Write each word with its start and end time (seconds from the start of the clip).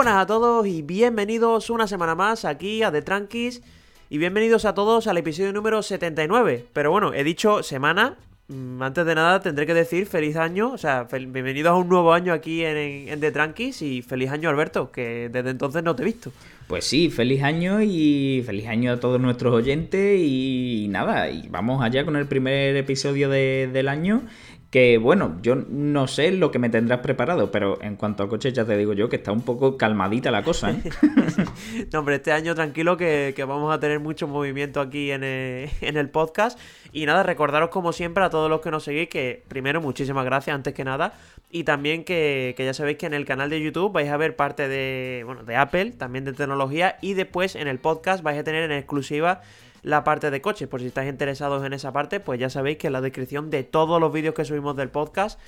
buenas 0.00 0.22
a 0.22 0.26
todos 0.26 0.66
y 0.66 0.80
bienvenidos 0.80 1.68
una 1.68 1.86
semana 1.86 2.14
más 2.14 2.46
aquí 2.46 2.82
a 2.82 2.90
The 2.90 3.02
Tranquis 3.02 3.60
y 4.08 4.16
bienvenidos 4.16 4.64
a 4.64 4.72
todos 4.72 5.06
al 5.06 5.18
episodio 5.18 5.52
número 5.52 5.82
79. 5.82 6.64
Pero 6.72 6.90
bueno, 6.90 7.12
he 7.12 7.22
dicho 7.22 7.62
semana, 7.62 8.16
mm, 8.48 8.80
antes 8.82 9.04
de 9.04 9.14
nada 9.14 9.40
tendré 9.42 9.66
que 9.66 9.74
decir 9.74 10.06
feliz 10.06 10.36
año, 10.36 10.72
o 10.72 10.78
sea, 10.78 11.06
bienvenidos 11.12 11.72
a 11.72 11.74
un 11.74 11.90
nuevo 11.90 12.14
año 12.14 12.32
aquí 12.32 12.64
en, 12.64 13.10
en 13.10 13.20
The 13.20 13.30
Tranquis 13.30 13.82
y 13.82 14.00
feliz 14.00 14.30
año 14.30 14.48
Alberto, 14.48 14.90
que 14.90 15.28
desde 15.30 15.50
entonces 15.50 15.82
no 15.82 15.94
te 15.94 16.00
he 16.00 16.06
visto. 16.06 16.32
Pues 16.66 16.86
sí, 16.86 17.10
feliz 17.10 17.42
año 17.42 17.82
y 17.82 18.42
feliz 18.46 18.68
año 18.68 18.92
a 18.92 19.00
todos 19.00 19.20
nuestros 19.20 19.52
oyentes 19.52 20.18
y 20.18 20.86
nada, 20.88 21.28
y 21.28 21.46
vamos 21.48 21.82
allá 21.82 22.06
con 22.06 22.16
el 22.16 22.24
primer 22.24 22.74
episodio 22.74 23.28
del 23.28 23.86
año 23.86 24.22
que 24.70 24.98
bueno, 24.98 25.36
yo 25.42 25.56
no 25.56 26.06
sé 26.06 26.30
lo 26.30 26.52
que 26.52 26.60
me 26.60 26.70
tendrás 26.70 27.00
preparado, 27.00 27.50
pero 27.50 27.82
en 27.82 27.96
cuanto 27.96 28.22
a 28.22 28.28
coches 28.28 28.52
ya 28.52 28.64
te 28.64 28.76
digo 28.76 28.92
yo 28.92 29.08
que 29.08 29.16
está 29.16 29.32
un 29.32 29.42
poco 29.42 29.76
calmadita 29.76 30.30
la 30.30 30.44
cosa, 30.44 30.70
¿eh? 30.70 30.80
no, 31.92 31.98
hombre, 31.98 32.16
este 32.16 32.30
año 32.30 32.54
tranquilo 32.54 32.96
que, 32.96 33.34
vamos 33.48 33.74
a 33.74 33.80
tener 33.80 33.98
mucho 33.98 34.28
movimiento 34.28 34.80
aquí 34.80 35.10
en 35.10 35.24
el, 35.24 36.08
podcast. 36.10 36.58
Y 36.92 37.04
nada, 37.04 37.24
recordaros 37.24 37.70
como 37.70 37.92
siempre 37.92 38.22
a 38.22 38.30
todos 38.30 38.48
los 38.48 38.60
que 38.60 38.70
nos 38.70 38.84
seguís 38.84 39.08
que 39.08 39.42
primero 39.48 39.80
muchísimas 39.80 40.24
gracias 40.24 40.54
antes 40.54 40.72
que 40.72 40.84
nada. 40.84 41.14
Y 41.50 41.64
también 41.64 42.04
que, 42.04 42.54
que 42.56 42.64
ya 42.64 42.72
sabéis 42.72 42.98
que 42.98 43.06
en 43.06 43.14
el 43.14 43.24
canal 43.24 43.50
de 43.50 43.60
YouTube 43.60 43.92
vais 43.92 44.08
a 44.08 44.16
ver 44.16 44.36
parte 44.36 44.68
de, 44.68 45.22
bueno, 45.26 45.42
de 45.42 45.56
Apple, 45.56 45.92
también 45.92 46.24
de 46.24 46.32
tecnología. 46.32 46.96
Y 47.00 47.14
después 47.14 47.56
en 47.56 47.66
el 47.66 47.80
podcast 47.80 48.22
vais 48.22 48.38
a 48.38 48.44
tener 48.44 48.70
en 48.70 48.72
exclusiva 48.76 49.40
la 49.82 50.04
parte 50.04 50.30
de 50.30 50.40
coches. 50.40 50.68
Por 50.68 50.80
si 50.80 50.86
estáis 50.86 51.10
interesados 51.10 51.64
en 51.64 51.72
esa 51.72 51.92
parte, 51.92 52.20
pues 52.20 52.38
ya 52.38 52.50
sabéis 52.50 52.78
que 52.78 52.88
en 52.88 52.92
la 52.92 53.00
descripción 53.00 53.50
de 53.50 53.64
todos 53.64 54.00
los 54.00 54.12
vídeos 54.12 54.34
que 54.34 54.44
subimos 54.44 54.76
del 54.76 54.88
podcast 54.88 55.38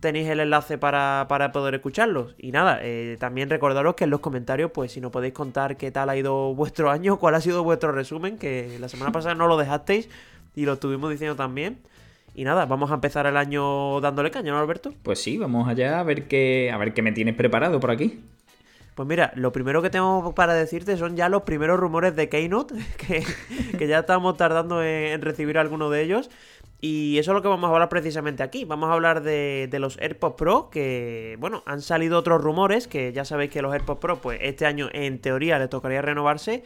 tenéis 0.00 0.28
el 0.28 0.40
enlace 0.40 0.78
para, 0.78 1.26
poder 1.52 1.74
escucharlos. 1.74 2.34
Y 2.38 2.52
nada, 2.52 2.78
eh, 2.82 3.16
también 3.20 3.50
recordaros 3.50 3.94
que 3.94 4.04
en 4.04 4.10
los 4.10 4.20
comentarios, 4.20 4.70
pues 4.72 4.92
si 4.92 5.00
nos 5.00 5.12
podéis 5.12 5.34
contar 5.34 5.76
qué 5.76 5.90
tal 5.90 6.08
ha 6.08 6.16
ido 6.16 6.54
vuestro 6.54 6.90
año, 6.92 7.18
cuál 7.18 7.34
ha 7.34 7.40
sido 7.40 7.62
vuestro 7.62 7.92
resumen, 7.92 8.38
que 8.38 8.78
la 8.80 8.88
semana 8.88 9.12
pasada 9.12 9.34
no 9.34 9.46
lo 9.46 9.56
dejasteis 9.56 10.08
y 10.54 10.64
lo 10.64 10.74
estuvimos 10.74 11.10
diciendo 11.10 11.36
también. 11.36 11.78
Y 12.34 12.44
nada, 12.44 12.64
vamos 12.64 12.90
a 12.90 12.94
empezar 12.94 13.26
el 13.26 13.36
año 13.36 14.00
dándole 14.00 14.30
caña, 14.30 14.52
¿no, 14.52 14.60
Alberto? 14.60 14.94
Pues 15.02 15.20
sí, 15.20 15.36
vamos 15.36 15.68
allá 15.68 15.98
a 15.98 16.02
ver 16.04 16.28
qué, 16.28 16.70
a 16.72 16.78
ver 16.78 16.94
qué 16.94 17.02
me 17.02 17.12
tienes 17.12 17.34
preparado 17.34 17.80
por 17.80 17.90
aquí. 17.90 18.20
Pues 18.94 19.08
mira, 19.08 19.32
lo 19.34 19.52
primero 19.52 19.82
que 19.82 19.90
tengo 19.90 20.34
para 20.34 20.54
decirte 20.54 20.96
son 20.96 21.16
ya 21.16 21.28
los 21.28 21.42
primeros 21.42 21.78
rumores 21.78 22.14
de 22.16 22.28
Keynote, 22.28 22.74
que, 23.78 23.86
ya 23.86 24.00
estamos 24.00 24.36
tardando 24.36 24.82
en, 24.82 25.20
recibir 25.22 25.58
alguno 25.58 25.90
de 25.90 26.02
ellos. 26.02 26.30
Y 26.82 27.18
eso 27.18 27.32
es 27.32 27.34
lo 27.34 27.42
que 27.42 27.48
vamos 27.48 27.68
a 27.68 27.72
hablar 27.74 27.90
precisamente 27.90 28.42
aquí. 28.42 28.64
Vamos 28.64 28.88
a 28.88 28.94
hablar 28.94 29.22
de, 29.22 29.68
los 29.78 29.98
AirPods 29.98 30.36
Pro, 30.36 30.70
que, 30.70 31.36
bueno, 31.38 31.62
han 31.66 31.82
salido 31.82 32.18
otros 32.18 32.42
rumores, 32.42 32.88
que 32.88 33.12
ya 33.12 33.24
sabéis 33.24 33.50
que 33.50 33.62
los 33.62 33.72
AirPods 33.72 34.00
Pro, 34.00 34.20
pues 34.20 34.38
este 34.42 34.64
año 34.66 34.88
en 34.92 35.18
teoría 35.20 35.58
le 35.58 35.68
tocaría 35.68 36.00
renovarse. 36.00 36.64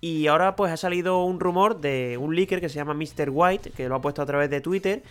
Y 0.00 0.26
ahora 0.26 0.56
pues 0.56 0.72
ha 0.72 0.76
salido 0.76 1.24
un 1.24 1.40
rumor 1.40 1.80
de 1.80 2.18
un 2.18 2.36
leaker 2.36 2.60
que 2.60 2.68
se 2.68 2.76
llama 2.76 2.94
Mr. 2.94 3.30
White, 3.30 3.70
que 3.70 3.88
lo 3.88 3.94
ha 3.94 4.00
puesto 4.00 4.20
a 4.20 4.26
través 4.26 4.50
de 4.50 4.60
Twitter, 4.60 5.02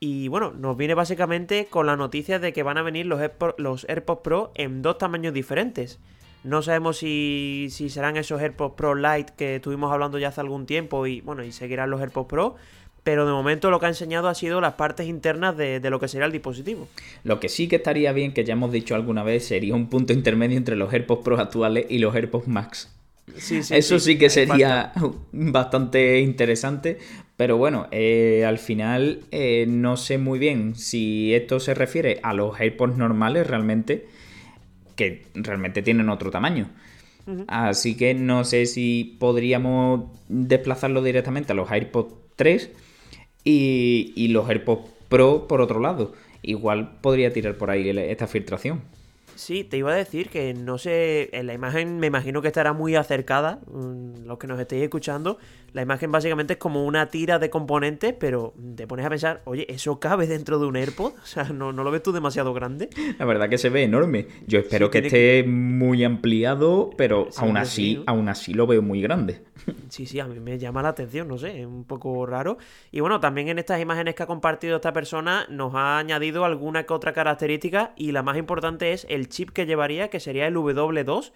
y 0.00 0.28
bueno, 0.28 0.52
nos 0.52 0.76
viene 0.76 0.94
básicamente 0.94 1.66
con 1.66 1.86
la 1.86 1.96
noticia 1.96 2.38
de 2.38 2.52
que 2.52 2.62
van 2.62 2.78
a 2.78 2.82
venir 2.82 3.06
los, 3.06 3.20
AirPods, 3.20 4.20
Pro 4.22 4.52
en 4.54 4.82
dos 4.82 4.98
tamaños 4.98 5.34
diferentes. 5.34 5.98
No 6.44 6.62
sabemos 6.62 6.98
si, 6.98 7.68
serán 7.70 8.16
esos 8.16 8.40
AirPods 8.40 8.76
Pro 8.76 8.94
Lite 8.94 9.32
que 9.36 9.56
estuvimos 9.56 9.92
hablando 9.92 10.18
ya 10.18 10.28
hace 10.28 10.40
algún 10.40 10.66
tiempo 10.66 11.06
y 11.06 11.20
bueno, 11.20 11.42
y 11.42 11.50
seguirán 11.50 11.90
los 11.90 12.00
AirPods 12.00 12.28
Pro. 12.28 12.56
Pero 13.02 13.26
de 13.26 13.32
momento 13.32 13.70
lo 13.70 13.80
que 13.80 13.86
ha 13.86 13.88
enseñado 13.88 14.28
ha 14.28 14.34
sido 14.34 14.60
las 14.60 14.74
partes 14.74 15.08
internas 15.08 15.56
de, 15.56 15.80
de, 15.80 15.90
lo 15.90 15.98
que 15.98 16.08
sería 16.08 16.26
el 16.26 16.32
dispositivo. 16.32 16.88
Lo 17.24 17.40
que 17.40 17.48
sí 17.48 17.66
que 17.66 17.76
estaría 17.76 18.12
bien, 18.12 18.34
que 18.34 18.44
ya 18.44 18.52
hemos 18.52 18.70
dicho 18.70 18.94
alguna 18.94 19.22
vez, 19.22 19.46
sería 19.46 19.74
un 19.74 19.88
punto 19.88 20.12
intermedio 20.12 20.58
entre 20.58 20.76
los 20.76 20.92
AirPods 20.92 21.22
Pro 21.24 21.40
actuales 21.40 21.86
y 21.88 21.98
los 21.98 22.14
AirPods 22.14 22.48
Max. 22.48 22.94
Eso 23.36 23.98
sí, 23.98 24.18
que 24.18 24.30
sería 24.30 24.92
bastante 25.32 26.20
interesante. 26.20 26.98
Pero 27.38 27.56
bueno, 27.56 27.86
eh, 27.92 28.44
al 28.44 28.58
final 28.58 29.20
eh, 29.30 29.64
no 29.68 29.96
sé 29.96 30.18
muy 30.18 30.40
bien 30.40 30.74
si 30.74 31.32
esto 31.36 31.60
se 31.60 31.72
refiere 31.72 32.18
a 32.24 32.34
los 32.34 32.58
AirPods 32.58 32.96
normales 32.96 33.46
realmente, 33.46 34.08
que 34.96 35.24
realmente 35.34 35.80
tienen 35.80 36.08
otro 36.08 36.32
tamaño. 36.32 36.68
Así 37.46 37.96
que 37.96 38.12
no 38.14 38.42
sé 38.42 38.66
si 38.66 39.16
podríamos 39.20 40.10
desplazarlo 40.28 41.00
directamente 41.00 41.52
a 41.52 41.54
los 41.54 41.70
AirPods 41.70 42.12
3 42.34 42.72
y, 43.44 44.14
y 44.16 44.28
los 44.28 44.48
AirPods 44.48 44.90
Pro 45.08 45.46
por 45.46 45.60
otro 45.60 45.78
lado. 45.78 46.14
Igual 46.42 46.98
podría 47.00 47.32
tirar 47.32 47.56
por 47.56 47.70
ahí 47.70 47.88
esta 47.88 48.26
filtración. 48.26 48.82
Sí, 49.38 49.62
te 49.62 49.76
iba 49.76 49.92
a 49.92 49.94
decir 49.94 50.30
que 50.30 50.52
no 50.52 50.78
sé, 50.78 51.30
en 51.32 51.46
la 51.46 51.54
imagen 51.54 52.00
me 52.00 52.08
imagino 52.08 52.42
que 52.42 52.48
estará 52.48 52.72
muy 52.72 52.96
acercada, 52.96 53.60
mm, 53.72 54.26
los 54.26 54.36
que 54.36 54.48
nos 54.48 54.58
estéis 54.58 54.82
escuchando. 54.82 55.38
La 55.78 55.82
imagen 55.82 56.10
básicamente 56.10 56.54
es 56.54 56.58
como 56.58 56.84
una 56.84 57.06
tira 57.06 57.38
de 57.38 57.50
componentes, 57.50 58.12
pero 58.18 58.52
te 58.74 58.88
pones 58.88 59.06
a 59.06 59.10
pensar, 59.10 59.42
oye, 59.44 59.64
¿eso 59.72 60.00
cabe 60.00 60.26
dentro 60.26 60.58
de 60.58 60.66
un 60.66 60.74
AirPod? 60.74 61.12
O 61.22 61.24
sea, 61.24 61.44
¿no, 61.44 61.72
no 61.72 61.84
lo 61.84 61.92
ves 61.92 62.02
tú 62.02 62.10
demasiado 62.10 62.52
grande? 62.52 62.88
La 63.16 63.24
verdad 63.24 63.48
que 63.48 63.58
se 63.58 63.68
ve 63.68 63.84
enorme. 63.84 64.26
Yo 64.48 64.58
espero 64.58 64.90
que 64.90 64.98
esté 64.98 65.44
muy 65.46 66.02
ampliado, 66.02 66.90
pero 66.96 67.28
aún 67.36 67.56
así, 67.56 68.02
aún 68.06 68.28
así 68.28 68.54
lo 68.54 68.66
veo 68.66 68.82
muy 68.82 69.00
grande. 69.00 69.44
Sí, 69.88 70.06
sí, 70.06 70.18
a 70.18 70.26
mí 70.26 70.40
me 70.40 70.58
llama 70.58 70.82
la 70.82 70.88
atención, 70.88 71.28
no 71.28 71.38
sé, 71.38 71.60
es 71.60 71.66
un 71.66 71.84
poco 71.84 72.26
raro. 72.26 72.58
Y 72.90 72.98
bueno, 72.98 73.20
también 73.20 73.48
en 73.48 73.60
estas 73.60 73.80
imágenes 73.80 74.16
que 74.16 74.24
ha 74.24 74.26
compartido 74.26 74.76
esta 74.76 74.92
persona 74.92 75.46
nos 75.48 75.74
ha 75.76 75.98
añadido 75.98 76.44
alguna 76.44 76.84
que 76.84 76.92
otra 76.92 77.12
característica 77.12 77.92
y 77.94 78.10
la 78.10 78.24
más 78.24 78.36
importante 78.36 78.92
es 78.92 79.06
el 79.08 79.28
chip 79.28 79.50
que 79.50 79.66
llevaría, 79.66 80.08
que 80.08 80.18
sería 80.18 80.48
el 80.48 80.56
W2, 80.56 81.32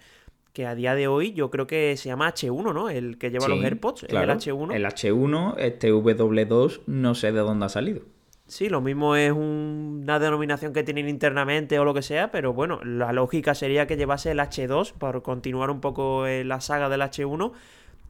que 0.53 0.65
a 0.65 0.75
día 0.75 0.95
de 0.95 1.07
hoy 1.07 1.33
yo 1.33 1.49
creo 1.49 1.67
que 1.67 1.97
se 1.97 2.09
llama 2.09 2.31
H1, 2.31 2.73
¿no? 2.73 2.89
El 2.89 3.17
que 3.17 3.31
lleva 3.31 3.47
los 3.47 3.63
AirPods, 3.63 4.03
el 4.03 4.15
H1. 4.15 4.73
El 4.73 4.85
H1, 4.85 5.55
este 5.57 5.91
W2, 5.91 6.81
no 6.85 7.15
sé 7.15 7.31
de 7.31 7.39
dónde 7.39 7.65
ha 7.65 7.69
salido. 7.69 8.01
Sí, 8.45 8.69
lo 8.69 8.81
mismo 8.81 9.15
es 9.15 9.31
una 9.31 10.19
denominación 10.19 10.73
que 10.73 10.83
tienen 10.83 11.09
internamente 11.09 11.79
o 11.79 11.85
lo 11.85 11.93
que 11.93 12.01
sea, 12.01 12.29
pero 12.29 12.53
bueno, 12.53 12.81
la 12.83 13.13
lógica 13.13 13.55
sería 13.55 13.87
que 13.87 13.97
llevase 13.97 14.31
el 14.31 14.39
H2 14.39 14.93
para 14.93 15.21
continuar 15.21 15.71
un 15.71 15.81
poco 15.81 16.25
la 16.27 16.61
saga 16.61 16.89
del 16.89 17.01
H1 17.01 17.53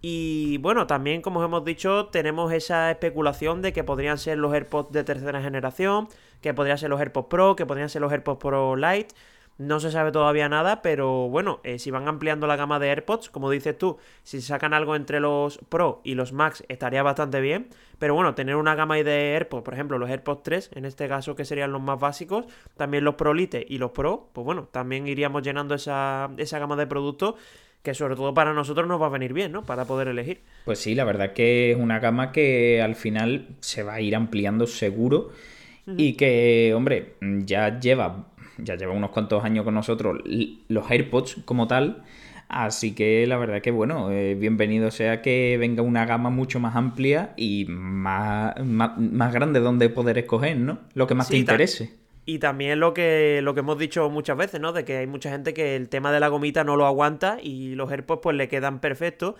y 0.06 0.58
bueno, 0.58 0.86
también 0.86 1.22
como 1.22 1.42
hemos 1.46 1.64
dicho, 1.64 2.08
tenemos 2.08 2.52
esa 2.52 2.92
especulación 2.92 3.62
de 3.62 3.72
que 3.72 3.86
podrían 3.86 4.18
ser 4.18 4.38
los 4.38 4.54
AirPods 4.54 4.92
de 4.92 5.06
tercera 5.06 5.42
generación, 5.42 6.10
que 6.42 6.54
podrían 6.54 6.78
ser 6.78 6.90
los 6.90 7.00
AirPods 7.00 7.28
Pro, 7.30 7.56
que 7.56 7.66
podrían 7.66 7.88
ser 7.88 8.02
los 8.02 8.12
AirPods 8.12 8.38
Pro 8.38 8.76
Lite. 8.76 9.16
No 9.58 9.80
se 9.80 9.92
sabe 9.92 10.12
todavía 10.12 10.50
nada, 10.50 10.82
pero 10.82 11.30
bueno, 11.30 11.60
eh, 11.64 11.78
si 11.78 11.92
van 11.92 12.08
ampliando 12.08 12.48
la 12.48 12.56
gama 12.56 12.80
de 12.80 12.90
AirPods, 12.90 13.30
como 13.30 13.52
dices 13.52 13.78
tú, 13.78 13.98
si 14.24 14.42
sacan 14.42 14.74
algo 14.74 14.96
entre 14.96 15.20
los 15.20 15.60
Pro 15.70 16.02
y 16.04 16.16
los 16.16 16.34
Max 16.34 16.64
estaría 16.70 17.04
bastante 17.04 17.40
bien. 17.40 17.68
Pero 18.00 18.16
bueno, 18.16 18.34
tener 18.34 18.56
una 18.56 18.76
gama 18.76 18.96
de 18.96 19.36
AirPods, 19.36 19.64
por 19.64 19.74
ejemplo, 19.74 20.00
los 20.00 20.10
AirPods 20.10 20.44
3, 20.44 20.72
en 20.74 20.86
este 20.86 21.08
caso 21.08 21.36
que 21.36 21.46
serían 21.46 21.72
los 21.72 21.82
más 21.82 22.00
básicos, 22.00 22.46
también 22.76 23.04
los 23.04 23.16
Pro 23.16 23.34
Lite 23.34 23.66
y 23.70 23.78
los 23.78 23.92
Pro, 23.92 24.30
pues 24.34 24.44
bueno, 24.44 24.68
también 24.72 25.08
iríamos 25.08 25.44
llenando 25.44 25.76
esa, 25.76 26.32
esa 26.38 26.60
gama 26.60 26.76
de 26.76 26.88
productos 26.88 27.36
que 27.84 27.94
sobre 27.94 28.16
todo 28.16 28.34
para 28.34 28.54
nosotros 28.54 28.88
nos 28.88 29.00
va 29.02 29.08
a 29.08 29.10
venir 29.10 29.34
bien, 29.34 29.52
¿no? 29.52 29.64
Para 29.64 29.86
poder 29.86 30.08
elegir. 30.08 30.42
Pues 30.66 30.80
sí, 30.80 30.96
la 30.96 31.04
verdad 31.04 31.34
que 31.34 31.72
es 31.72 31.78
una 31.78 32.00
gama 32.00 32.32
que 32.32 32.82
al 32.82 32.96
final 32.96 33.50
se 33.60 33.84
va 33.84 33.96
a 33.96 34.02
ir 34.02 34.16
ampliando 34.16 34.66
seguro 34.68 35.32
y 35.86 36.14
que, 36.14 36.74
hombre, 36.74 37.16
ya 37.20 37.80
lleva, 37.80 38.28
ya 38.58 38.76
lleva 38.76 38.94
unos 38.94 39.12
cuantos 39.12 39.44
años 39.44 39.64
con 39.64 39.74
nosotros 39.74 40.22
los 40.68 40.92
AirPods 40.92 41.38
como 41.46 41.68
tal. 41.68 42.04
Así 42.50 42.94
que 42.94 43.26
la 43.26 43.38
verdad 43.38 43.62
que 43.62 43.72
bueno, 43.72 44.12
eh, 44.12 44.36
bienvenido 44.36 44.92
sea 44.92 45.22
que 45.22 45.58
venga 45.60 45.82
una 45.82 46.06
gama 46.06 46.30
mucho 46.30 46.60
más 46.60 46.76
amplia 46.76 47.34
y 47.36 47.66
más, 47.68 48.54
más, 48.64 49.34
grande 49.34 49.60
donde 49.60 49.90
poder 49.90 50.20
escoger, 50.20 50.58
¿no? 50.58 50.80
Lo 50.94 51.08
que 51.08 51.16
más 51.16 51.30
te 51.30 51.38
interese. 51.38 52.04
Y 52.26 52.40
también 52.40 52.80
lo 52.80 52.94
que, 52.94 53.42
lo 53.42 53.54
que 53.54 53.62
hemos 53.62 53.78
dicho 53.78 54.10
muchas 54.10 54.38
veces, 54.38 54.62
¿no? 54.62 54.72
De 54.72 54.86
que 54.86 54.98
hay 54.98 55.08
mucha 55.08 55.30
gente 55.30 55.54
que 55.54 55.76
el 55.76 55.90
tema 55.90 56.12
de 56.12 56.20
la 56.20 56.28
gomita 56.28 56.64
no 56.64 56.76
lo 56.76 56.86
aguanta 56.86 57.38
y 57.42 57.76
los 57.76 57.92
AirPods 57.92 58.22
pues 58.22 58.38
le 58.38 58.48
quedan 58.48 58.80
perfectos. 58.80 59.36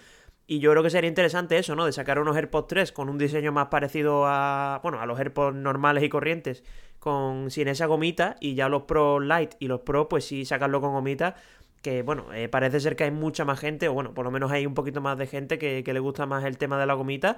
Y 0.46 0.60
yo 0.60 0.72
creo 0.72 0.84
que 0.84 0.90
sería 0.90 1.08
interesante 1.08 1.58
eso, 1.58 1.76
¿no? 1.76 1.86
De 1.86 1.94
sacar 1.94 2.20
unos 2.20 2.36
AirPods 2.36 2.68
3 2.68 2.92
con 2.92 3.08
un 3.08 3.18
diseño 3.18 3.54
más 3.54 3.68
parecido 3.68 4.26
a, 4.26 4.82
bueno, 4.84 5.00
a 5.00 5.06
los 5.06 5.18
AirPods 5.18 5.56
normales 5.56 6.04
y 6.04 6.10
corrientes, 6.10 6.64
con 7.04 7.52
sin 7.52 7.68
esa 7.68 7.86
gomita, 7.86 8.38
y 8.40 8.56
ya 8.56 8.70
los 8.70 8.84
Pro 8.84 9.20
Lite 9.20 9.58
y 9.60 9.68
los 9.68 9.82
Pro, 9.82 10.08
pues 10.08 10.26
sí 10.26 10.46
sacarlo 10.46 10.80
con 10.80 10.94
gomita, 10.94 11.36
que 11.82 12.02
bueno, 12.02 12.34
eh, 12.34 12.48
parece 12.48 12.80
ser 12.80 12.96
que 12.96 13.04
hay 13.04 13.12
mucha 13.12 13.44
más 13.44 13.60
gente, 13.60 13.90
o 13.90 13.94
bueno, 13.94 14.14
por 14.14 14.24
lo 14.24 14.32
menos 14.32 14.52
hay 14.52 14.66
un 14.66 14.74
poquito 14.74 15.02
más 15.02 15.18
de 15.18 15.28
gente 15.28 15.60
que, 15.60 15.84
que 15.84 15.94
le 15.94 16.00
gusta 16.00 16.26
más 16.26 16.46
el 16.46 16.58
tema 16.58 16.80
de 16.80 16.86
la 16.86 16.94
gomita, 16.94 17.38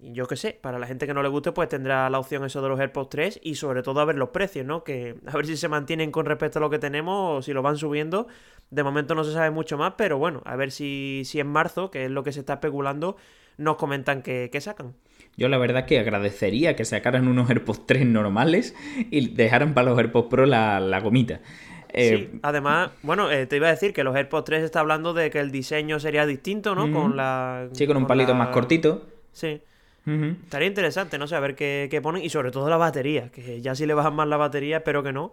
yo 0.00 0.26
qué 0.26 0.36
sé, 0.36 0.58
para 0.60 0.78
la 0.78 0.86
gente 0.86 1.06
que 1.06 1.14
no 1.14 1.22
le 1.22 1.28
guste, 1.28 1.52
pues 1.52 1.68
tendrá 1.68 2.10
la 2.10 2.18
opción 2.18 2.44
eso 2.44 2.60
de 2.60 2.68
los 2.68 2.80
AirPods 2.80 3.08
3 3.08 3.40
y 3.42 3.54
sobre 3.54 3.82
todo 3.82 4.00
a 4.00 4.04
ver 4.04 4.16
los 4.16 4.30
precios, 4.30 4.66
¿no? 4.66 4.84
Que 4.84 5.16
a 5.26 5.36
ver 5.36 5.46
si 5.46 5.56
se 5.56 5.68
mantienen 5.68 6.10
con 6.10 6.26
respecto 6.26 6.58
a 6.58 6.62
lo 6.62 6.70
que 6.70 6.78
tenemos 6.78 7.38
o 7.38 7.42
si 7.42 7.52
lo 7.52 7.62
van 7.62 7.76
subiendo. 7.76 8.26
De 8.70 8.82
momento 8.82 9.14
no 9.14 9.24
se 9.24 9.32
sabe 9.32 9.50
mucho 9.50 9.78
más, 9.78 9.94
pero 9.96 10.18
bueno, 10.18 10.42
a 10.44 10.56
ver 10.56 10.72
si, 10.72 11.22
si 11.24 11.40
en 11.40 11.46
marzo, 11.46 11.90
que 11.90 12.06
es 12.06 12.10
lo 12.10 12.24
que 12.24 12.32
se 12.32 12.40
está 12.40 12.54
especulando, 12.54 13.16
nos 13.56 13.76
comentan 13.76 14.22
que, 14.22 14.50
sacan. 14.60 14.94
Yo 15.36 15.48
la 15.48 15.58
verdad 15.58 15.86
que 15.86 15.98
agradecería 15.98 16.76
que 16.76 16.84
sacaran 16.84 17.28
unos 17.28 17.48
AirPods 17.50 17.86
3 17.86 18.06
normales 18.06 18.74
y 19.10 19.28
dejaran 19.28 19.74
para 19.74 19.90
los 19.90 19.98
AirPods 19.98 20.28
Pro 20.28 20.46
la, 20.46 20.80
la 20.80 21.00
gomita. 21.00 21.40
sí, 21.92 22.30
además, 22.42 22.90
bueno, 23.02 23.30
eh, 23.30 23.46
te 23.46 23.56
iba 23.56 23.68
a 23.68 23.70
decir 23.70 23.92
que 23.92 24.04
los 24.04 24.14
AirPods 24.14 24.44
3 24.44 24.62
está 24.62 24.80
hablando 24.80 25.14
de 25.14 25.30
que 25.30 25.40
el 25.40 25.50
diseño 25.50 25.98
sería 26.00 26.26
distinto, 26.26 26.74
¿no? 26.74 26.92
Con 26.92 27.16
la. 27.16 27.68
Sí, 27.72 27.86
con 27.86 27.96
un 27.96 28.06
palito 28.06 28.34
más 28.34 28.48
cortito. 28.48 29.06
Sí. 29.32 29.60
Estaría 30.06 30.68
interesante, 30.68 31.16
no 31.16 31.26
sé, 31.26 31.34
a 31.34 31.40
ver 31.40 31.54
qué, 31.54 31.88
qué, 31.90 32.02
ponen 32.02 32.22
y 32.22 32.28
sobre 32.28 32.50
todo 32.50 32.68
la 32.68 32.76
batería, 32.76 33.30
que 33.30 33.62
ya 33.62 33.74
si 33.74 33.86
le 33.86 33.94
bajan 33.94 34.14
más 34.14 34.28
la 34.28 34.36
batería, 34.36 34.76
espero 34.76 35.02
que 35.02 35.14
no, 35.14 35.32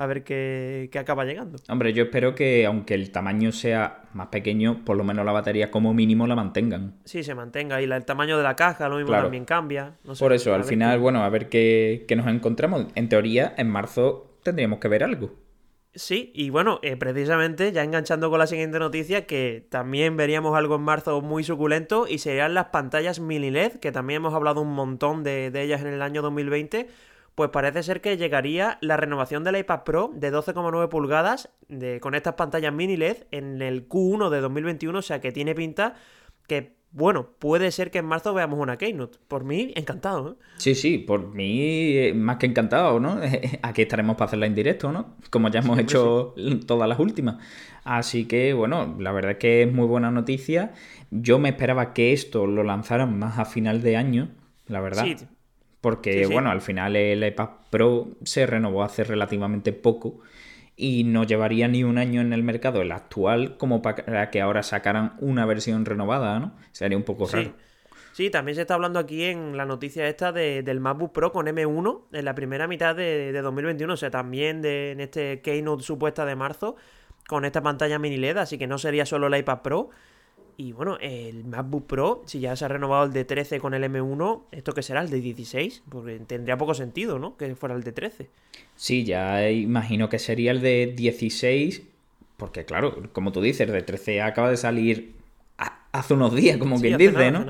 a 0.00 0.06
ver 0.06 0.24
qué, 0.24 0.90
acaba 0.98 1.26
llegando. 1.26 1.58
Hombre, 1.68 1.92
yo 1.92 2.04
espero 2.04 2.34
que 2.34 2.64
aunque 2.64 2.94
el 2.94 3.10
tamaño 3.10 3.52
sea 3.52 4.04
más 4.14 4.28
pequeño, 4.28 4.82
por 4.82 4.96
lo 4.96 5.04
menos 5.04 5.26
la 5.26 5.32
batería 5.32 5.70
como 5.70 5.92
mínimo 5.92 6.26
la 6.26 6.34
mantengan. 6.34 6.94
Sí, 7.04 7.22
se 7.22 7.34
mantenga. 7.34 7.82
Y 7.82 7.84
el 7.84 8.04
tamaño 8.06 8.38
de 8.38 8.42
la 8.42 8.56
caja, 8.56 8.88
lo 8.88 8.96
mismo 8.96 9.12
también 9.12 9.44
cambia. 9.44 9.92
por 10.18 10.32
eso, 10.32 10.54
al 10.54 10.64
final, 10.64 10.98
bueno, 11.00 11.22
a 11.22 11.28
ver 11.28 11.50
qué, 11.50 12.06
qué 12.08 12.16
nos 12.16 12.26
encontramos. 12.28 12.86
En 12.94 13.10
teoría, 13.10 13.52
en 13.58 13.68
marzo 13.68 14.38
tendríamos 14.42 14.78
que 14.78 14.88
ver 14.88 15.04
algo. 15.04 15.34
Sí, 15.94 16.30
y 16.34 16.50
bueno, 16.50 16.78
eh, 16.82 16.96
precisamente 16.96 17.72
ya 17.72 17.82
enganchando 17.82 18.30
con 18.30 18.38
la 18.38 18.46
siguiente 18.46 18.78
noticia, 18.78 19.26
que 19.26 19.66
también 19.70 20.16
veríamos 20.16 20.56
algo 20.56 20.76
en 20.76 20.82
marzo 20.82 21.20
muy 21.20 21.44
suculento 21.44 22.06
y 22.08 22.18
serían 22.18 22.54
las 22.54 22.66
pantallas 22.66 23.20
mini 23.20 23.50
LED, 23.50 23.80
que 23.80 23.92
también 23.92 24.18
hemos 24.18 24.32
hablado 24.32 24.62
un 24.62 24.72
montón 24.72 25.24
de, 25.24 25.50
de 25.50 25.62
ellas 25.62 25.82
en 25.82 25.88
el 25.88 26.00
año 26.00 26.22
2020, 26.22 26.88
pues 27.34 27.50
parece 27.50 27.82
ser 27.82 28.00
que 28.00 28.16
llegaría 28.16 28.78
la 28.80 28.96
renovación 28.96 29.44
del 29.44 29.56
iPad 29.56 29.82
Pro 29.84 30.10
de 30.14 30.32
12,9 30.32 30.88
pulgadas 30.88 31.50
de, 31.68 32.00
con 32.00 32.14
estas 32.14 32.34
pantallas 32.34 32.72
mini 32.72 32.96
LED 32.96 33.24
en 33.30 33.62
el 33.62 33.88
Q1 33.88 34.30
de 34.30 34.40
2021, 34.40 34.98
o 34.98 35.02
sea 35.02 35.20
que 35.20 35.32
tiene 35.32 35.54
pinta 35.54 35.94
que 36.46 36.80
bueno, 36.92 37.28
puede 37.38 37.70
ser 37.70 37.92
que 37.92 37.98
en 37.98 38.06
marzo 38.06 38.34
veamos 38.34 38.58
una 38.58 38.76
Keynote. 38.76 39.18
Por 39.28 39.44
mí, 39.44 39.72
encantado. 39.76 40.32
¿eh? 40.32 40.44
Sí, 40.56 40.74
sí, 40.74 40.98
por 40.98 41.32
mí 41.34 41.96
eh, 41.96 42.12
más 42.14 42.38
que 42.38 42.46
encantado, 42.46 42.98
¿no? 42.98 43.20
Aquí 43.62 43.82
estaremos 43.82 44.16
para 44.16 44.26
hacerla 44.26 44.46
en 44.46 44.56
directo, 44.56 44.90
¿no? 44.90 45.14
Como 45.30 45.48
ya 45.50 45.60
hemos 45.60 45.78
hecho 45.78 46.34
todas 46.66 46.88
las 46.88 46.98
últimas. 46.98 47.36
Así 47.84 48.26
que, 48.26 48.52
bueno, 48.54 48.96
la 48.98 49.12
verdad 49.12 49.32
es 49.32 49.38
que 49.38 49.62
es 49.62 49.72
muy 49.72 49.86
buena 49.86 50.10
noticia. 50.10 50.72
Yo 51.10 51.38
me 51.38 51.50
esperaba 51.50 51.92
que 51.92 52.12
esto 52.12 52.46
lo 52.46 52.64
lanzaran 52.64 53.16
más 53.18 53.38
a 53.38 53.44
final 53.44 53.82
de 53.82 53.96
año, 53.96 54.28
la 54.66 54.80
verdad. 54.80 55.04
Sí. 55.04 55.16
Porque, 55.80 56.26
bueno, 56.26 56.50
al 56.50 56.60
final 56.60 56.94
el 56.96 57.24
iPad 57.26 57.48
Pro 57.70 58.08
se 58.22 58.46
renovó 58.46 58.82
hace 58.82 59.02
relativamente 59.02 59.72
poco 59.72 60.20
y 60.80 61.04
no 61.04 61.24
llevaría 61.24 61.68
ni 61.68 61.84
un 61.84 61.98
año 61.98 62.22
en 62.22 62.32
el 62.32 62.42
mercado 62.42 62.80
el 62.80 62.90
actual 62.92 63.56
como 63.58 63.82
para 63.82 64.30
que 64.30 64.40
ahora 64.40 64.62
sacaran 64.62 65.14
una 65.20 65.44
versión 65.44 65.84
renovada, 65.84 66.40
¿no? 66.40 66.52
Sería 66.72 66.96
un 66.96 67.04
poco 67.04 67.26
raro. 67.26 67.52
Sí. 68.12 68.30
también 68.30 68.56
se 68.56 68.62
está 68.62 68.74
hablando 68.74 68.98
aquí 68.98 69.24
en 69.24 69.56
la 69.56 69.66
noticia 69.66 70.08
esta 70.08 70.32
del 70.32 70.80
MacBook 70.80 71.12
Pro 71.12 71.32
con 71.32 71.46
M1 71.46 72.02
en 72.12 72.24
la 72.24 72.34
primera 72.34 72.66
mitad 72.66 72.96
de, 72.96 73.32
2021, 73.40 73.92
o 73.92 73.96
sea, 73.96 74.10
también 74.10 74.62
de, 74.62 74.92
en 74.92 75.00
este 75.00 75.40
Keynote 75.42 75.82
supuesta 75.82 76.24
de 76.24 76.36
marzo 76.36 76.76
con 77.26 77.44
esta 77.44 77.62
pantalla 77.62 77.98
mini 77.98 78.16
LED, 78.16 78.38
así 78.38 78.58
que 78.58 78.66
no 78.66 78.78
sería 78.78 79.06
solo 79.06 79.26
el 79.26 79.36
iPad 79.36 79.60
Pro, 79.60 79.90
y 80.60 80.72
bueno, 80.72 80.98
el 81.00 81.44
MacBook 81.46 81.86
Pro, 81.86 82.22
si 82.26 82.38
ya 82.40 82.54
se 82.54 82.66
ha 82.66 82.68
renovado 82.68 83.06
el 83.06 83.14
de 83.14 83.24
13 83.24 83.60
con 83.60 83.72
el 83.72 83.82
M1, 83.82 84.42
¿esto 84.52 84.74
qué 84.74 84.82
será? 84.82 85.00
¿El 85.00 85.08
de 85.08 85.18
16? 85.18 85.84
Porque 85.88 86.18
tendría 86.26 86.58
poco 86.58 86.74
sentido, 86.74 87.18
¿no? 87.18 87.34
Que 87.38 87.54
fuera 87.54 87.74
el 87.74 87.82
de 87.82 87.92
13. 87.92 88.28
Sí, 88.76 89.04
ya 89.04 89.48
imagino 89.48 90.10
que 90.10 90.18
sería 90.18 90.50
el 90.50 90.60
de 90.60 90.92
16, 90.94 91.80
porque 92.36 92.66
claro, 92.66 93.08
como 93.14 93.32
tú 93.32 93.40
dices, 93.40 93.68
el 93.68 93.72
de 93.72 93.80
13 93.80 94.20
acaba 94.20 94.50
de 94.50 94.58
salir 94.58 95.14
hace 95.92 96.14
unos 96.14 96.34
días, 96.34 96.56
como 96.58 96.80
quien 96.80 96.96
dice, 96.96 97.30
¿no? 97.32 97.46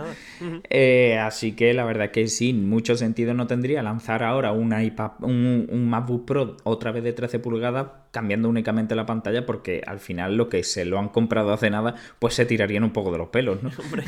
Eh, 0.71 1.19
así 1.19 1.53
que 1.53 1.75
la 1.75 1.85
verdad 1.85 2.11
que 2.11 2.27
sin 2.29 2.69
mucho 2.69 2.97
sentido 2.97 3.35
no 3.35 3.47
tendría 3.47 3.83
lanzar 3.83 4.23
ahora 4.23 4.53
un 4.53 4.79
iPad, 4.79 5.13
un, 5.21 5.69
un, 5.71 5.91
MacBook 5.91 6.25
Pro 6.25 6.57
otra 6.65 6.91
vez 6.91 7.05
de 7.05 7.13
13 7.13 7.39
pulgadas, 7.39 7.89
cambiando 8.11 8.49
únicamente 8.49 8.95
la 8.95 9.05
pantalla, 9.05 9.45
porque 9.45 9.83
al 9.87 10.01
final 10.01 10.37
lo 10.37 10.49
que 10.49 10.65
se 10.65 10.87
lo 10.87 10.99
han 10.99 11.09
comprado 11.09 11.53
hace 11.53 11.69
nada, 11.69 11.95
pues 12.19 12.35
se 12.35 12.47
tirarían 12.47 12.85
un 12.85 12.93
poco 12.93 13.13
de 13.13 13.19
los 13.19 13.29
pelos, 13.29 13.63
¿no? 13.63 13.71
Hombre, 13.85 14.05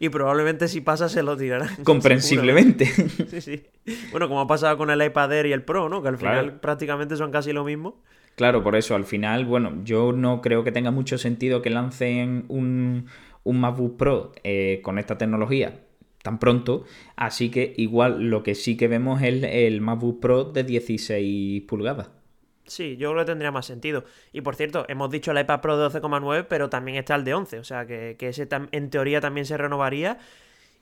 y, 0.00 0.08
probablemente 0.08 0.66
si 0.66 0.80
pasa 0.80 1.08
se 1.08 1.22
lo 1.22 1.36
tirarán. 1.36 1.76
Comprensiblemente. 1.84 2.86
Sí, 2.86 3.40
sí. 3.40 3.62
Bueno, 4.10 4.28
como 4.28 4.40
ha 4.40 4.46
pasado 4.46 4.76
con 4.76 4.90
el 4.90 5.02
iPad 5.02 5.32
Air 5.32 5.46
y 5.46 5.52
el 5.52 5.62
Pro, 5.62 5.88
¿no? 5.88 6.02
Que 6.02 6.08
al 6.08 6.18
final 6.18 6.58
prácticamente 6.60 7.16
son 7.16 7.30
casi 7.30 7.52
lo 7.52 7.64
mismo. 7.64 7.96
Claro, 8.38 8.62
por 8.62 8.76
eso 8.76 8.94
al 8.94 9.04
final, 9.04 9.46
bueno, 9.46 9.78
yo 9.82 10.12
no 10.12 10.40
creo 10.42 10.62
que 10.62 10.70
tenga 10.70 10.92
mucho 10.92 11.18
sentido 11.18 11.60
que 11.60 11.70
lancen 11.70 12.44
un 12.46 13.06
un 13.48 13.60
MacBook 13.60 13.96
Pro 13.96 14.32
eh, 14.44 14.80
con 14.82 14.98
esta 14.98 15.16
tecnología 15.16 15.80
tan 16.22 16.38
pronto, 16.38 16.84
así 17.16 17.50
que 17.50 17.72
igual 17.78 18.24
lo 18.24 18.42
que 18.42 18.54
sí 18.54 18.76
que 18.76 18.88
vemos 18.88 19.22
es 19.22 19.42
el, 19.42 19.80
MacBook 19.80 20.20
Pro 20.20 20.44
de 20.44 20.64
16 20.64 21.62
pulgadas. 21.62 22.10
Sí, 22.66 22.98
yo 22.98 23.12
creo 23.12 23.22
que 23.24 23.30
tendría 23.30 23.50
más 23.50 23.64
sentido. 23.64 24.04
Y 24.32 24.42
por 24.42 24.54
cierto, 24.54 24.84
hemos 24.88 25.10
dicho 25.10 25.30
el 25.30 25.38
iPad 25.38 25.60
Pro 25.62 25.78
de 25.78 25.88
12,9, 25.88 26.46
pero 26.46 26.68
también 26.68 26.98
está 26.98 27.14
el 27.14 27.24
de 27.24 27.32
11, 27.32 27.58
o 27.60 27.64
sea 27.64 27.86
que, 27.86 28.16
que 28.18 28.28
ese 28.28 28.46
en 28.72 28.90
teoría 28.90 29.22
también 29.22 29.46
se 29.46 29.56
renovaría 29.56 30.18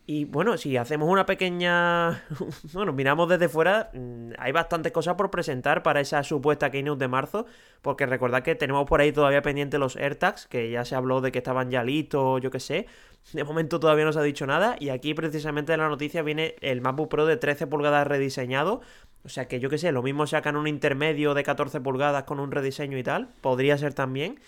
y 0.09 0.25
bueno, 0.25 0.57
si 0.57 0.77
hacemos 0.77 1.09
una 1.09 1.27
pequeña. 1.27 2.25
bueno, 2.73 2.93
miramos 2.93 3.29
desde 3.29 3.49
fuera, 3.49 3.91
mm, 3.93 4.35
hay 4.39 4.53
bastantes 4.53 4.93
cosas 4.93 5.17
por 5.17 5.33
presentar 5.33 5.83
para 5.83 6.01
esa 6.01 6.23
supuesta 6.23 6.71
keynote 6.71 7.01
de 7.01 7.09
marzo. 7.09 7.47
Porque 7.83 8.07
recordad 8.07 8.45
que 8.45 8.55
tenemos 8.55 8.87
por 8.89 9.01
ahí 9.01 9.11
todavía 9.11 9.43
pendientes 9.43 9.81
los 9.81 9.97
AirTags, 9.97 10.47
que 10.47 10.71
ya 10.71 10.85
se 10.85 10.95
habló 10.95 11.21
de 11.21 11.33
que 11.33 11.39
estaban 11.39 11.71
ya 11.73 11.83
listos, 11.83 12.41
yo 12.41 12.53
qué 12.53 12.61
sé. 12.61 12.87
De 13.33 13.43
momento 13.43 13.81
todavía 13.81 14.05
no 14.05 14.13
se 14.13 14.21
ha 14.21 14.23
dicho 14.23 14.47
nada. 14.47 14.77
Y 14.79 14.91
aquí 14.91 15.13
precisamente 15.13 15.73
en 15.73 15.81
la 15.81 15.89
noticia 15.89 16.23
viene 16.23 16.55
el 16.61 16.81
MacBook 16.81 17.09
Pro 17.09 17.27
de 17.27 17.37
13 17.37 17.67
pulgadas 17.67 18.07
rediseñado. 18.07 18.83
O 19.25 19.29
sea 19.29 19.49
que 19.49 19.59
yo 19.59 19.69
qué 19.69 19.79
sé, 19.79 19.91
lo 19.91 20.05
mismo 20.05 20.29
sacan 20.29 20.55
un 20.55 20.69
intermedio 20.69 21.35
de 21.35 21.43
14 21.43 21.81
pulgadas 21.81 22.23
con 22.25 22.39
un 22.39 22.53
rediseño 22.53 22.97
y 22.97 23.03
tal. 23.03 23.31
Podría 23.41 23.77
ser 23.77 23.93
también. 23.93 24.39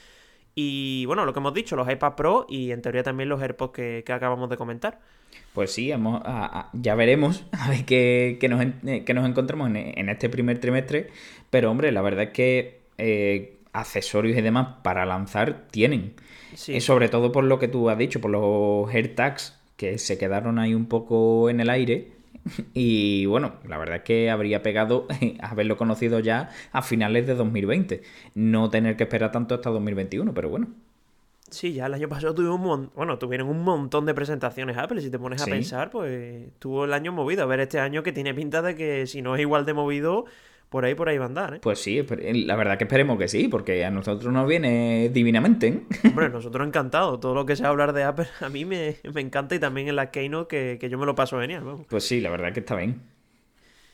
Y 0.60 1.06
bueno, 1.06 1.24
lo 1.24 1.32
que 1.32 1.38
hemos 1.38 1.54
dicho, 1.54 1.76
los 1.76 1.88
iPad 1.88 2.14
Pro 2.16 2.44
y 2.48 2.72
en 2.72 2.82
teoría 2.82 3.04
también 3.04 3.28
los 3.28 3.40
AirPods 3.40 3.72
que, 3.72 4.04
acabamos 4.08 4.50
de 4.50 4.56
comentar. 4.56 4.98
Pues 5.52 5.70
sí, 5.70 5.92
ya 6.72 6.94
veremos 6.96 7.44
a 7.52 7.70
ver 7.70 7.84
qué, 7.84 8.36
nos, 8.50 8.62
eh, 8.62 9.04
nos, 9.14 9.28
encontramos 9.28 9.70
en, 9.72 10.08
este 10.08 10.28
primer 10.28 10.58
trimestre. 10.58 11.10
Pero 11.50 11.70
hombre, 11.70 11.92
la 11.92 12.02
verdad 12.02 12.24
es 12.24 12.30
que 12.30 12.80
eh, 12.98 13.58
accesorios 13.72 14.36
y 14.36 14.40
demás 14.40 14.78
para 14.82 15.06
lanzar 15.06 15.68
tienen. 15.70 16.14
Sí. 16.56 16.80
sobre 16.80 17.08
todo 17.08 17.30
por 17.30 17.44
lo 17.44 17.60
que 17.60 17.68
tú 17.68 17.88
has 17.88 17.96
dicho, 17.96 18.20
por 18.20 18.32
los 18.32 18.92
AirTags 18.92 19.56
que 19.76 19.96
se 19.98 20.18
quedaron 20.18 20.58
ahí 20.58 20.74
un 20.74 20.86
poco 20.86 21.50
en 21.50 21.60
el 21.60 21.70
aire 21.70 22.17
y 22.74 23.26
bueno, 23.26 23.54
la 23.66 23.78
verdad 23.78 23.96
es 23.96 24.02
que 24.02 24.30
habría 24.30 24.62
pegado 24.62 25.06
haberlo 25.40 25.76
conocido 25.76 26.20
ya 26.20 26.50
a 26.72 26.82
finales 26.82 27.26
de 27.26 27.34
2020. 27.34 28.02
No 28.34 28.70
tener 28.70 28.96
que 28.96 29.04
esperar 29.04 29.32
tanto 29.32 29.54
hasta 29.54 29.70
2021, 29.70 30.32
pero 30.34 30.48
bueno. 30.48 30.68
Sí, 31.50 31.72
ya 31.72 31.86
el 31.86 31.94
año 31.94 32.08
pasado 32.08 32.34
tuvimos 32.34 32.60
un 32.60 32.90
bueno, 32.94 33.18
tuvieron 33.18 33.48
un 33.48 33.62
montón 33.62 34.04
de 34.04 34.12
presentaciones 34.12 34.76
Apple. 34.76 35.00
Si 35.00 35.10
te 35.10 35.18
pones 35.18 35.40
a 35.40 35.46
pensar, 35.46 35.90
pues 35.90 36.50
tuvo 36.58 36.84
el 36.84 36.92
año 36.92 37.10
movido. 37.12 37.42
A 37.42 37.46
ver, 37.46 37.60
este 37.60 37.80
año 37.80 38.02
que 38.02 38.12
tiene 38.12 38.34
pinta 38.34 38.60
de 38.60 38.74
que 38.74 39.06
si 39.06 39.22
no 39.22 39.34
es 39.34 39.40
igual 39.40 39.64
de 39.64 39.72
movido, 39.72 40.26
por 40.68 40.84
ahí, 40.84 40.94
por 40.94 41.08
ahí 41.08 41.18
va 41.18 41.24
a 41.24 41.28
andar, 41.28 41.54
¿eh? 41.54 41.58
Pues 41.62 41.80
sí, 41.80 42.04
la 42.44 42.56
verdad 42.56 42.76
que 42.76 42.84
esperemos 42.84 43.18
que 43.18 43.28
sí, 43.28 43.48
porque 43.48 43.84
a 43.84 43.90
nosotros 43.90 44.32
nos 44.32 44.46
viene 44.46 45.10
divinamente. 45.12 45.68
¿eh? 45.68 45.82
Hombre, 46.04 46.28
nosotros 46.30 46.66
encantados. 46.66 47.20
Todo 47.20 47.34
lo 47.34 47.46
que 47.46 47.56
sea 47.56 47.68
hablar 47.68 47.92
de 47.92 48.04
Apple 48.04 48.28
a 48.40 48.48
mí 48.48 48.64
me, 48.64 48.96
encanta 49.16 49.54
y 49.54 49.58
también 49.58 49.88
en 49.88 49.96
la 49.96 50.10
Keynote 50.10 50.48
que, 50.48 50.78
que 50.78 50.88
yo 50.90 50.98
me 50.98 51.06
lo 51.06 51.14
paso 51.14 51.40
genial. 51.40 51.64
Pues 51.88 52.04
sí, 52.04 52.20
la 52.20 52.30
verdad 52.30 52.52
que 52.52 52.60
está 52.60 52.76
bien. 52.76 53.00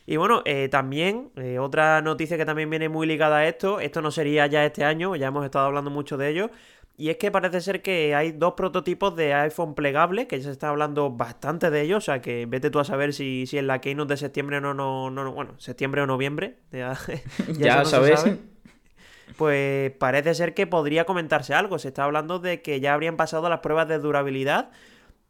Y 0.07 0.17
bueno, 0.17 0.43
eh, 0.45 0.69
también, 0.69 1.31
eh, 1.37 1.59
otra 1.59 2.03
noticia 2.03 2.37
que 2.37 2.45
también 2.45 2.69
viene 2.69 2.91
muy 2.91 3.07
ligada 3.07 3.39
a 3.39 3.49
esto, 3.49 3.81
esto 3.81 4.03
no 4.03 4.11
sería 4.11 4.47
ya 4.47 4.65
este 4.65 4.85
año, 4.85 5.17
ya 5.17 5.29
hemos 5.29 5.45
estado 5.47 5.65
hablando 5.65 5.91
mucho 5.91 6.19
de 6.19 6.29
ello, 6.29 6.51
y 6.97 7.11
es 7.11 7.17
que 7.17 7.31
parece 7.33 7.61
ser 7.61 7.83
que 7.83 8.15
hay 8.15 8.31
dos 8.31 8.55
prototipos 8.55 9.17
de 9.17 9.35
iPhone 9.35 9.75
plegable, 9.75 10.29
que 10.29 10.39
ya 10.39 10.45
se 10.45 10.53
está 10.53 10.69
hablando 10.69 11.11
bastante 11.11 11.71
de 11.71 11.83
ellos, 11.83 11.99
o 11.99 12.07
sea 12.07 12.21
que 12.21 12.47
vete 12.47 12.71
tú 12.71 12.79
a 12.79 12.85
saber 12.85 13.13
si, 13.13 13.47
si 13.47 13.59
en 13.59 13.67
la 13.67 13.81
Keynote 13.81 14.15
de 14.15 14.17
septiembre 14.17 14.61
no, 14.61 14.75
no, 14.75 15.11
no, 15.11 15.33
bueno, 15.33 15.55
septiembre 15.59 16.03
o 16.03 16.07
noviembre, 16.07 16.59
ya, 16.71 16.97
ya, 17.59 17.85
sabes. 17.85 18.25
pues 19.37 19.91
parece 19.99 20.35
ser 20.35 20.55
que 20.55 20.69
podría 20.69 21.05
comentarse 21.05 21.53
algo, 21.53 21.81
se 21.81 21.89
está 21.89 22.05
hablando 22.05 22.39
de 22.39 22.63
que 22.63 22.79
ya 22.79 22.95
habrían 22.95 23.17
pasado 23.17 23.49
las 23.49 23.59
pruebas 23.59 23.89
de 23.89 23.99
durabilidad, 23.99 24.71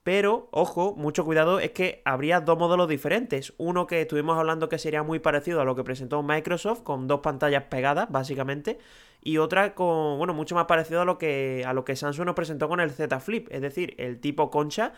pero, 0.04 0.49
ojo, 0.52 0.94
mucho 0.96 1.25
cuidado, 1.25 1.58
es 1.58 1.73
que 1.73 2.00
habría 2.04 2.40
dos 2.40 2.56
modelos 2.58 2.88
diferentes. 2.88 3.52
Uno 3.56 3.88
que 3.88 4.02
estuvimos 4.02 4.38
hablando 4.38 4.68
que 4.68 4.78
sería 4.78 5.02
muy 5.02 5.18
parecido 5.18 5.61
a 5.61 5.64
lo 5.64 5.75
que 5.75 5.82
presentó 5.82 6.23
Microsoft, 6.23 6.82
con 6.82 7.08
dos 7.08 7.20
pantallas 7.20 7.64
pegadas, 7.64 8.08
básicamente 8.11 8.78
y 9.25 9.38
otra 9.38 9.75
con, 9.75 10.18
bueno, 10.18 10.34
mucho 10.34 10.54
más 10.54 10.66
parecido 10.66 11.00
a 11.00 11.04
lo 11.04 11.18
que, 11.18 11.64
a 11.66 11.73
lo 11.73 11.84
que 11.84 11.96
Samsung 11.96 12.26
nos 12.26 12.34
presentó 12.34 12.68
con 12.68 12.78
el 12.78 12.90
Z 12.90 13.18
Flip, 13.20 13.49
es 13.50 13.62
decir, 13.62 13.94
el 13.99 14.20
tipo 14.20 14.50
concha. 14.50 14.92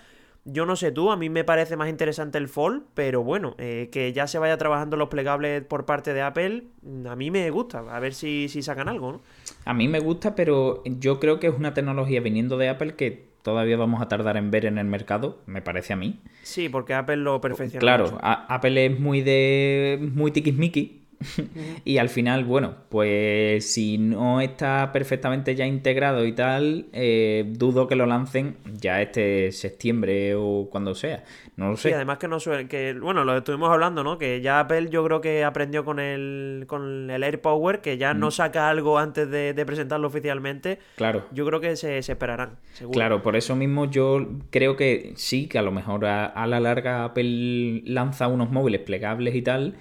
Yo 0.44 0.64
no 0.64 0.76
sé 0.76 0.92
tú, 0.92 1.10
a 1.10 1.16
mí 1.16 1.28
me 1.28 1.42
parece 1.42 1.76
más 1.76 1.88
interesante 1.88 2.38
el 2.38 2.46
Fold, 2.46 2.84
pero 2.94 3.24
bueno, 3.24 3.56
eh, 3.58 3.88
que 3.90 4.12
ya 4.12 4.28
se 4.28 4.38
vaya 4.38 4.56
trabajando 4.56 4.96
los 4.96 5.08
plegables 5.08 5.64
por 5.64 5.86
parte 5.86 6.12
de 6.12 6.22
Apple, 6.22 6.64
a 7.08 7.16
mí 7.16 7.32
me 7.32 7.50
gusta, 7.50 7.78
a 7.78 7.98
ver 7.98 8.14
si, 8.14 8.48
si 8.48 8.62
sacan 8.62 8.88
algo, 8.88 9.12
¿no? 9.12 9.22
A 9.64 9.74
mí 9.74 9.88
me 9.88 9.98
gusta, 9.98 10.36
pero 10.36 10.84
yo 10.84 11.18
creo 11.18 11.40
que 11.40 11.48
es 11.48 11.54
una 11.54 11.74
tecnología 11.74 12.20
viniendo 12.20 12.58
de 12.58 12.68
Apple 12.68 12.94
que 12.94 13.35
todavía 13.46 13.76
vamos 13.76 14.02
a 14.02 14.08
tardar 14.08 14.36
en 14.36 14.50
ver 14.50 14.66
en 14.66 14.76
el 14.76 14.86
mercado, 14.86 15.38
me 15.46 15.62
parece 15.62 15.92
a 15.92 15.96
mí. 15.96 16.18
Sí, 16.42 16.68
porque 16.68 16.94
Apple 16.94 17.18
lo 17.18 17.40
perfecciona. 17.40 17.78
Claro, 17.78 18.18
Apple 18.20 18.86
es 18.86 18.98
muy 18.98 19.22
de 19.22 20.00
muy 20.14 20.32
tiquismiqui 20.32 21.05
y 21.84 21.98
al 21.98 22.08
final, 22.08 22.44
bueno, 22.44 22.74
pues 22.88 23.72
si 23.72 23.98
no 23.98 24.40
está 24.40 24.92
perfectamente 24.92 25.54
ya 25.54 25.66
integrado 25.66 26.26
y 26.26 26.32
tal, 26.32 26.86
eh, 26.92 27.44
dudo 27.48 27.86
que 27.86 27.96
lo 27.96 28.06
lancen 28.06 28.56
ya 28.80 29.00
este 29.00 29.52
septiembre 29.52 30.34
o 30.34 30.68
cuando 30.70 30.94
sea. 30.94 31.24
No 31.56 31.70
lo 31.70 31.76
sé. 31.76 31.88
Sí, 31.88 31.94
además 31.94 32.18
que 32.18 32.28
no 32.28 32.38
suele, 32.38 32.68
que 32.68 32.94
bueno, 33.00 33.24
lo 33.24 33.36
estuvimos 33.36 33.70
hablando, 33.70 34.04
¿no? 34.04 34.18
Que 34.18 34.40
ya 34.40 34.60
Apple 34.60 34.88
yo 34.90 35.04
creo 35.04 35.20
que 35.20 35.44
aprendió 35.44 35.84
con 35.84 35.98
el, 35.98 36.64
con 36.66 37.10
el 37.10 37.22
AirPower, 37.22 37.80
que 37.80 37.96
ya 37.96 38.12
no 38.14 38.28
mm. 38.28 38.32
saca 38.32 38.68
algo 38.68 38.98
antes 38.98 39.30
de, 39.30 39.66
presentarlo 39.66 40.06
oficialmente. 40.06 40.78
Claro. 40.96 41.26
Yo 41.32 41.44
creo 41.46 41.60
que 41.60 41.76
se, 41.76 41.98
esperarán, 41.98 42.58
seguro. 42.72 42.96
Claro, 42.96 43.22
por 43.22 43.34
eso 43.36 43.56
mismo 43.56 43.86
yo 43.86 44.28
creo 44.50 44.76
que 44.76 45.12
sí, 45.16 45.48
que 45.48 45.58
a 45.58 45.62
lo 45.62 45.72
mejor 45.72 46.04
a 46.04 46.46
la 46.46 46.60
larga 46.60 47.04
Apple 47.04 47.82
lanza 47.84 48.28
unos 48.28 48.50
móviles 48.52 48.82
plegables 48.82 49.34
y 49.34 49.42
tal 49.42 49.76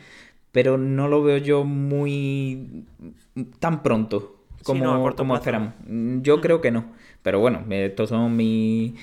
pero 0.55 0.77
no 0.77 1.09
lo 1.09 1.21
veo 1.21 1.35
yo 1.35 1.65
muy 1.65 2.85
tan 3.59 3.83
pronto 3.83 4.37
como, 4.63 5.13
como 5.13 5.35
esperamos. 5.35 5.73
Yo 6.21 6.39
creo 6.39 6.61
que 6.61 6.71
no. 6.71 6.93
Pero 7.23 7.41
bueno, 7.41 7.65
estos 7.69 8.07
son 8.07 8.37
mis 8.37 8.93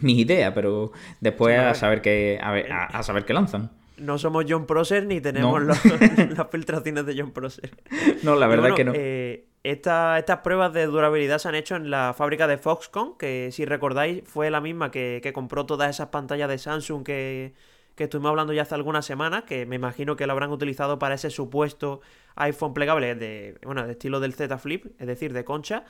mi 0.00 0.20
ideas, 0.20 0.52
pero 0.54 0.92
después 1.20 1.58
a 1.58 1.74
saber 1.74 2.00
qué 2.00 2.38
a, 2.40 3.02
saber 3.02 3.24
qué 3.24 3.34
lanzan. 3.34 3.72
No 3.96 4.18
somos 4.18 4.44
John 4.48 4.66
Prosser 4.66 5.04
ni 5.04 5.20
tenemos 5.20 5.60
las 5.64 6.48
filtraciones 6.48 7.06
de 7.06 7.20
John 7.20 7.32
Prosser. 7.32 7.76
No, 8.22 8.36
la 8.36 8.46
verdad 8.46 8.68
es 8.68 8.74
que 8.76 8.84
no. 8.84 8.92
Eh, 8.94 9.46
estas 9.64 10.38
pruebas 10.44 10.72
de 10.74 10.86
durabilidad 10.86 11.38
se 11.38 11.48
han 11.48 11.56
hecho 11.56 11.74
en 11.74 11.90
la 11.90 12.14
fábrica 12.16 12.46
de 12.46 12.56
Foxconn, 12.56 13.18
que 13.18 13.48
si 13.50 13.64
recordáis 13.64 14.22
fue 14.24 14.48
la 14.48 14.60
misma 14.60 14.92
que, 14.92 15.18
que 15.24 15.32
compró 15.32 15.66
todas 15.66 15.90
esas 15.90 16.10
pantallas 16.10 16.48
de 16.48 16.58
Samsung 16.58 17.02
que, 17.02 17.52
que 17.98 18.04
estuvimos 18.04 18.30
hablando 18.30 18.52
ya 18.52 18.62
hace 18.62 18.76
algunas 18.76 19.04
semanas, 19.04 19.42
que 19.42 19.66
me 19.66 19.74
imagino 19.74 20.14
que 20.14 20.24
lo 20.24 20.32
habrán 20.32 20.52
utilizado 20.52 21.00
para 21.00 21.16
ese 21.16 21.30
supuesto 21.30 22.00
iPhone 22.36 22.72
plegable 22.72 23.16
de, 23.16 23.58
bueno, 23.64 23.84
de 23.84 23.92
estilo 23.92 24.20
del 24.20 24.34
Z 24.34 24.56
Flip, 24.56 24.86
es 25.00 25.06
decir, 25.08 25.32
de 25.32 25.44
concha. 25.44 25.84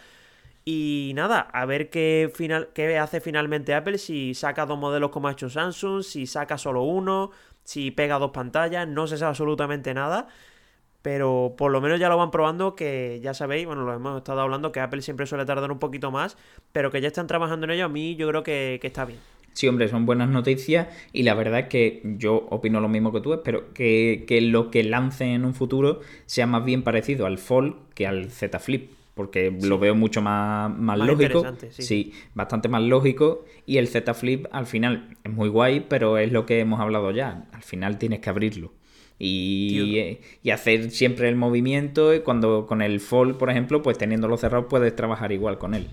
Y 0.64 1.12
nada, 1.14 1.40
a 1.40 1.66
ver 1.66 1.90
qué, 1.90 2.32
final, 2.34 2.70
qué 2.72 2.98
hace 2.98 3.20
finalmente 3.20 3.74
Apple, 3.74 3.98
si 3.98 4.32
saca 4.32 4.64
dos 4.64 4.78
modelos 4.78 5.10
como 5.10 5.28
ha 5.28 5.32
hecho 5.32 5.50
Samsung, 5.50 6.02
si 6.02 6.26
saca 6.26 6.56
solo 6.56 6.82
uno, 6.82 7.30
si 7.62 7.90
pega 7.90 8.18
dos 8.18 8.30
pantallas, 8.30 8.88
no 8.88 9.06
se 9.06 9.18
sabe 9.18 9.28
absolutamente 9.28 9.92
nada. 9.92 10.28
Pero 11.02 11.54
por 11.58 11.70
lo 11.70 11.82
menos 11.82 12.00
ya 12.00 12.08
lo 12.08 12.16
van 12.16 12.30
probando, 12.30 12.74
que 12.74 13.20
ya 13.22 13.34
sabéis, 13.34 13.66
bueno, 13.66 13.84
lo 13.84 13.92
hemos 13.92 14.16
estado 14.16 14.40
hablando, 14.40 14.72
que 14.72 14.80
Apple 14.80 15.02
siempre 15.02 15.26
suele 15.26 15.44
tardar 15.44 15.70
un 15.70 15.78
poquito 15.78 16.10
más, 16.10 16.38
pero 16.72 16.90
que 16.90 17.02
ya 17.02 17.08
están 17.08 17.26
trabajando 17.26 17.66
en 17.66 17.72
ello, 17.72 17.84
a 17.84 17.88
mí 17.88 18.16
yo 18.16 18.28
creo 18.28 18.42
que 18.42 18.80
está 18.82 19.04
bien. 19.04 19.20
Sí, 19.58 19.66
hombre, 19.66 19.88
son 19.88 20.06
buenas 20.06 20.28
noticias 20.28 20.86
y 21.12 21.24
la 21.24 21.34
verdad 21.34 21.58
es 21.58 21.66
que 21.66 22.00
yo 22.04 22.46
opino 22.48 22.80
lo 22.80 22.88
mismo 22.88 23.12
que 23.12 23.20
tú, 23.20 23.34
espero 23.34 23.74
que, 23.74 24.24
lo 24.40 24.70
que 24.70 24.84
lancen 24.84 25.30
en 25.30 25.44
un 25.44 25.52
futuro 25.52 26.00
sea 26.26 26.46
más 26.46 26.64
bien 26.64 26.84
parecido 26.84 27.26
al 27.26 27.38
Fold 27.38 27.74
que 27.92 28.06
al 28.06 28.30
Z 28.30 28.56
Flip 28.60 28.88
porque 29.14 29.50
lo 29.60 29.80
veo 29.80 29.96
mucho 29.96 30.22
más, 30.22 30.72
más, 30.78 30.96
lógico. 30.96 31.44
Sí. 31.70 32.12
bastante 32.34 32.68
más 32.68 32.82
lógico. 32.82 33.46
Y 33.66 33.78
el 33.78 33.88
Z 33.88 34.14
Flip 34.14 34.46
al 34.52 34.66
final 34.66 35.16
es 35.24 35.32
muy 35.32 35.48
guay, 35.48 35.86
pero 35.88 36.18
es 36.18 36.30
lo 36.30 36.46
que 36.46 36.60
hemos 36.60 36.78
hablado 36.78 37.10
ya. 37.10 37.48
Al 37.50 37.64
final 37.64 37.98
tienes 37.98 38.20
que 38.20 38.30
abrirlo. 38.30 38.72
Y, 39.18 40.20
y 40.44 40.50
hacer 40.50 40.92
siempre 40.92 41.28
el 41.28 41.34
movimiento. 41.34 42.14
Y 42.14 42.20
cuando 42.20 42.68
con 42.68 42.80
el 42.80 43.00
Fold, 43.00 43.38
por 43.38 43.50
ejemplo, 43.50 43.82
pues 43.82 43.98
teniéndolo 43.98 44.36
cerrado 44.36 44.68
puedes 44.68 44.94
trabajar 44.94 45.32
igual 45.32 45.58
con 45.58 45.74
él. 45.74 45.88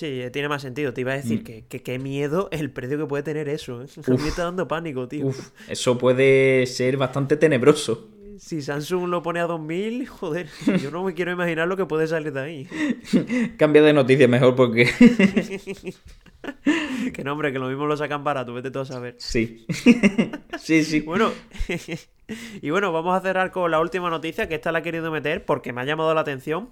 Sí, 0.00 0.22
tiene 0.32 0.48
más 0.48 0.62
sentido. 0.62 0.94
Te 0.94 1.02
iba 1.02 1.12
a 1.12 1.16
decir 1.16 1.40
mm. 1.40 1.68
que, 1.68 1.82
qué 1.82 1.98
miedo 1.98 2.48
el 2.52 2.70
precio 2.70 2.96
que 2.96 3.04
puede 3.04 3.22
tener 3.22 3.50
eso. 3.50 3.82
¿eh? 3.82 3.86
A 4.06 4.10
mí 4.12 4.16
me 4.16 4.28
está 4.28 4.44
dando 4.44 4.66
pánico, 4.66 5.06
tío. 5.06 5.30
eso 5.68 5.98
puede 5.98 6.64
ser 6.64 6.96
bastante 6.96 7.36
tenebroso. 7.36 8.08
Si 8.38 8.62
Samsung 8.62 9.08
lo 9.08 9.22
pone 9.22 9.40
a 9.40 9.46
2000, 9.46 10.06
joder, 10.08 10.48
yo 10.80 10.90
no 10.90 11.04
me 11.04 11.12
quiero 11.12 11.32
imaginar 11.32 11.68
lo 11.68 11.76
que 11.76 11.84
puede 11.84 12.06
salir 12.06 12.32
de 12.32 12.40
ahí. 12.40 12.66
Cambia 13.58 13.82
de 13.82 13.92
noticia 13.92 14.26
mejor 14.26 14.56
porque... 14.56 14.88
que 17.12 17.22
no, 17.22 17.32
hombre, 17.32 17.52
que 17.52 17.58
lo 17.58 17.68
mismo 17.68 17.84
lo 17.86 17.98
sacan 17.98 18.24
barato, 18.24 18.54
vete 18.54 18.70
todo 18.70 18.84
a 18.84 18.86
saber. 18.86 19.16
Sí. 19.18 19.66
sí, 20.58 20.82
sí. 20.82 21.00
Bueno, 21.00 21.30
y 22.62 22.70
bueno, 22.70 22.90
vamos 22.90 23.14
a 23.14 23.20
cerrar 23.20 23.50
con 23.50 23.70
la 23.70 23.78
última 23.80 24.08
noticia, 24.08 24.48
que 24.48 24.54
esta 24.54 24.72
la 24.72 24.78
he 24.78 24.82
querido 24.82 25.10
meter 25.10 25.44
porque 25.44 25.74
me 25.74 25.82
ha 25.82 25.84
llamado 25.84 26.14
la 26.14 26.22
atención. 26.22 26.70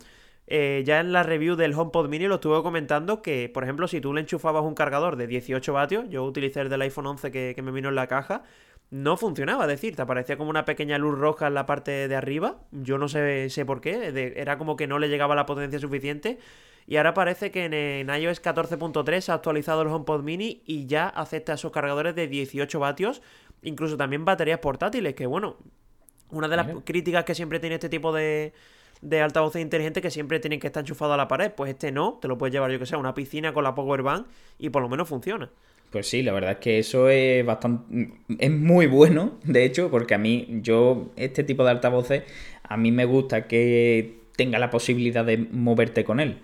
Eh, 0.51 0.83
ya 0.87 1.01
en 1.01 1.13
la 1.13 1.23
review 1.23 1.57
del 1.57 1.75
HomePod 1.75 2.09
Mini 2.09 2.27
lo 2.27 2.37
estuve 2.37 2.63
comentando 2.63 3.21
que, 3.21 3.51
por 3.53 3.65
ejemplo, 3.65 3.87
si 3.87 4.01
tú 4.01 4.15
le 4.15 4.23
enchufabas 4.23 4.65
un 4.65 4.75
cargador 4.75 5.17
de 5.17 5.27
18 5.27 5.75
vatios, 5.75 6.07
yo 6.09 6.25
utilicé 6.25 6.61
el 6.61 6.71
del 6.71 6.81
iPhone 6.81 7.07
11 7.07 7.31
que, 7.31 7.63
me 7.63 7.71
vino 7.71 7.91
en 7.91 7.95
la 7.95 8.07
caja, 8.07 8.45
no 8.91 9.19
funcionaba, 9.19 9.65
es 9.65 9.69
decir, 9.69 9.95
te 9.95 10.01
aparecía 10.01 10.39
como 10.39 10.49
una 10.49 10.65
pequeña 10.65 10.97
luz 10.97 11.19
roja 11.19 11.49
en 11.49 11.55
la 11.55 11.67
parte 11.67 12.09
de 12.09 12.17
arriba, 12.17 12.63
yo 12.73 12.97
no 12.97 13.09
sé, 13.09 13.51
sé 13.51 13.67
por 13.67 13.83
qué, 13.83 14.33
era 14.37 14.57
como 14.57 14.77
que 14.77 14.87
no 14.87 14.99
le 14.99 15.11
llegaba 15.11 15.35
la 15.35 15.45
potencia 15.45 15.79
suficiente, 15.79 16.39
y 16.87 16.97
ahora 16.97 17.13
parece 17.13 17.51
que 17.51 17.67
en, 17.67 18.09
iOS 18.09 18.43
14.3 18.43 19.29
ha 19.29 19.35
actualizado 19.35 19.83
el 19.83 19.89
HomePod 19.89 20.23
Mini 20.23 20.63
y 20.65 20.87
ya 20.87 21.09
acepta 21.09 21.53
esos 21.53 21.71
cargadores 21.73 22.15
de 22.15 22.27
18 22.27 22.81
vatios, 22.81 23.21
incluso 23.61 23.99
también 23.99 24.25
baterías 24.25 24.61
portátiles, 24.61 25.15
que 25.15 25.27
bueno, 25.27 25.59
una 26.31 26.49
de 26.49 26.57
las 26.57 26.69
críticas 26.85 27.25
que 27.25 27.35
siempre 27.35 27.61
tiene 27.61 27.75
este 27.75 27.91
tipo 27.91 28.15
de 28.15 28.55
de 29.01 29.21
altavoces 29.21 29.63
inteligentes 29.63 30.03
que 30.03 30.11
siempre 30.11 30.41
tienen 30.41 30.61
que 30.61 30.67
estar 30.67 30.83
enchufados 30.83 31.15
a 31.15 31.17
la 31.17 31.29
pared. 31.29 31.53
Pues 31.53 31.71
este 31.71 31.93
no, 31.93 32.19
te 32.21 32.29
lo 32.29 32.39
puedes 32.39 32.53
llevar 32.53 32.71
yo 32.71 32.79
que 32.79 32.87
sé 32.87 32.95
a 32.95 32.99
una 32.99 33.15
piscina 33.15 33.53
con 33.53 33.65
la 33.65 33.75
power 33.75 34.03
bank 34.03 34.27
y 34.59 34.71
por 34.71 34.83
lo 34.83 34.89
menos 34.89 35.09
funciona. 35.09 35.51
Pues 35.91 36.07
sí, 36.07 36.23
la 36.23 36.33
verdad 36.33 36.53
es 36.53 36.59
que 36.59 36.79
eso 36.79 37.09
es 37.09 37.45
bastante 37.47 38.11
es 38.39 38.51
muy 38.51 38.87
bueno, 38.87 39.39
de 39.45 39.65
hecho, 39.65 39.91
porque 39.91 40.15
a 40.15 40.19
mí 40.19 40.61
yo 40.63 41.13
este 41.17 41.45
tipo 41.45 41.65
de 41.65 41.71
altavoces 41.71 42.25
a 42.63 42.77
mí 42.77 42.93
me 42.93 43.07
gusta 43.07 43.47
que 43.47 44.19
tenga 44.37 44.59
la 44.59 44.71
posibilidad 44.71 45.25
de 45.25 45.39
moverte 45.39 46.05
con 46.05 46.21
él, 46.21 46.39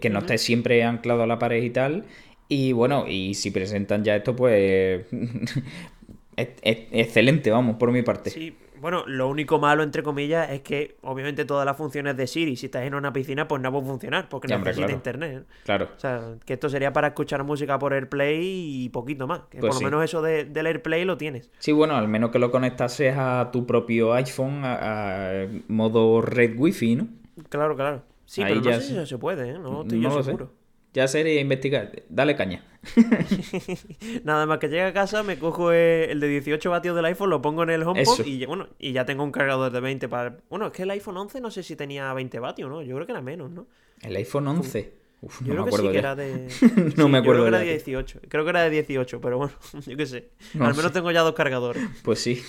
que 0.00 0.10
no 0.10 0.18
esté 0.18 0.36
siempre 0.36 0.84
anclado 0.84 1.22
a 1.22 1.26
la 1.26 1.38
pared 1.38 1.62
y 1.62 1.70
tal. 1.70 2.04
Y 2.48 2.72
bueno, 2.72 3.06
y 3.08 3.34
si 3.34 3.50
presentan 3.50 4.04
ya 4.04 4.16
esto, 4.16 4.36
pues 4.36 5.06
excelente, 6.36 7.50
vamos, 7.50 7.76
por 7.76 7.92
mi 7.92 8.02
parte. 8.02 8.30
Sí, 8.30 8.54
bueno, 8.80 9.04
lo 9.06 9.28
único 9.28 9.58
malo, 9.58 9.82
entre 9.82 10.02
comillas, 10.02 10.50
es 10.50 10.62
que 10.62 10.96
obviamente 11.02 11.44
todas 11.44 11.66
las 11.66 11.76
funciones 11.76 12.16
de 12.16 12.26
Siri, 12.26 12.56
si 12.56 12.66
estás 12.66 12.84
en 12.84 12.94
una 12.94 13.12
piscina, 13.12 13.46
pues 13.46 13.60
no 13.60 13.70
va 13.70 13.78
a 13.78 13.82
funcionar, 13.82 14.28
porque 14.28 14.48
no 14.48 14.58
necesita 14.58 14.90
internet. 14.90 15.44
Claro. 15.64 15.90
O 15.94 16.00
sea, 16.00 16.34
que 16.44 16.54
esto 16.54 16.68
sería 16.68 16.92
para 16.92 17.08
escuchar 17.08 17.44
música 17.44 17.78
por 17.78 17.92
AirPlay 17.92 18.84
y 18.84 18.88
poquito 18.88 19.26
más. 19.26 19.42
Que 19.50 19.58
pues 19.58 19.74
por 19.74 19.82
lo 19.82 19.90
menos 19.90 20.04
eso 20.04 20.22
del 20.22 20.66
AirPlay 20.66 21.04
lo 21.04 21.16
tienes. 21.16 21.50
Sí, 21.58 21.72
bueno, 21.72 21.96
al 21.96 22.08
menos 22.08 22.30
que 22.30 22.38
lo 22.38 22.50
conectases 22.50 23.14
a 23.16 23.50
tu 23.52 23.66
propio 23.66 24.14
iPhone 24.14 24.62
a, 24.64 25.46
modo 25.68 26.22
red 26.22 26.58
wifi, 26.58 26.96
¿no? 26.96 27.08
Claro, 27.48 27.76
claro. 27.76 28.02
Sí, 28.24 28.42
pero 28.42 28.60
no 28.60 28.72
sé 28.72 28.80
si 28.80 29.06
se 29.06 29.18
puede, 29.18 29.50
¿eh? 29.50 29.58
No 29.58 29.82
estoy 29.82 30.00
yo 30.00 30.22
seguro. 30.22 30.59
Ya 30.92 31.06
sería 31.06 31.40
investigar. 31.40 31.92
Dale 32.08 32.34
caña. 32.34 32.64
Nada 34.24 34.46
más 34.46 34.58
que 34.58 34.68
llegue 34.68 34.82
a 34.82 34.92
casa, 34.92 35.22
me 35.22 35.38
cojo 35.38 35.72
el 35.72 36.18
de 36.18 36.28
18 36.28 36.70
vatios 36.70 36.96
del 36.96 37.04
iPhone, 37.04 37.30
lo 37.30 37.42
pongo 37.42 37.62
en 37.62 37.70
el 37.70 37.82
HomePod 37.82 38.26
y, 38.26 38.44
bueno, 38.46 38.68
y 38.78 38.92
ya 38.92 39.04
tengo 39.04 39.22
un 39.22 39.30
cargador 39.30 39.70
de 39.70 39.80
20 39.80 40.08
para... 40.08 40.38
Bueno, 40.48 40.66
es 40.66 40.72
que 40.72 40.82
el 40.82 40.90
iPhone 40.90 41.16
11 41.16 41.40
no 41.40 41.50
sé 41.50 41.62
si 41.62 41.76
tenía 41.76 42.12
20 42.12 42.38
vatios, 42.40 42.70
¿no? 42.70 42.82
Yo 42.82 42.94
creo 42.96 43.06
que 43.06 43.12
era 43.12 43.20
menos, 43.20 43.50
¿no? 43.50 43.66
¿El 44.02 44.16
iPhone 44.16 44.48
11? 44.48 44.94
Uf, 45.22 45.42
yo 45.44 45.52
creo 45.52 45.64
que 45.66 45.72
sí 45.72 45.88
que 45.90 45.98
era 45.98 46.16
de... 46.16 46.48
no 46.96 47.08
me 47.08 47.18
acuerdo. 47.18 47.42
Creo 47.42 47.52
que 47.52 47.56
era 47.56 47.58
de 47.58 47.72
18. 47.72 48.20
Creo 48.28 48.44
que 48.44 48.50
era 48.50 48.62
de 48.62 48.70
18, 48.70 49.20
pero 49.20 49.38
bueno, 49.38 49.52
yo 49.86 49.96
qué 49.96 50.06
sé. 50.06 50.30
Al 50.58 50.74
menos 50.74 50.92
tengo 50.92 51.10
ya 51.10 51.20
dos 51.20 51.34
cargadores. 51.34 51.82
Pues 52.02 52.20
sí. 52.20 52.42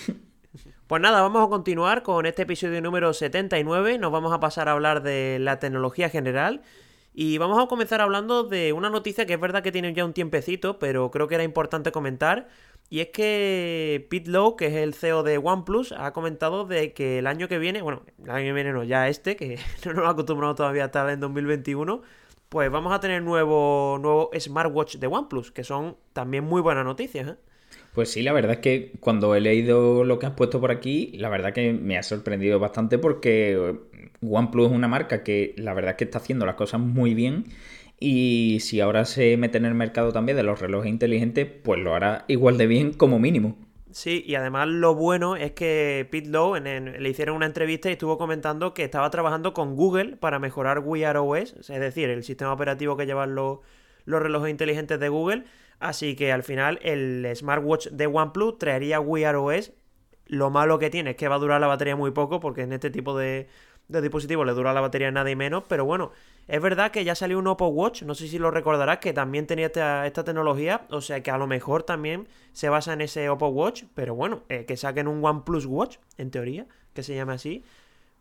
Pues 0.86 1.00
nada, 1.00 1.20
vamos 1.22 1.46
a 1.46 1.48
continuar 1.48 2.02
con 2.02 2.26
este 2.26 2.42
episodio 2.42 2.80
número 2.80 3.12
79. 3.12 3.98
Nos 3.98 4.10
vamos 4.12 4.32
a 4.32 4.40
pasar 4.40 4.68
a 4.68 4.72
hablar 4.72 5.02
de 5.02 5.38
la 5.38 5.58
tecnología 5.58 6.08
general. 6.08 6.62
Y 7.14 7.36
vamos 7.38 7.62
a 7.62 7.66
comenzar 7.66 8.00
hablando 8.00 8.44
de 8.44 8.72
una 8.72 8.88
noticia 8.88 9.26
que 9.26 9.34
es 9.34 9.40
verdad 9.40 9.62
que 9.62 9.72
tiene 9.72 9.92
ya 9.92 10.04
un 10.04 10.14
tiempecito, 10.14 10.78
pero 10.78 11.10
creo 11.10 11.28
que 11.28 11.34
era 11.34 11.44
importante 11.44 11.92
comentar. 11.92 12.48
Y 12.88 13.00
es 13.00 13.08
que 13.08 14.06
Pete 14.10 14.30
Lowe, 14.30 14.56
que 14.56 14.66
es 14.66 14.74
el 14.74 14.94
CEO 14.94 15.22
de 15.22 15.38
OnePlus, 15.38 15.92
ha 15.92 16.12
comentado 16.12 16.64
de 16.66 16.92
que 16.94 17.18
el 17.18 17.26
año 17.26 17.48
que 17.48 17.58
viene, 17.58 17.82
bueno, 17.82 18.02
el 18.22 18.30
año 18.30 18.44
que 18.46 18.52
viene 18.52 18.72
no, 18.72 18.84
ya 18.84 19.08
este, 19.08 19.36
que 19.36 19.58
no 19.84 19.94
nos 19.94 20.08
acostumbramos 20.08 20.56
todavía 20.56 20.84
a 20.84 20.86
estar 20.86 21.08
en 21.10 21.20
2021, 21.20 22.02
pues 22.48 22.70
vamos 22.70 22.92
a 22.94 23.00
tener 23.00 23.22
nuevo, 23.22 23.98
nuevo 24.00 24.30
smartwatch 24.38 24.96
de 24.96 25.06
OnePlus, 25.06 25.52
que 25.52 25.64
son 25.64 25.96
también 26.12 26.44
muy 26.44 26.60
buenas 26.62 26.84
noticias. 26.84 27.28
¿eh? 27.28 27.36
Pues 27.94 28.10
sí, 28.10 28.22
la 28.22 28.32
verdad 28.32 28.52
es 28.52 28.58
que 28.58 28.92
cuando 29.00 29.34
he 29.34 29.40
leído 29.40 30.04
lo 30.04 30.18
que 30.18 30.26
has 30.26 30.32
puesto 30.32 30.60
por 30.60 30.70
aquí, 30.70 31.12
la 31.18 31.28
verdad 31.28 31.52
que 31.52 31.74
me 31.74 31.98
ha 31.98 32.02
sorprendido 32.02 32.58
bastante 32.58 32.96
porque 32.96 33.74
OnePlus 34.22 34.66
es 34.66 34.72
una 34.72 34.88
marca 34.88 35.22
que 35.22 35.54
la 35.58 35.74
verdad 35.74 35.90
es 35.90 35.96
que 35.98 36.04
está 36.04 36.18
haciendo 36.18 36.46
las 36.46 36.54
cosas 36.54 36.80
muy 36.80 37.12
bien 37.12 37.44
y 38.00 38.60
si 38.60 38.80
ahora 38.80 39.04
se 39.04 39.36
mete 39.36 39.58
en 39.58 39.66
el 39.66 39.74
mercado 39.74 40.10
también 40.10 40.36
de 40.36 40.42
los 40.42 40.58
relojes 40.58 40.90
inteligentes, 40.90 41.46
pues 41.46 41.80
lo 41.80 41.94
hará 41.94 42.24
igual 42.28 42.56
de 42.56 42.66
bien 42.66 42.94
como 42.94 43.18
mínimo. 43.18 43.56
Sí, 43.90 44.24
y 44.26 44.36
además 44.36 44.68
lo 44.68 44.94
bueno 44.94 45.36
es 45.36 45.52
que 45.52 46.08
Pete 46.10 46.30
Lowe 46.30 46.60
le 46.60 47.08
hicieron 47.10 47.36
una 47.36 47.44
entrevista 47.44 47.90
y 47.90 47.92
estuvo 47.92 48.16
comentando 48.16 48.72
que 48.72 48.84
estaba 48.84 49.10
trabajando 49.10 49.52
con 49.52 49.76
Google 49.76 50.16
para 50.16 50.38
mejorar 50.38 50.78
Wear 50.78 51.18
OS, 51.18 51.56
es 51.58 51.68
decir, 51.68 52.08
el 52.08 52.24
sistema 52.24 52.54
operativo 52.54 52.96
que 52.96 53.04
llevan 53.04 53.34
los 53.34 53.60
relojes 54.06 54.50
inteligentes 54.50 54.98
de 54.98 55.10
Google 55.10 55.44
Así 55.82 56.14
que 56.14 56.30
al 56.30 56.44
final 56.44 56.78
el 56.82 57.28
smartwatch 57.34 57.88
de 57.88 58.06
OnePlus 58.06 58.58
traería 58.58 59.00
Wear 59.00 59.34
OS 59.34 59.72
Lo 60.26 60.48
malo 60.48 60.78
que 60.78 60.90
tiene 60.90 61.10
es 61.10 61.16
que 61.16 61.26
va 61.26 61.34
a 61.34 61.38
durar 61.38 61.60
la 61.60 61.66
batería 61.66 61.96
muy 61.96 62.12
poco, 62.12 62.38
porque 62.38 62.62
en 62.62 62.72
este 62.72 62.90
tipo 62.90 63.18
de, 63.18 63.48
de 63.88 64.00
dispositivos 64.00 64.46
le 64.46 64.52
dura 64.52 64.72
la 64.72 64.80
batería 64.80 65.10
nada 65.10 65.30
y 65.30 65.36
menos, 65.36 65.64
pero 65.68 65.84
bueno, 65.84 66.12
es 66.48 66.62
verdad 66.62 66.90
que 66.90 67.04
ya 67.04 67.14
salió 67.14 67.38
un 67.38 67.46
Oppo 67.46 67.66
Watch, 67.66 68.02
no 68.02 68.14
sé 68.14 68.28
si 68.28 68.38
lo 68.38 68.50
recordarás, 68.50 68.98
que 68.98 69.12
también 69.12 69.46
tenía 69.46 69.66
esta, 69.66 70.24
tecnología, 70.24 70.86
o 70.90 71.00
sea 71.00 71.22
que 71.22 71.30
a 71.30 71.38
lo 71.38 71.46
mejor 71.46 71.82
también 71.82 72.28
se 72.52 72.68
basa 72.68 72.92
en 72.92 73.00
ese 73.00 73.28
Oppo 73.28 73.48
Watch, 73.48 73.84
pero 73.94 74.14
bueno, 74.14 74.44
eh, 74.48 74.64
que 74.64 74.76
saquen 74.76 75.08
un 75.08 75.24
OnePlus 75.24 75.66
Watch, 75.66 75.98
en 76.16 76.30
teoría, 76.30 76.66
que 76.94 77.02
se 77.02 77.14
llame 77.14 77.34
así. 77.34 77.64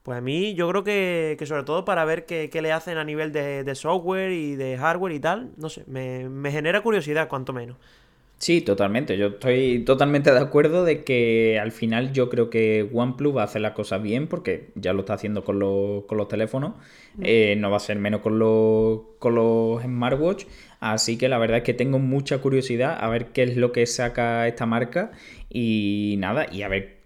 Pues 0.03 0.17
a 0.17 0.22
mí 0.22 0.55
yo 0.55 0.67
creo 0.70 0.84
que, 0.84 1.38
sobre 1.46 1.63
todo 1.63 1.86
para 1.86 2.05
ver 2.05 2.25
qué, 2.25 2.50
le 2.62 2.72
hacen 2.72 2.98
a 2.98 3.03
nivel 3.03 3.31
de, 3.31 3.75
software 3.75 4.31
y 4.31 4.55
de 4.55 4.77
hardware 4.77 5.13
y 5.13 5.20
tal, 5.20 5.51
no 5.58 5.70
sé, 5.70 5.84
me, 5.88 6.27
me 6.29 6.51
genera 6.51 6.81
curiosidad 6.81 7.27
cuanto 7.27 7.53
menos. 7.53 7.77
Sí, 8.41 8.62
totalmente. 8.62 9.17
Yo 9.20 9.27
estoy 9.27 9.84
totalmente 9.86 10.31
de 10.31 10.39
acuerdo 10.39 10.84
de 10.84 11.03
que 11.03 11.60
al 11.60 11.72
final 11.72 12.12
yo 12.12 12.27
creo 12.27 12.50
que 12.50 12.89
OnePlus 12.91 13.38
va 13.38 13.41
a 13.43 13.46
hacer 13.46 13.62
las 13.62 13.74
cosas 13.74 14.01
bien 14.01 14.25
porque 14.25 14.72
ya 14.74 14.93
lo 14.93 15.01
está 15.01 15.13
haciendo 15.13 15.43
con 15.43 15.60
los, 15.60 16.05
con 16.05 16.17
los 16.17 16.27
teléfonos. 16.27 16.72
Mm. 17.17 17.22
Eh, 17.24 17.55
no 17.60 17.70
va 17.70 17.77
a 17.77 17.79
ser 17.79 18.00
menos 18.00 18.22
con 18.22 18.39
los, 18.39 19.01
con 19.20 19.36
los 19.36 19.84
smartwatch. 19.84 20.46
Así 20.79 21.20
que 21.20 21.29
la 21.29 21.38
verdad 21.38 21.58
es 21.58 21.63
que 21.63 21.75
tengo 21.75 22.00
mucha 22.00 22.39
curiosidad 22.39 22.98
a 23.00 23.08
ver 23.10 23.27
qué 23.27 23.43
es 23.43 23.58
lo 23.58 23.72
que 23.72 23.86
saca 23.86 24.48
esta 24.48 24.65
marca 24.65 25.12
y 25.48 26.15
nada, 26.17 26.48
y 26.51 26.63
a 26.63 26.67
ver 26.67 27.00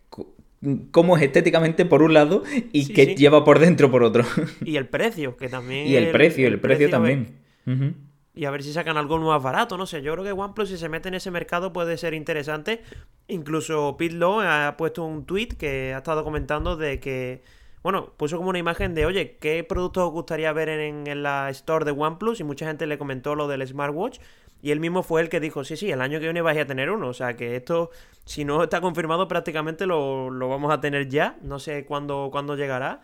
cómo 0.91 1.17
es 1.17 1.24
estéticamente 1.24 1.86
por 1.86 2.01
un 2.01 2.13
lado 2.13 2.43
y 2.72 2.93
qué 2.93 3.15
lleva 3.15 3.43
por 3.43 3.60
dentro 3.60 3.91
por 3.91 4.03
otro. 4.03 4.25
Y 4.63 4.77
el 4.77 4.88
precio, 4.88 5.38
que 5.38 5.50
también... 5.50 5.88
Y 5.88 5.95
el, 5.95 6.12
precio, 6.12 6.48
el, 6.48 6.60
precio, 6.60 6.89
también 6.89 7.45
y 8.36 8.45
a 8.45 8.51
ver 8.51 8.63
si 8.63 8.74
sacan 8.74 8.98
algo 8.98 9.17
más 9.17 9.41
barato, 9.41 9.77
no 9.77 9.86
sé. 9.86 10.01
Yo 10.01 10.12
creo 10.13 10.25
que 10.25 10.31
OnePlus 10.34 10.69
si 10.69 10.77
se 10.77 10.89
mete 10.89 11.07
en 11.07 11.15
ese 11.15 11.31
mercado 11.31 11.72
puede 11.72 11.98
ser 11.98 12.13
interesante. 12.13 12.84
Incluso 13.27 13.95
Pete 13.98 14.19
ha 14.24 14.75
puesto 14.77 15.05
un 15.05 15.25
tweet 15.25 15.50
que 15.57 15.93
ha 15.93 15.98
estado 16.00 16.24
comentando 16.24 16.75
de 16.75 17.00
que, 17.00 17.43
bueno, 17.81 18.13
puso 18.17 18.36
como 18.38 18.50
una 18.50 18.60
imagen 18.60 18.93
de, 18.93 19.05
oye, 19.05 19.38
¿qué 19.39 19.63
productos 19.63 20.03
os 20.03 20.12
gustaría 20.12 20.51
ver 20.51 20.67
en, 20.67 21.24
la 21.24 21.50
store 21.50 21.86
de 21.86 21.91
OnePlus? 21.91 22.41
Y 22.41 22.43
mucha 22.43 22.67
gente 22.67 22.88
le 22.88 22.98
comentó 22.98 23.36
lo 23.36 23.48
del 23.48 23.65
smartwatch. 23.65 24.19
Y 24.65 24.72
él 24.72 24.79
mismo 24.79 25.03
fue 25.03 25.22
el 25.22 25.29
que 25.29 25.39
dijo, 25.39 25.63
sí, 25.63 25.77
sí, 25.77 25.91
el 25.91 26.01
año 26.01 26.19
que 26.19 26.25
viene 26.25 26.41
vais 26.41 26.57
a 26.57 26.65
tener 26.65 26.89
uno. 26.89 27.10
O 27.10 27.13
sea 27.13 27.36
que 27.36 27.55
esto, 27.55 27.91
si 28.25 28.45
no 28.45 28.63
está 28.63 28.81
confirmado, 28.81 29.27
prácticamente 29.27 29.86
lo, 29.86 30.31
lo 30.31 30.50
vamos 30.50 30.74
a 30.74 30.81
tener 30.81 31.07
ya. 31.07 31.38
No 31.43 31.60
sé 31.60 31.86
cuándo, 31.86 32.29
cuándo 32.31 32.55
llegará. 32.55 33.01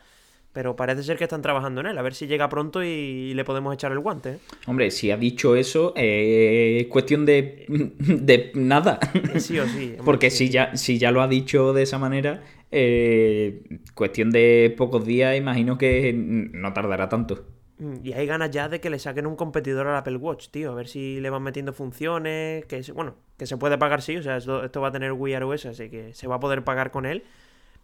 Pero 0.53 0.75
parece 0.75 1.03
ser 1.03 1.17
que 1.19 1.25
están 1.25 1.43
trabajando 1.43 1.81
en 1.81 1.87
él, 1.87 1.97
a 1.99 2.01
ver 2.01 2.15
si 2.15 2.25
llega 2.25 2.49
pronto 2.49 2.83
y 2.83 3.35
le 3.35 3.45
podemos 3.45 3.75
echar 3.75 3.91
el 3.91 3.99
guante. 3.99 4.29
¿eh? 4.31 4.37
Hombre, 4.65 4.89
si 4.89 5.11
ha 5.11 5.17
dicho 5.17 5.55
eso, 5.55 5.93
eh, 5.95 6.79
es 6.81 6.87
cuestión 6.87 7.27
de, 7.27 7.67
de 7.67 8.51
nada. 8.55 8.99
Sí 9.37 9.59
o 9.59 9.67
sí. 9.67 9.97
Porque 10.03 10.31
si 10.31 10.49
ya, 10.49 10.75
si 10.75 10.97
ya 10.97 11.11
lo 11.11 11.21
ha 11.21 11.27
dicho 11.27 11.73
de 11.73 11.83
esa 11.83 11.99
manera, 11.99 12.41
eh, 12.71 13.61
cuestión 13.93 14.31
de 14.31 14.73
pocos 14.75 15.05
días, 15.05 15.37
imagino 15.37 15.77
que 15.77 16.11
no 16.11 16.73
tardará 16.73 17.07
tanto. 17.07 17.45
Mm, 17.81 17.95
y 18.03 18.13
hay 18.13 18.27
ganas 18.27 18.51
ya 18.51 18.69
de 18.69 18.79
que 18.79 18.91
le 18.91 18.99
saquen 18.99 19.25
un 19.25 19.35
competidor 19.35 19.87
al 19.87 19.95
Apple 19.95 20.17
Watch, 20.17 20.49
tío. 20.49 20.71
A 20.71 20.75
ver 20.75 20.87
si 20.87 21.19
le 21.19 21.31
van 21.31 21.41
metiendo 21.41 21.73
funciones. 21.73 22.63
Que 22.65 22.83
bueno, 22.93 23.15
que 23.37 23.47
se 23.47 23.57
puede 23.57 23.77
pagar, 23.79 24.03
sí. 24.03 24.17
O 24.17 24.21
sea, 24.23 24.37
esto, 24.37 24.63
esto 24.63 24.81
va 24.81 24.89
a 24.89 24.91
tener 24.91 25.13
Wear 25.13 25.43
OS, 25.43 25.65
así 25.65 25.89
que 25.89 26.13
se 26.13 26.27
va 26.27 26.35
a 26.35 26.39
poder 26.39 26.63
pagar 26.63 26.91
con 26.91 27.07
él. 27.07 27.23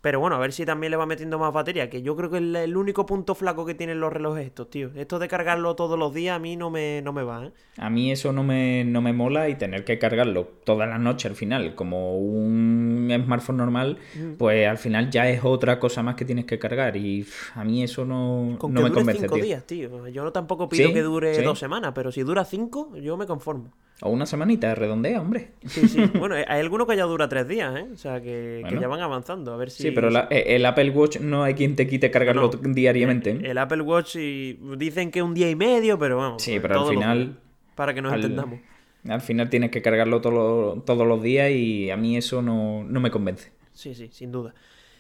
Pero 0.02 0.20
bueno, 0.20 0.36
a 0.36 0.40
ver 0.40 0.54
si 0.54 0.66
también 0.66 0.92
le 0.92 0.98
va 0.98 1.06
metiendo 1.06 1.40
más 1.40 1.52
batería, 1.52 1.90
que 1.90 2.02
yo 2.02 2.16
creo 2.16 2.30
que 2.30 2.38
es 2.38 2.44
el 2.44 2.78
único 2.78 3.06
punto 3.06 3.34
flaco 3.34 3.66
que 3.66 3.74
tienen 3.74 4.00
los 4.00 4.14
relojes 4.14 4.46
estos, 4.46 4.70
tío. 4.70 4.92
Esto 4.96 5.18
de 5.18 5.28
cargarlo 5.28 5.76
todos 5.76 5.98
los 5.98 6.14
días 6.14 6.36
a 6.36 6.40
mí 6.40 6.56
no 6.56 6.70
me, 6.70 7.02
no 7.02 7.14
me 7.14 7.24
va, 7.24 7.46
¿eh? 7.46 7.52
A 7.78 7.90
mí 7.90 8.12
eso 8.12 8.32
no 8.32 8.44
me, 8.44 8.84
no 8.84 9.02
me 9.02 9.12
mola 9.12 9.50
y 9.50 9.56
tener 9.56 9.84
que 9.84 9.98
cargarlo 9.98 10.46
toda 10.64 10.86
la 10.86 11.00
noche 11.00 11.28
al 11.28 11.36
final, 11.36 11.74
como 11.76 12.18
un 12.18 13.12
smartphone 13.24 13.58
normal, 13.58 13.98
mm. 14.16 14.34
pues 14.34 14.68
al 14.68 14.78
final 14.78 15.10
ya 15.10 15.30
es 15.30 15.44
otra 15.44 15.80
cosa 15.80 16.04
más 16.04 16.16
que 16.16 16.26
tienes 16.26 16.46
que 16.46 16.60
cargar 16.60 16.96
y 16.96 17.26
a 17.56 17.64
mí 17.64 17.84
eso 17.84 18.06
no, 18.06 18.56
Con 18.60 18.74
no 18.74 18.82
que 18.82 18.84
me 18.84 18.90
dure 18.90 19.00
convence, 19.02 19.22
cinco 19.22 19.36
días, 19.38 19.64
tío. 19.66 20.08
Yo 20.10 20.32
tampoco 20.32 20.70
pido 20.70 20.94
que 20.94 21.02
dure 21.02 21.42
dos 21.42 21.58
semanas, 21.58 21.92
pero 21.96 22.12
si 22.12 22.22
dura 22.22 22.46
cinco, 22.46 22.96
yo 22.98 23.18
me 23.18 23.26
conformo. 23.26 23.74
O 24.02 24.10
una 24.10 24.28
semanita, 24.28 24.76
redondea, 24.76 25.20
hombre. 25.20 25.52
Sí, 25.66 25.88
sí. 25.88 26.06
Bueno, 26.20 26.36
hay 26.36 26.60
algunos 26.60 26.88
que 26.88 26.96
ya 26.96 27.06
dura 27.06 27.28
tres 27.28 27.48
días, 27.48 27.76
¿eh? 27.76 27.88
O 27.92 27.98
sea, 27.98 28.22
que, 28.22 28.64
ya 28.80 28.88
van 28.88 29.02
avanzando. 29.02 29.54
A 29.54 29.58
ver 29.58 29.72
si... 29.72 29.84
Sí, 29.84 29.92
pero 29.92 30.10
eh, 30.30 30.56
el 30.56 30.66
Apple 30.66 30.92
Watch 30.92 31.20
no 31.20 31.44
hay 31.44 31.56
quien 31.56 31.76
te 31.76 31.88
quite 31.88 32.12
cargarlo 32.12 32.50
diariamente. 32.50 33.32
¿eh? 33.32 33.40
El, 33.44 33.58
Apple 33.58 33.82
Watch 33.82 34.16
dicen 34.16 35.10
que 35.10 35.22
un 35.24 35.34
día 35.34 35.50
y 35.50 35.56
medio, 35.56 35.98
pero 35.98 36.18
vamos. 36.18 36.44
Sí, 36.44 36.60
pero 36.60 36.82
al 36.82 36.90
final... 36.90 37.40
Para 37.76 37.94
que 37.94 38.02
nos 38.02 38.14
entendamos. 38.14 38.60
Al 39.08 39.22
final 39.22 39.50
tienes 39.50 39.72
que 39.72 39.82
cargarlo 39.82 40.22
todos 40.22 41.08
los 41.08 41.24
días 41.24 41.52
y 41.52 41.90
a 41.90 41.98
mí 41.98 42.18
eso 42.18 42.42
no, 42.42 42.84
no 42.84 43.00
me 43.00 43.10
convence. 43.10 43.52
Sí, 43.72 43.96
sí, 43.96 44.10
sin 44.12 44.32
duda. 44.32 44.54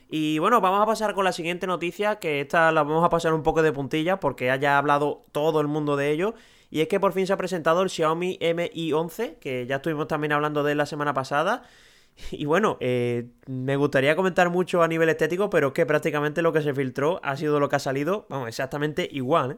Y 0.09 0.39
bueno, 0.39 0.61
vamos 0.61 0.81
a 0.81 0.85
pasar 0.85 1.13
con 1.13 1.25
la 1.25 1.33
siguiente 1.33 1.67
noticia, 1.67 2.17
que 2.17 2.39
esta 2.39 2.71
la 2.71 2.83
vamos 2.83 3.03
a 3.03 3.09
pasar 3.09 3.33
un 3.33 3.43
poco 3.43 3.61
de 3.61 3.73
puntilla 3.73 4.19
porque 4.19 4.49
haya 4.49 4.77
hablado 4.77 5.23
todo 5.31 5.59
el 5.59 5.67
mundo 5.67 5.97
de 5.97 6.11
ello. 6.11 6.33
Y 6.69 6.81
es 6.81 6.87
que 6.87 6.99
por 6.99 7.13
fin 7.13 7.25
se 7.25 7.33
ha 7.33 7.37
presentado 7.37 7.81
el 7.81 7.89
Xiaomi 7.89 8.39
Mi 8.55 8.91
11, 8.93 9.37
que 9.39 9.65
ya 9.67 9.77
estuvimos 9.77 10.07
también 10.07 10.33
hablando 10.33 10.63
de 10.63 10.73
él 10.73 10.77
la 10.77 10.85
semana 10.85 11.13
pasada. 11.13 11.63
Y 12.31 12.45
bueno, 12.45 12.77
eh, 12.79 13.27
me 13.45 13.75
gustaría 13.75 14.15
comentar 14.15 14.49
mucho 14.49 14.81
a 14.81 14.87
nivel 14.87 15.09
estético, 15.09 15.49
pero 15.49 15.67
es 15.67 15.73
que 15.73 15.85
prácticamente 15.85 16.41
lo 16.41 16.51
que 16.51 16.61
se 16.61 16.73
filtró 16.73 17.19
ha 17.23 17.37
sido 17.37 17.59
lo 17.59 17.69
que 17.69 17.75
ha 17.75 17.79
salido, 17.79 18.25
vamos, 18.29 18.47
exactamente 18.47 19.07
igual. 19.11 19.51
¿eh? 19.51 19.57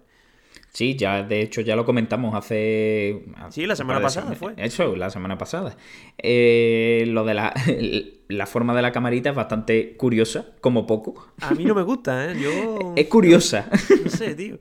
Sí, 0.72 0.96
ya 0.96 1.24
de 1.24 1.42
hecho 1.42 1.62
ya 1.62 1.76
lo 1.76 1.86
comentamos 1.86 2.36
hace... 2.36 3.26
Sí, 3.50 3.66
la 3.66 3.76
semana 3.76 4.02
pasada 4.02 4.34
fue. 4.36 4.54
Eso, 4.58 4.96
la 4.96 5.10
semana 5.10 5.38
pasada. 5.38 5.76
Eh, 6.18 7.06
lo 7.08 7.26
de 7.26 7.34
la, 7.34 7.54
la 8.28 8.46
forma 8.46 8.76
de 8.76 8.82
la 8.82 8.92
camarita 8.92 9.32
es 9.32 9.36
bastante 9.36 9.96
curiosa, 9.98 10.48
como 10.62 10.86
poco. 10.86 11.28
A 11.42 11.52
mí 11.52 11.66
no 11.66 11.74
me 11.74 11.82
gusta, 11.82 12.32
¿eh? 12.32 12.38
Yo... 12.40 12.94
Es 12.96 13.08
curiosa. 13.08 13.70
No 14.04 14.12
sé, 14.12 14.36
tío. 14.36 14.60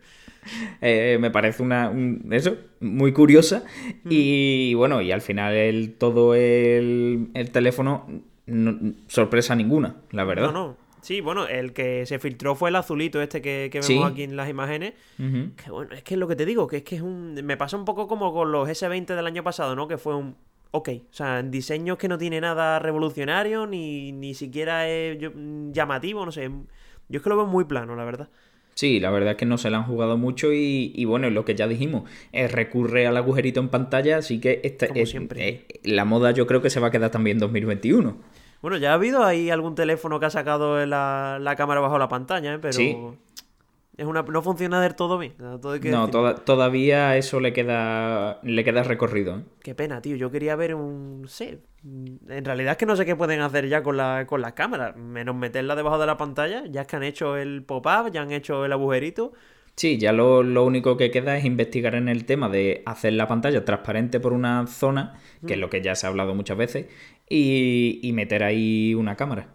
Eh, 0.80 1.18
me 1.20 1.30
parece 1.30 1.62
una 1.62 1.92
eso 2.30 2.56
muy 2.80 3.12
curiosa 3.12 3.64
mm. 4.04 4.08
y 4.10 4.74
bueno 4.74 5.00
y 5.00 5.12
al 5.12 5.20
final 5.20 5.54
el, 5.54 5.94
todo 5.94 6.34
el, 6.34 7.28
el 7.34 7.50
teléfono 7.50 8.06
sorpresa 9.08 9.54
ninguna 9.54 9.96
la 10.10 10.24
verdad 10.24 10.52
no 10.52 10.52
no 10.52 10.76
sí 11.02 11.20
bueno 11.20 11.46
el 11.46 11.72
que 11.72 12.06
se 12.06 12.18
filtró 12.18 12.54
fue 12.54 12.70
el 12.70 12.76
azulito 12.76 13.20
este 13.20 13.42
que, 13.42 13.70
vemos 13.72 14.10
aquí 14.10 14.22
en 14.22 14.36
las 14.36 14.48
imágenes 14.48 14.94
que 15.16 15.70
bueno 15.70 15.92
es 15.94 16.02
que 16.02 16.14
es 16.14 16.20
lo 16.20 16.28
que 16.28 16.36
te 16.36 16.46
digo 16.46 16.66
que 16.66 16.78
es 16.78 16.82
que 16.82 16.96
es 16.96 17.02
un 17.02 17.34
me 17.34 17.56
pasa 17.56 17.76
un 17.76 17.84
poco 17.84 18.08
como 18.08 18.32
con 18.32 18.52
los 18.52 18.68
S20 18.68 19.14
del 19.14 19.26
año 19.26 19.42
pasado 19.42 19.76
no 19.76 19.88
que 19.88 19.98
fue 19.98 20.14
un 20.14 20.36
ok. 20.70 20.88
O 21.10 21.14
sea, 21.14 21.40
en 21.40 21.50
diseños 21.50 21.98
que 21.98 22.08
no 22.08 22.18
tiene 22.18 22.40
nada 22.40 22.78
revolucionario, 22.78 23.66
ni, 23.66 24.12
ni 24.12 24.34
siquiera 24.34 24.88
es 24.88 25.18
llamativo, 25.72 26.24
no 26.24 26.32
sé. 26.32 26.50
Yo 27.08 27.18
es 27.18 27.22
que 27.22 27.28
lo 27.28 27.36
veo 27.36 27.46
muy 27.46 27.64
plano, 27.64 27.96
la 27.96 28.04
verdad. 28.04 28.28
Sí, 28.78 29.00
la 29.00 29.10
verdad 29.10 29.32
es 29.32 29.36
que 29.36 29.44
no 29.44 29.58
se 29.58 29.70
la 29.70 29.78
han 29.78 29.82
jugado 29.82 30.16
mucho 30.16 30.52
y, 30.52 30.92
y 30.94 31.04
bueno, 31.04 31.28
lo 31.30 31.44
que 31.44 31.56
ya 31.56 31.66
dijimos, 31.66 32.08
es 32.30 32.52
recurre 32.52 33.08
al 33.08 33.16
agujerito 33.16 33.58
en 33.58 33.70
pantalla, 33.70 34.18
así 34.18 34.40
que 34.40 34.60
esta, 34.62 34.86
es, 34.86 35.10
siempre. 35.10 35.48
Eh, 35.48 35.66
la 35.82 36.04
moda 36.04 36.30
yo 36.30 36.46
creo 36.46 36.62
que 36.62 36.70
se 36.70 36.78
va 36.78 36.86
a 36.86 36.90
quedar 36.92 37.10
también 37.10 37.38
en 37.38 37.40
2021. 37.40 38.16
Bueno, 38.62 38.76
ya 38.76 38.92
ha 38.92 38.94
habido 38.94 39.24
ahí 39.24 39.50
algún 39.50 39.74
teléfono 39.74 40.20
que 40.20 40.26
ha 40.26 40.30
sacado 40.30 40.86
la, 40.86 41.38
la 41.40 41.56
cámara 41.56 41.80
bajo 41.80 41.98
la 41.98 42.08
pantalla, 42.08 42.54
¿eh? 42.54 42.58
pero 42.60 42.72
sí. 42.72 42.96
Es 43.98 44.06
una, 44.06 44.22
no 44.22 44.42
funciona 44.42 44.80
del 44.80 44.94
todo 44.94 45.18
bien. 45.18 45.34
no, 45.38 46.08
todavía 46.36 47.16
eso 47.16 47.40
le 47.40 47.52
queda 47.52 48.38
le 48.44 48.62
queda 48.62 48.84
recorrido. 48.84 49.38
¿eh? 49.38 49.42
Qué 49.60 49.74
pena, 49.74 50.00
tío. 50.00 50.14
Yo 50.14 50.30
quería 50.30 50.54
ver 50.54 50.76
un... 50.76 51.24
Sí, 51.26 51.58
en 51.82 52.44
realidad 52.44 52.72
es 52.72 52.78
que 52.78 52.86
no 52.86 52.94
sé 52.94 53.04
qué 53.04 53.16
pueden 53.16 53.40
hacer 53.40 53.68
ya 53.68 53.82
con 53.82 53.96
la, 53.96 54.24
con 54.26 54.40
las 54.40 54.52
cámaras. 54.52 54.96
Menos 54.96 55.34
meterla 55.34 55.74
debajo 55.74 55.98
de 55.98 56.06
la 56.06 56.16
pantalla. 56.16 56.62
Ya 56.70 56.82
es 56.82 56.86
que 56.86 56.94
han 56.94 57.02
hecho 57.02 57.36
el 57.36 57.64
pop-up, 57.64 58.12
ya 58.12 58.22
han 58.22 58.30
hecho 58.30 58.64
el 58.64 58.72
agujerito. 58.72 59.32
Sí, 59.74 59.98
ya 59.98 60.12
lo, 60.12 60.64
único 60.64 60.96
que 60.96 61.10
queda 61.10 61.36
es 61.36 61.44
investigar 61.44 61.96
en 61.96 62.08
el 62.08 62.24
tema 62.24 62.48
de 62.48 62.84
hacer 62.86 63.14
la 63.14 63.26
pantalla 63.26 63.64
transparente 63.64 64.20
por 64.20 64.32
una 64.32 64.68
zona, 64.68 65.18
que 65.44 65.54
es 65.54 65.58
lo 65.58 65.70
que 65.70 65.82
ya 65.82 65.96
se 65.96 66.06
ha 66.06 66.10
hablado 66.10 66.36
muchas 66.36 66.56
veces, 66.56 66.86
y, 67.28 68.10
meter 68.14 68.44
ahí 68.44 68.94
una 68.94 69.16
cámara. 69.16 69.48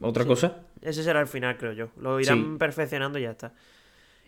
¿Otra 0.00 0.24
cosa? 0.24 0.62
Ese 0.80 1.02
será 1.02 1.20
el 1.20 1.26
final, 1.26 1.58
creo 1.58 1.72
yo. 1.72 1.88
Lo 1.98 2.18
irán 2.18 2.56
perfeccionando 2.56 3.18
y 3.18 3.22
ya 3.22 3.32
está. 3.32 3.52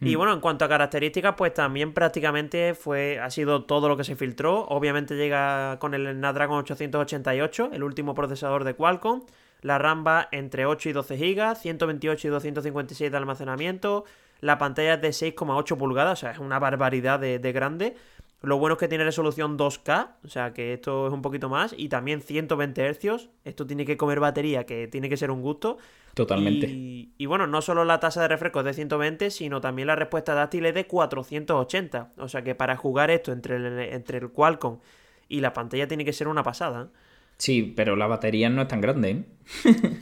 Y 0.03 0.15
mm. 0.15 0.19
bueno, 0.19 0.33
en 0.33 0.41
cuanto 0.41 0.65
a 0.65 0.69
características, 0.69 1.35
pues 1.37 1.55
también 1.55 1.95
prácticamente 1.95 2.75
fue, 2.75 3.21
ha 3.21 3.31
sido 3.31 3.65
todo 3.65 3.89
lo 3.89 3.97
que 3.97 4.03
se 4.03 4.17
filtró. 4.17 4.67
Obviamente 4.67 5.15
llega 5.15 5.79
con 5.79 5.95
el 5.95 6.13
Snapdragon 6.13 6.59
888, 6.59 7.71
el 7.73 7.85
último 7.85 8.15
procesador 8.15 8.65
de 8.65 8.75
Qualcomm. 8.75 9.23
La 9.61 9.79
RAM 9.79 10.05
va 10.05 10.29
entre 10.33 10.67
8 10.67 10.89
y 10.89 10.93
12 10.93 11.17
GB, 11.17 11.55
128 11.55 12.27
y 12.27 12.31
256 12.31 13.13
de 13.13 13.17
almacenamiento. 13.17 14.05
La 14.41 14.59
pantalla 14.59 14.95
es 14.95 15.01
de 15.01 15.11
6,8 15.11 15.77
pulgadas, 15.77 16.19
o 16.19 16.21
sea, 16.23 16.33
es 16.33 16.41
una 16.41 16.59
barbaridad 16.59 17.21
de, 17.21 17.39
de 17.39 17.53
grande. 17.53 17.97
Lo 18.43 18.59
bueno 18.59 18.75
es 18.75 18.81
que 18.81 18.89
tiene 18.89 19.05
resolución 19.05 19.57
2K, 19.57 20.17
o 20.25 20.29
sea 20.29 20.53
que 20.53 20.73
esto 20.73 21.07
es 21.07 21.13
un 21.13 21.23
poquito 21.23 21.49
más, 21.49 21.75
y 21.77 21.89
también 21.89 22.21
120 22.21 22.93
Hz. 22.93 23.29
Esto 23.45 23.67
tiene 23.67 23.87
que 23.87 23.97
comer 23.97 24.19
batería, 24.19 24.67
que 24.67 24.89
tiene 24.89 25.09
que 25.09 25.17
ser 25.17 25.31
un 25.31 25.43
gusto. 25.43 25.79
Totalmente. 26.15 26.67
Y, 26.69 27.27
bueno, 27.27 27.47
no 27.47 27.63
solo 27.63 27.85
la 27.85 28.01
tasa 28.01 28.21
de 28.21 28.29
refresco 28.29 28.59
es 28.61 28.67
de 28.67 28.75
120, 28.75 29.31
sino 29.31 29.61
también 29.61 29.87
la 29.87 29.97
respuesta 29.97 30.35
táctil 30.35 30.67
es 30.67 30.75
de 30.75 30.87
480. 30.87 32.13
O 32.19 32.29
sea 32.29 32.43
que 32.43 32.55
para 32.55 32.77
jugar 32.77 33.11
esto 33.11 33.33
entre 33.33 33.57
el, 33.57 33.79
entre 33.79 34.19
el 34.19 34.31
Qualcomm 34.31 34.79
y 35.29 35.41
la 35.41 35.53
pantalla 35.53 35.87
tiene 35.87 36.05
que 36.05 36.13
ser 36.13 36.27
una 36.27 36.43
pasada. 36.43 36.91
Sí, 37.39 37.73
pero 37.75 37.97
la 37.97 38.07
batería 38.07 38.51
no 38.51 38.63
es 38.63 38.69
tan 38.69 38.81
grande, 38.81 39.11
¿eh? 39.11 39.25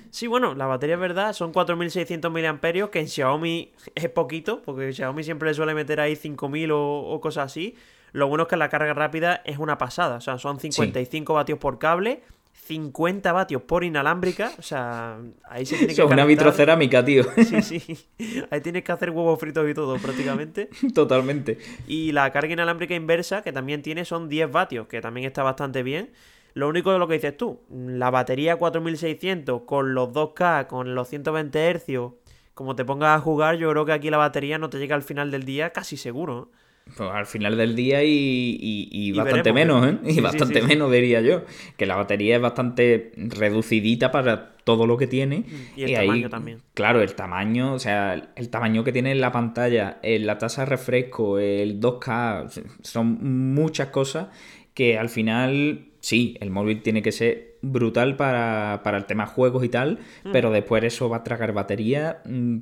sí, 0.10 0.26
bueno, 0.26 0.54
la 0.54 0.66
batería 0.66 0.96
es 0.96 1.00
verdad, 1.00 1.32
son 1.32 1.52
4600 1.52 2.30
mAh, 2.30 2.90
que 2.90 3.00
en 3.00 3.08
Xiaomi 3.08 3.72
es 3.94 4.08
poquito, 4.10 4.62
porque 4.62 4.92
Xiaomi 4.92 5.24
siempre 5.24 5.48
le 5.48 5.54
suele 5.54 5.72
meter 5.74 6.00
ahí 6.00 6.16
5000 6.16 6.72
o, 6.72 6.98
o 7.00 7.20
cosas 7.20 7.46
así. 7.46 7.76
Lo 8.12 8.28
bueno 8.28 8.44
es 8.44 8.48
que 8.48 8.56
la 8.56 8.68
carga 8.68 8.94
rápida 8.94 9.42
es 9.44 9.58
una 9.58 9.78
pasada, 9.78 10.16
o 10.16 10.20
sea, 10.20 10.38
son 10.38 10.58
55 10.58 11.34
vatios 11.34 11.58
por 11.58 11.78
cable 11.78 12.22
50 12.52 13.32
vatios 13.32 13.62
por 13.62 13.82
inalámbrica. 13.82 14.52
O 14.58 14.62
sea, 14.62 15.18
ahí 15.48 15.66
se 15.66 15.76
tiene 15.76 15.94
que. 15.94 16.02
Es 16.02 16.10
una 16.10 16.24
vitrocerámica, 16.24 17.04
tío. 17.04 17.24
Sí, 17.36 17.62
sí. 17.62 18.06
Ahí 18.50 18.60
tienes 18.60 18.84
que 18.84 18.92
hacer 18.92 19.10
huevos 19.10 19.40
fritos 19.40 19.68
y 19.68 19.74
todo, 19.74 19.98
prácticamente. 19.98 20.68
Totalmente. 20.94 21.58
Y 21.88 22.12
la 22.12 22.30
carga 22.30 22.52
inalámbrica 22.52 22.94
inversa, 22.94 23.42
que 23.42 23.52
también 23.52 23.82
tiene, 23.82 24.04
son 24.04 24.28
10 24.28 24.52
vatios, 24.52 24.86
que 24.86 25.00
también 25.00 25.26
está 25.26 25.42
bastante 25.42 25.82
bien. 25.82 26.12
Lo 26.54 26.68
único 26.68 26.92
de 26.92 26.98
lo 26.98 27.08
que 27.08 27.14
dices 27.14 27.36
tú, 27.36 27.60
la 27.70 28.10
batería 28.10 28.56
4600 28.56 29.62
con 29.62 29.94
los 29.94 30.10
2K, 30.10 30.66
con 30.66 30.94
los 30.94 31.08
120 31.08 31.74
Hz, 31.74 32.12
como 32.54 32.74
te 32.74 32.84
pongas 32.84 33.16
a 33.16 33.20
jugar, 33.20 33.56
yo 33.56 33.70
creo 33.70 33.84
que 33.84 33.92
aquí 33.92 34.10
la 34.10 34.16
batería 34.16 34.58
no 34.58 34.68
te 34.68 34.78
llega 34.78 34.96
al 34.96 35.02
final 35.02 35.30
del 35.30 35.44
día 35.44 35.70
casi 35.70 35.96
seguro. 35.96 36.50
Pues 36.96 37.10
al 37.10 37.26
final 37.26 37.56
del 37.56 37.74
día 37.76 38.02
y, 38.02 39.12
bastante 39.12 39.52
menos, 39.52 39.86
¿eh? 39.86 39.98
Y 40.04 40.20
bastante 40.20 40.62
menos, 40.62 40.90
diría 40.90 41.20
yo. 41.20 41.42
Que 41.76 41.86
la 41.86 41.96
batería 41.96 42.36
es 42.36 42.42
bastante 42.42 43.12
reducidita 43.16 44.10
para 44.10 44.54
todo 44.64 44.86
lo 44.86 44.96
que 44.96 45.06
tiene. 45.06 45.40
Mm, 45.40 45.78
y 45.78 45.82
el 45.84 45.94
tamaño 45.94 46.30
también. 46.30 46.58
Claro, 46.74 47.02
el 47.02 47.14
tamaño, 47.14 47.74
o 47.74 47.78
sea, 47.78 48.32
el 48.34 48.48
tamaño 48.50 48.84
que 48.84 48.92
tiene 48.92 49.12
en 49.12 49.20
la 49.20 49.32
pantalla, 49.32 49.98
en 50.02 50.26
la 50.26 50.38
tasa 50.38 50.62
de 50.62 50.66
refresco, 50.66 51.38
el 51.38 51.80
2K, 51.80 52.62
son 52.82 53.52
muchas 53.54 53.88
cosas 53.88 54.28
que 54.74 54.98
al 54.98 55.08
final, 55.08 55.88
sí, 56.00 56.36
el 56.40 56.50
móvil 56.50 56.82
tiene 56.82 57.02
que 57.02 57.12
ser 57.12 57.58
brutal 57.62 58.16
para, 58.16 58.80
el 58.84 59.04
tema 59.06 59.26
juegos 59.26 59.64
y 59.64 59.68
tal, 59.68 59.98
mm. 60.24 60.32
pero 60.32 60.50
después 60.50 60.82
eso 60.84 61.08
va 61.08 61.18
a 61.18 61.24
tragar 61.24 61.52
batería 61.52 62.22
mm, 62.24 62.58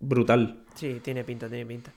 brutal. 0.00 0.64
Sí, 0.74 1.00
tiene 1.02 1.24
pinta, 1.24 1.48
tiene 1.48 1.66
pinta. 1.66 1.92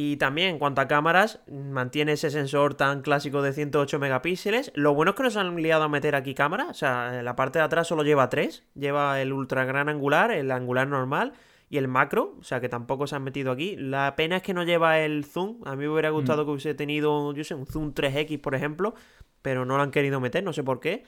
Y 0.00 0.16
también 0.16 0.50
en 0.50 0.58
cuanto 0.60 0.80
a 0.80 0.86
cámaras, 0.86 1.40
mantiene 1.48 2.12
ese 2.12 2.30
sensor 2.30 2.74
tan 2.74 3.02
clásico 3.02 3.42
de 3.42 3.52
108 3.52 3.98
megapíxeles. 3.98 4.70
Lo 4.76 4.94
bueno 4.94 5.10
es 5.10 5.16
que 5.16 5.24
nos 5.24 5.36
han 5.36 5.60
liado 5.60 5.82
a 5.82 5.88
meter 5.88 6.14
aquí 6.14 6.36
cámara. 6.36 6.68
O 6.70 6.74
sea, 6.74 7.18
en 7.18 7.24
la 7.24 7.34
parte 7.34 7.58
de 7.58 7.64
atrás 7.64 7.88
solo 7.88 8.04
lleva 8.04 8.28
3. 8.28 8.62
Lleva 8.76 9.20
el 9.20 9.32
ultra 9.32 9.64
gran 9.64 9.88
angular, 9.88 10.30
el 10.30 10.52
angular 10.52 10.86
normal 10.86 11.32
y 11.68 11.78
el 11.78 11.88
macro. 11.88 12.36
O 12.38 12.44
sea, 12.44 12.60
que 12.60 12.68
tampoco 12.68 13.08
se 13.08 13.16
han 13.16 13.24
metido 13.24 13.50
aquí. 13.50 13.74
La 13.74 14.14
pena 14.14 14.36
es 14.36 14.44
que 14.44 14.54
no 14.54 14.62
lleva 14.62 15.00
el 15.00 15.24
zoom. 15.24 15.62
A 15.64 15.72
mí 15.72 15.78
me 15.78 15.88
hubiera 15.88 16.10
gustado 16.10 16.44
mm. 16.44 16.46
que 16.46 16.50
hubiese 16.52 16.74
tenido, 16.74 17.34
yo 17.34 17.42
sé, 17.42 17.56
un 17.56 17.66
zoom 17.66 17.92
3X, 17.92 18.40
por 18.40 18.54
ejemplo. 18.54 18.94
Pero 19.42 19.64
no 19.64 19.78
lo 19.78 19.82
han 19.82 19.90
querido 19.90 20.20
meter, 20.20 20.44
no 20.44 20.52
sé 20.52 20.62
por 20.62 20.78
qué 20.78 21.02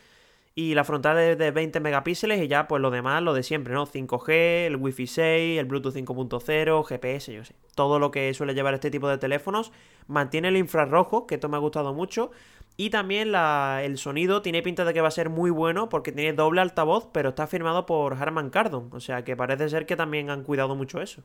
y 0.55 0.75
la 0.75 0.85
frontal 0.85 1.19
es 1.19 1.39
de 1.39 1.53
20 1.53 1.81
megapíxeles 1.81 2.43
y 2.43 2.49
ya 2.49 2.67
pues 2.67 2.83
lo 2.83 2.91
demás, 2.91 3.23
lo 3.23 3.35
de 3.35 3.43
siempre, 3.43 3.73
¿no? 3.73 3.87
5G, 3.87 4.67
el 4.67 4.77
Wi-Fi 4.77 5.07
6, 5.07 5.61
el 5.61 5.67
Bluetooth 5.67 5.95
5.0, 5.95 6.85
GPS, 6.85 7.33
yo 7.33 7.45
sé. 7.45 7.55
Todo 7.75 7.99
lo 7.99 8.11
que 8.11 8.35
suele 8.35 8.55
llevar 8.55 8.75
este 8.75 8.91
tipo 8.91 9.09
de 9.09 9.17
teléfonos. 9.19 9.71
Mantiene 10.09 10.49
el 10.49 10.57
infrarrojo, 10.57 11.27
que 11.27 11.37
esto 11.37 11.49
me 11.49 11.57
ha 11.57 11.61
gustado 11.61 11.95
mucho. 11.95 12.33
Y 12.77 12.91
también 12.91 13.31
la, 13.31 13.81
el 13.85 13.97
sonido 13.99 14.43
tiene 14.43 14.63
pinta 14.63 14.85
de 14.85 14.93
que 14.93 15.01
va 15.01 15.09
a 15.09 15.13
ser 15.13 15.31
muy 15.31 15.51
bueno 15.51 15.89
porque 15.89 16.13
tiene 16.13 16.33
doble 16.33 16.61
altavoz, 16.63 17.09
pero 17.13 17.31
está 17.31 17.47
firmado 17.47 17.87
por 17.87 18.15
Harman 18.15 18.51
Kardon. 18.51 18.91
O 18.93 19.01
sea 19.01 19.23
que 19.23 19.37
parece 19.37 19.69
ser 19.69 19.87
que 19.87 19.97
también 19.97 20.31
han 20.31 20.43
cuidado 20.43 20.75
mucho 20.75 21.01
eso. 21.01 21.23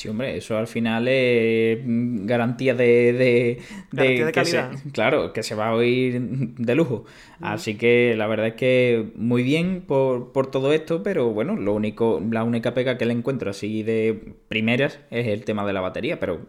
Sí, 0.00 0.08
hombre, 0.08 0.34
eso 0.34 0.56
al 0.56 0.66
final 0.66 1.08
es 1.08 1.78
garantía 1.84 2.72
de, 2.72 3.60
de, 3.92 4.32
calidad. 4.32 4.72
claro, 4.94 5.34
que 5.34 5.42
se 5.42 5.54
va 5.54 5.68
a 5.68 5.74
oír 5.74 6.18
de 6.18 6.74
lujo. 6.74 7.04
Así 7.42 7.76
que 7.76 8.14
la 8.16 8.26
verdad 8.26 8.46
es 8.46 8.54
que 8.54 9.12
muy 9.14 9.42
bien 9.42 9.84
por, 9.86 10.32
todo 10.50 10.72
esto, 10.72 11.02
pero 11.02 11.28
bueno, 11.34 11.54
lo 11.54 11.74
único, 11.74 12.18
la 12.30 12.44
única 12.44 12.72
pega 12.72 12.96
que 12.96 13.04
le 13.04 13.12
encuentro 13.12 13.50
así 13.50 13.82
de 13.82 14.36
primeras 14.48 15.00
es 15.10 15.26
el 15.26 15.44
tema 15.44 15.66
de 15.66 15.74
la 15.74 15.82
batería, 15.82 16.18
pero 16.18 16.46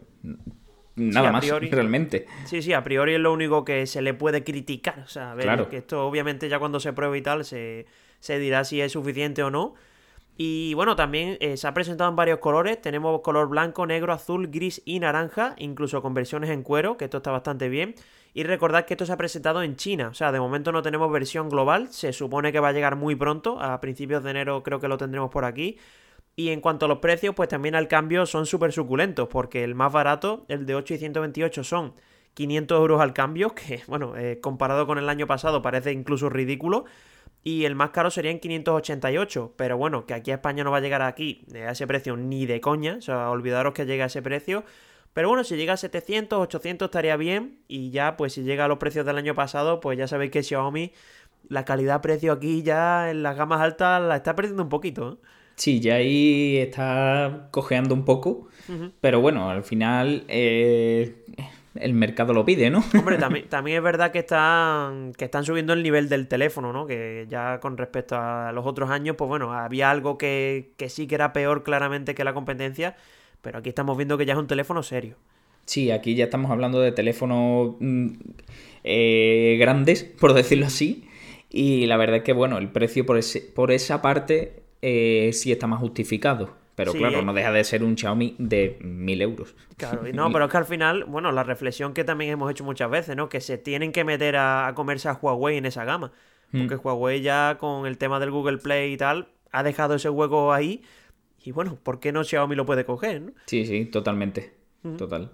nada 0.95 1.33
más 1.33 1.45
realmente. 1.45 2.27
Sí, 2.45 2.61
sí, 2.61 2.71
a 2.71 2.85
priori 2.85 3.15
es 3.15 3.19
lo 3.19 3.33
único 3.33 3.65
que 3.65 3.85
se 3.85 4.01
le 4.01 4.13
puede 4.13 4.45
criticar. 4.45 4.99
O 4.99 5.09
sea, 5.09 5.35
ver, 5.35 5.67
que 5.67 5.79
esto 5.79 6.07
obviamente 6.07 6.47
ya 6.47 6.57
cuando 6.57 6.79
se 6.79 6.93
pruebe 6.93 7.17
y 7.17 7.21
tal 7.21 7.43
se, 7.43 7.85
se 8.21 8.39
dirá 8.39 8.63
si 8.63 8.79
es 8.79 8.93
suficiente 8.93 9.43
o 9.43 9.51
no. 9.51 9.73
Y 10.43 10.73
bueno, 10.73 10.95
también 10.95 11.37
eh, 11.39 11.55
se 11.55 11.67
ha 11.67 11.73
presentado 11.75 12.09
en 12.09 12.15
varios 12.15 12.39
colores. 12.39 12.81
Tenemos 12.81 13.21
color 13.21 13.47
blanco, 13.47 13.85
negro, 13.85 14.11
azul, 14.11 14.47
gris 14.47 14.81
y 14.85 14.99
naranja, 14.99 15.53
incluso 15.59 16.01
con 16.01 16.15
versiones 16.15 16.49
en 16.49 16.63
cuero, 16.63 16.97
que 16.97 17.05
esto 17.05 17.17
está 17.17 17.29
bastante 17.29 17.69
bien. 17.69 17.93
Y 18.33 18.41
recordad 18.41 18.85
que 18.85 18.95
esto 18.95 19.05
se 19.05 19.13
ha 19.13 19.17
presentado 19.17 19.61
en 19.61 19.75
China, 19.75 20.07
o 20.07 20.15
sea, 20.15 20.31
de 20.31 20.39
momento 20.39 20.71
no 20.71 20.81
tenemos 20.81 21.11
versión 21.11 21.47
global, 21.47 21.89
se 21.89 22.11
supone 22.11 22.51
que 22.51 22.59
va 22.59 22.69
a 22.69 22.71
llegar 22.71 22.95
muy 22.95 23.13
pronto, 23.13 23.61
a 23.61 23.79
principios 23.81 24.23
de 24.23 24.31
enero 24.31 24.63
creo 24.63 24.79
que 24.79 24.87
lo 24.87 24.97
tendremos 24.97 25.29
por 25.29 25.45
aquí. 25.45 25.77
Y 26.35 26.49
en 26.49 26.59
cuanto 26.59 26.85
a 26.85 26.89
los 26.89 26.97
precios, 26.97 27.35
pues 27.35 27.47
también 27.47 27.75
al 27.75 27.87
cambio 27.87 28.25
son 28.25 28.47
súper 28.47 28.71
suculentos, 28.71 29.27
porque 29.27 29.63
el 29.63 29.75
más 29.75 29.93
barato, 29.93 30.45
el 30.47 30.65
de 30.65 30.73
8 30.73 30.95
y 30.95 30.97
128, 30.97 31.63
son 31.63 31.93
500 32.33 32.79
euros 32.79 32.99
al 32.99 33.13
cambio, 33.13 33.49
que 33.53 33.83
bueno, 33.85 34.17
eh, 34.17 34.39
comparado 34.41 34.87
con 34.87 34.97
el 34.97 35.07
año 35.07 35.27
pasado 35.27 35.61
parece 35.61 35.91
incluso 35.91 36.29
ridículo 36.29 36.85
y 37.43 37.65
el 37.65 37.75
más 37.75 37.89
caro 37.89 38.11
sería 38.11 38.31
en 38.31 38.39
588, 38.39 39.53
pero 39.55 39.77
bueno, 39.77 40.05
que 40.05 40.13
aquí 40.13 40.31
a 40.31 40.35
España 40.35 40.63
no 40.63 40.71
va 40.71 40.77
a 40.77 40.81
llegar 40.81 41.01
aquí 41.01 41.45
a 41.55 41.71
ese 41.71 41.87
precio 41.87 42.15
ni 42.15 42.45
de 42.45 42.61
coña, 42.61 42.95
o 42.97 43.01
sea, 43.01 43.29
olvidaros 43.29 43.73
que 43.73 43.85
llegue 43.85 44.03
a 44.03 44.07
ese 44.07 44.21
precio. 44.21 44.63
Pero 45.13 45.27
bueno, 45.27 45.43
si 45.43 45.57
llega 45.57 45.73
a 45.73 45.77
700, 45.77 46.39
800 46.39 46.85
estaría 46.85 47.17
bien 47.17 47.59
y 47.67 47.89
ya 47.89 48.15
pues 48.15 48.33
si 48.33 48.43
llega 48.43 48.65
a 48.65 48.67
los 48.67 48.77
precios 48.77 49.05
del 49.05 49.17
año 49.17 49.35
pasado, 49.35 49.81
pues 49.81 49.97
ya 49.97 50.07
sabéis 50.07 50.31
que 50.31 50.43
Xiaomi 50.43 50.93
la 51.49 51.65
calidad-precio 51.65 52.31
aquí 52.31 52.63
ya 52.63 53.09
en 53.09 53.23
las 53.23 53.35
gamas 53.35 53.61
altas 53.61 54.01
la 54.01 54.15
está 54.15 54.35
perdiendo 54.35 54.63
un 54.63 54.69
poquito. 54.69 55.13
¿eh? 55.13 55.27
Sí, 55.55 55.79
ya 55.79 55.95
ahí 55.95 56.57
está 56.57 57.49
cojeando 57.51 57.93
un 57.93 58.05
poco, 58.05 58.47
pero 59.01 59.19
bueno, 59.19 59.49
al 59.49 59.63
final 59.63 60.23
eh, 60.27 61.25
el 61.75 61.93
mercado 61.93 62.33
lo 62.33 62.45
pide, 62.45 62.69
¿no? 62.69 62.83
Hombre, 62.97 63.17
también, 63.17 63.45
también 63.49 63.77
es 63.77 63.83
verdad 63.83 64.11
que 64.11 64.19
están, 64.19 65.13
que 65.13 65.25
están 65.25 65.45
subiendo 65.45 65.73
el 65.73 65.83
nivel 65.83 66.09
del 66.09 66.27
teléfono, 66.27 66.73
¿no? 66.73 66.85
Que 66.85 67.25
ya 67.29 67.59
con 67.59 67.77
respecto 67.77 68.15
a 68.17 68.51
los 68.51 68.65
otros 68.65 68.89
años, 68.89 69.15
pues 69.17 69.27
bueno, 69.27 69.53
había 69.53 69.89
algo 69.89 70.17
que, 70.17 70.71
sí 70.87 71.07
que 71.07 71.15
era 71.15 71.33
peor 71.33 71.63
claramente 71.63 72.15
que 72.15 72.23
la 72.23 72.33
competencia, 72.33 72.95
pero 73.41 73.59
aquí 73.59 73.69
estamos 73.69 73.97
viendo 73.97 74.17
que 74.17 74.25
ya 74.25 74.33
es 74.33 74.39
un 74.39 74.47
teléfono 74.47 74.83
serio. 74.83 75.15
Sí, 75.65 75.91
aquí 75.91 76.15
ya 76.15 76.25
estamos 76.25 76.51
hablando 76.51 76.81
de 76.81 76.91
teléfonos 76.91 77.75
mm, 77.79 78.07
eh, 78.83 79.57
grandes, 79.59 80.03
por 80.03 80.33
decirlo 80.33 80.65
así, 80.65 81.07
y 81.49 81.85
la 81.85 81.97
verdad 81.97 82.17
es 82.17 82.23
que, 82.23 82.33
bueno, 82.33 82.57
el 82.57 82.69
precio 82.69 83.05
por, 83.05 83.17
ese, 83.17 83.41
por 83.41 83.71
esa 83.71 84.01
parte 84.01 84.63
eh, 84.81 85.29
sí 85.33 85.51
está 85.51 85.67
más 85.67 85.79
justificado. 85.79 86.60
Pero 86.75 86.93
claro, 86.93 87.21
no 87.21 87.33
deja 87.33 87.51
de 87.51 87.63
ser 87.63 87.83
un 87.83 87.97
Xiaomi 87.97 88.35
de 88.37 88.77
mil 88.81 89.21
euros. 89.21 89.55
Claro, 89.77 90.07
y 90.07 90.13
no, 90.13 90.31
pero 90.31 90.45
es 90.45 90.51
que 90.51 90.57
al 90.57 90.65
final, 90.65 91.03
bueno, 91.05 91.31
la 91.31 91.43
reflexión 91.43 91.93
que 91.93 92.03
también 92.03 92.31
hemos 92.31 92.49
hecho 92.49 92.63
muchas 92.63 92.89
veces, 92.89 93.15
¿no? 93.15 93.29
Que 93.29 93.41
se 93.41 93.57
tienen 93.57 93.91
que 93.91 94.03
meter 94.03 94.37
a, 94.37 94.71
comerse 94.75 95.09
a 95.09 95.13
Huawei 95.13 95.57
en 95.57 95.65
esa 95.65 95.85
gama. 95.85 96.11
Porque 96.51 96.75
mm. 96.75 96.79
Huawei 96.83 97.21
ya 97.21 97.57
con 97.59 97.85
el 97.85 97.97
tema 97.97 98.19
del 98.19 98.31
Google 98.31 98.57
Play 98.57 98.93
y 98.93 98.97
tal, 98.97 99.29
ha 99.51 99.63
dejado 99.63 99.95
ese 99.95 100.09
hueco 100.09 100.53
ahí. 100.53 100.83
Y 101.43 101.51
bueno, 101.51 101.77
¿por 101.81 101.99
qué 101.99 102.11
no 102.11 102.23
Xiaomi 102.23 102.55
lo 102.55 102.65
puede 102.65 102.85
coger? 102.85 103.21
¿no? 103.21 103.31
Sí, 103.45 103.65
sí, 103.65 103.85
totalmente. 103.85 104.53
Total. 104.97 105.31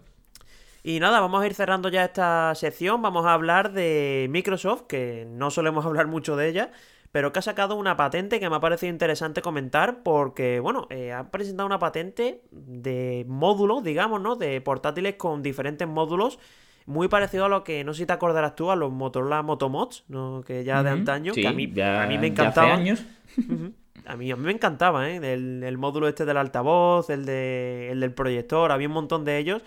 Y 0.83 0.99
nada, 0.99 1.19
vamos 1.19 1.41
a 1.41 1.45
ir 1.45 1.53
cerrando 1.53 1.89
ya 1.89 2.05
esta 2.05 2.53
sección. 2.55 3.01
Vamos 3.01 3.25
a 3.25 3.33
hablar 3.33 3.73
de 3.73 4.27
Microsoft, 4.29 4.83
que 4.87 5.25
no 5.29 5.51
solemos 5.51 5.85
hablar 5.87 6.07
mucho 6.07 6.35
de 6.35 6.49
ella 6.49 6.71
pero 7.11 7.31
que 7.31 7.39
ha 7.39 7.41
sacado 7.41 7.75
una 7.75 7.97
patente 7.97 8.39
que 8.39 8.49
me 8.49 8.55
ha 8.55 8.59
parecido 8.59 8.91
interesante 8.91 9.41
comentar 9.41 10.03
porque, 10.03 10.59
bueno, 10.59 10.87
eh, 10.89 11.13
ha 11.13 11.31
presentado 11.31 11.65
una 11.65 11.79
patente 11.79 12.41
de 12.51 13.25
módulos, 13.27 13.83
digamos, 13.83 14.21
¿no? 14.21 14.35
De 14.35 14.59
portátiles 14.61 15.15
con 15.15 15.41
diferentes 15.41 15.87
módulos 15.87 16.39
muy 16.87 17.09
parecido 17.09 17.45
a 17.45 17.49
lo 17.49 17.63
que, 17.63 17.83
no 17.83 17.93
sé 17.93 17.99
si 17.99 18.05
te 18.05 18.13
acordarás 18.13 18.55
tú, 18.55 18.71
a 18.71 18.75
los 18.75 18.91
Motorola 18.91 19.43
Motomods, 19.43 20.05
¿no? 20.07 20.41
que 20.45 20.63
ya 20.63 20.83
de 20.83 20.89
antaño, 20.89 21.33
que 21.33 21.45
a 21.45 21.51
mí, 21.51 21.65
a 21.81 22.07
mí 22.07 22.17
me 22.17 22.27
encantaba. 22.27 22.73
años. 22.73 23.03
a, 24.05 24.15
mí, 24.15 24.31
a 24.31 24.35
mí 24.37 24.43
me 24.43 24.53
encantaba, 24.53 25.09
¿eh? 25.09 25.17
El, 25.17 25.63
el, 25.63 25.77
módulo 25.77 26.07
este 26.07 26.23
del 26.23 26.37
altavoz, 26.37 27.09
el, 27.09 27.25
de, 27.25 27.89
el 27.91 27.99
del 27.99 28.13
proyector, 28.13 28.71
había 28.71 28.87
un 28.87 28.93
montón 28.93 29.25
de 29.25 29.37
ellos 29.37 29.63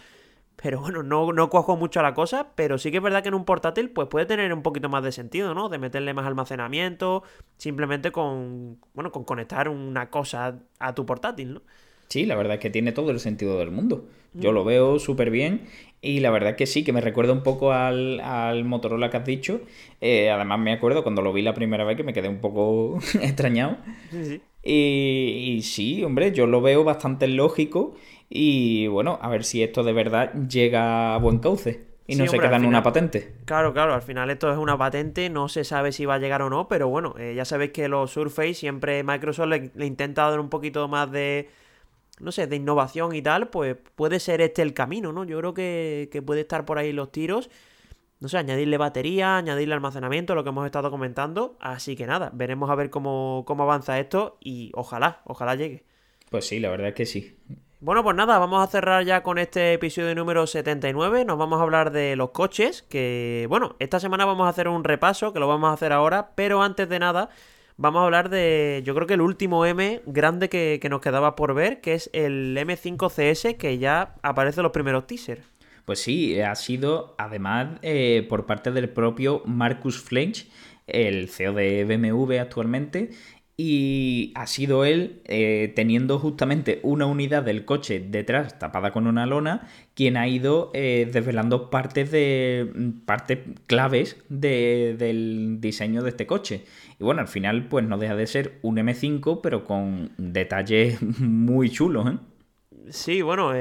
pero 0.63 0.81
bueno, 0.81 1.03
no, 1.03 1.33
no 1.33 1.49
cuajo 1.49 1.77
mucho 1.77 2.01
a 2.01 2.03
la 2.03 2.15
cosa, 2.15 2.49
pero 2.55 2.77
sí 2.77 2.91
que 2.91 2.99
es 2.99 3.03
verdad 3.03 3.23
que 3.23 3.29
en 3.29 3.35
un 3.35 3.45
portátil 3.45 3.91
pues 3.91 4.09
puede 4.09 4.27
tener 4.27 4.53
un 4.53 4.63
poquito 4.63 4.89
más 4.89 5.03
de 5.03 5.13
sentido, 5.13 5.55
¿no? 5.55 5.69
De 5.69 5.79
meterle 5.79 6.13
más 6.13 6.27
almacenamiento, 6.27 7.23
simplemente 7.57 8.13
con, 8.13 8.79
bueno, 8.93 9.11
con 9.11 9.25
conectar 9.25 9.69
una 9.69 10.11
cosa 10.11 10.59
a 10.79 10.95
tu 10.95 11.07
portátil, 11.07 11.55
¿no? 11.55 11.63
Sí, 12.09 12.27
la 12.27 12.35
verdad 12.35 12.55
es 12.55 12.61
que 12.61 12.71
tiene 12.71 12.93
todo 12.93 13.11
el 13.11 13.21
sentido 13.21 13.59
del 13.59 13.71
mundo. 13.71 14.09
Yo 14.35 14.53
lo 14.53 14.65
veo 14.65 15.01
súper 15.01 15.31
bien 15.31 15.63
y 16.01 16.21
la 16.21 16.31
verdad 16.31 16.51
es 16.51 16.57
que 16.57 16.67
sí, 16.67 16.85
que 16.85 16.93
me 16.93 17.01
recuerda 17.01 17.33
un 17.33 17.43
poco 17.43 17.73
al, 17.73 18.21
al 18.21 18.65
Motorola 18.65 19.11
que 19.11 19.17
has 19.17 19.25
dicho. 19.25 19.61
Eh, 20.01 20.31
además 20.31 20.59
me 20.61 20.73
acuerdo 20.73 21.03
cuando 21.03 21.23
lo 21.23 21.33
vi 21.33 21.43
la 21.43 21.55
primera 21.55 21.85
vez 21.85 21.97
que 21.97 22.05
me 22.05 22.13
quedé 22.13 22.29
un 22.29 22.41
poco 22.41 22.99
extrañado. 23.23 23.79
Sí. 24.11 24.41
Y, 24.63 25.55
y, 25.57 25.63
sí, 25.63 26.05
hombre, 26.05 26.33
yo 26.33 26.47
lo 26.47 26.61
veo 26.61 26.85
bastante 26.85 27.27
lógico 27.29 27.95
y 28.33 28.87
bueno, 28.87 29.19
a 29.21 29.29
ver 29.29 29.43
si 29.43 29.61
esto 29.61 29.83
de 29.83 29.93
verdad 29.93 30.33
llega 30.49 31.15
a 31.15 31.19
buen 31.19 31.41
cauce. 31.41 31.85
y 32.07 32.15
no 32.15 32.27
se 32.29 32.39
queda 32.39 32.57
en 32.57 32.65
una 32.65 32.83
patente. 32.83 33.35
Claro, 33.45 33.73
claro, 33.73 33.93
al 33.93 34.03
final 34.03 34.31
esto 34.31 34.51
es 34.51 34.57
una 34.57 34.79
patente, 34.79 35.29
no 35.29 35.49
se 35.49 35.65
sabe 35.65 35.91
si 35.91 36.05
va 36.05 36.15
a 36.15 36.19
llegar 36.19 36.41
o 36.43 36.49
no, 36.49 36.69
pero 36.69 36.89
bueno, 36.89 37.15
eh, 37.19 37.35
ya 37.35 37.45
sabéis 37.45 37.73
que 37.73 37.89
los 37.89 38.13
Surface 38.13 38.55
siempre 38.55 39.03
Microsoft 39.03 39.49
le, 39.49 39.87
intenta 39.87 40.31
dar 40.31 40.39
un 40.39 40.49
poquito 40.49 40.87
más 40.87 41.11
de, 41.11 41.51
no 42.21 42.31
sé, 42.31 42.47
de 42.47 42.55
innovación 42.55 43.15
y 43.17 43.23
tal, 43.23 43.49
pues 43.49 43.77
puede 43.97 44.21
ser 44.21 44.41
este 44.41 44.63
el 44.63 44.75
camino, 44.75 45.13
¿no? 45.13 45.25
Yo 45.25 45.39
creo 45.39 45.53
que, 45.53 46.09
que 46.13 46.23
puede 46.23 46.43
estar 46.43 46.65
por 46.65 46.79
ahí 46.79 46.93
los 46.93 47.11
tiros. 47.11 47.51
No 48.21 48.29
sé, 48.29 48.39
añadirle 48.39 48.77
batería, 48.77 49.39
añadirle 49.39 49.75
almacenamiento, 49.75 50.35
lo 50.35 50.45
que 50.45 50.51
hemos 50.51 50.67
estado 50.67 50.91
comentando. 50.91 51.57
Así 51.59 51.97
que 51.97 52.07
nada, 52.07 52.31
veremos 52.35 52.71
a 52.71 52.75
ver 52.75 52.91
cómo, 52.91 53.45
cómo 53.47 53.63
avanza 53.63 53.99
esto 53.99 54.37
y 54.41 54.71
ojalá, 54.75 55.23
ojalá 55.25 55.55
llegue. 55.55 55.85
Pues 56.31 56.47
sí, 56.47 56.61
la 56.61 56.71
verdad 56.71 56.89
es 56.89 56.95
que 56.95 57.07
sí. 57.07 57.39
Bueno, 57.83 58.05
pues 58.05 58.15
nada, 58.15 58.39
vamos 58.39 58.63
a 58.63 58.71
cerrar 58.71 59.07
ya 59.07 59.23
con 59.23 59.39
este 59.39 59.73
episodio 59.73 60.15
número 60.15 60.47
79. 60.47 61.25
Nos 61.25 61.39
vamos 61.39 61.61
a 61.61 61.63
hablar 61.63 61.93
de 61.93 62.15
los 62.15 62.29
coches, 62.29 62.83
que 62.83 63.47
bueno, 63.49 63.75
esta 63.79 63.99
semana 63.99 64.27
vamos 64.27 64.45
a 64.45 64.51
hacer 64.51 64.69
un 64.69 64.85
repaso, 64.85 65.33
que 65.33 65.41
lo 65.41 65.49
vamos 65.49 65.71
a 65.71 65.73
hacer 65.73 65.91
ahora, 65.91 66.33
pero 66.35 66.63
antes 66.63 66.91
de 66.91 66.99
nada 66.99 67.31
vamos 67.79 68.03
a 68.03 68.05
hablar 68.05 68.29
de, 68.29 68.83
yo 68.85 68.95
creo 68.95 69.07
que 69.07 69.15
el 69.15 69.23
último 69.23 69.65
M 69.65 70.03
grande 70.05 70.51
que, 70.51 70.79
nos 70.91 71.01
quedaba 71.01 71.37
por 71.37 71.55
ver, 71.55 71.81
que 71.81 71.95
es 71.95 72.11
el 72.13 72.55
M5CS, 72.55 73.57
que 73.57 73.79
ya 73.79 74.15
aparece 74.21 74.61
en 74.61 74.65
los 74.65 74.73
primeros 74.73 75.07
teasers. 75.07 75.41
Pues 75.87 76.01
sí, 76.01 76.39
ha 76.39 76.55
sido 76.57 77.15
además 77.17 77.79
eh, 77.81 78.27
por 78.29 78.45
parte 78.45 78.73
del 78.73 78.91
propio 78.91 79.41
Marcus 79.47 80.03
Flench, 80.03 80.51
el 80.87 81.31
CEO 81.31 81.55
de 81.55 81.87
BMW 81.87 82.41
actualmente, 82.41 83.11
y 83.63 84.33
ha 84.37 84.47
sido 84.47 84.87
él, 84.87 85.21
eh, 85.27 85.71
teniendo 85.77 86.19
justamente 86.19 86.81
una 86.83 87.05
unidad 87.05 87.43
del 87.43 87.67
coche 87.67 88.01
detrás 88.01 88.59
tapada 88.59 88.91
con 88.91 89.07
una 89.07 89.27
lona, 89.27 89.69
quien 89.93 90.17
ha 90.17 90.27
ido 90.29 90.71
eh, 90.73 91.07
desvelando 91.13 91.69
partes 91.69 92.11
de 92.11 92.73
partes 93.05 93.41
claves 93.67 94.17
del 94.31 95.59
diseño 95.61 96.03
de 96.03 96.09
este 96.09 96.27
coche. 96.27 96.65
Y 96.99 97.05
bueno, 97.05 97.21
al 97.21 97.29
final, 97.29 97.69
pues 97.69 97.85
no 97.85 97.99
deja 97.99 98.17
de 98.17 98.27
ser 98.27 98.59
un 98.63 98.79
M5, 98.79 99.41
pero 99.43 99.65
con 99.65 100.13
detalles 100.17 101.03
muy 101.21 101.69
chulos, 101.69 102.15
¿eh? 102.15 102.17
Sí, 102.89 103.21
bueno, 103.21 103.53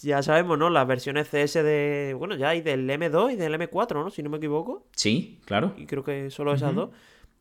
ya 0.00 0.24
sabemos, 0.24 0.58
¿no? 0.58 0.70
Las 0.70 0.88
versiones 0.88 1.28
CS 1.28 1.54
de. 1.62 2.16
Bueno, 2.18 2.34
ya 2.34 2.48
hay 2.48 2.62
del 2.62 2.90
M2 2.90 3.34
y 3.34 3.36
del 3.36 3.54
M4, 3.54 3.94
¿no? 3.94 4.10
Si 4.10 4.24
no 4.24 4.28
me 4.28 4.38
equivoco. 4.38 4.88
Sí, 4.90 5.38
claro. 5.44 5.72
Y 5.76 5.86
creo 5.86 6.02
que 6.02 6.30
solo 6.30 6.52
esas 6.52 6.74
dos. 6.74 6.90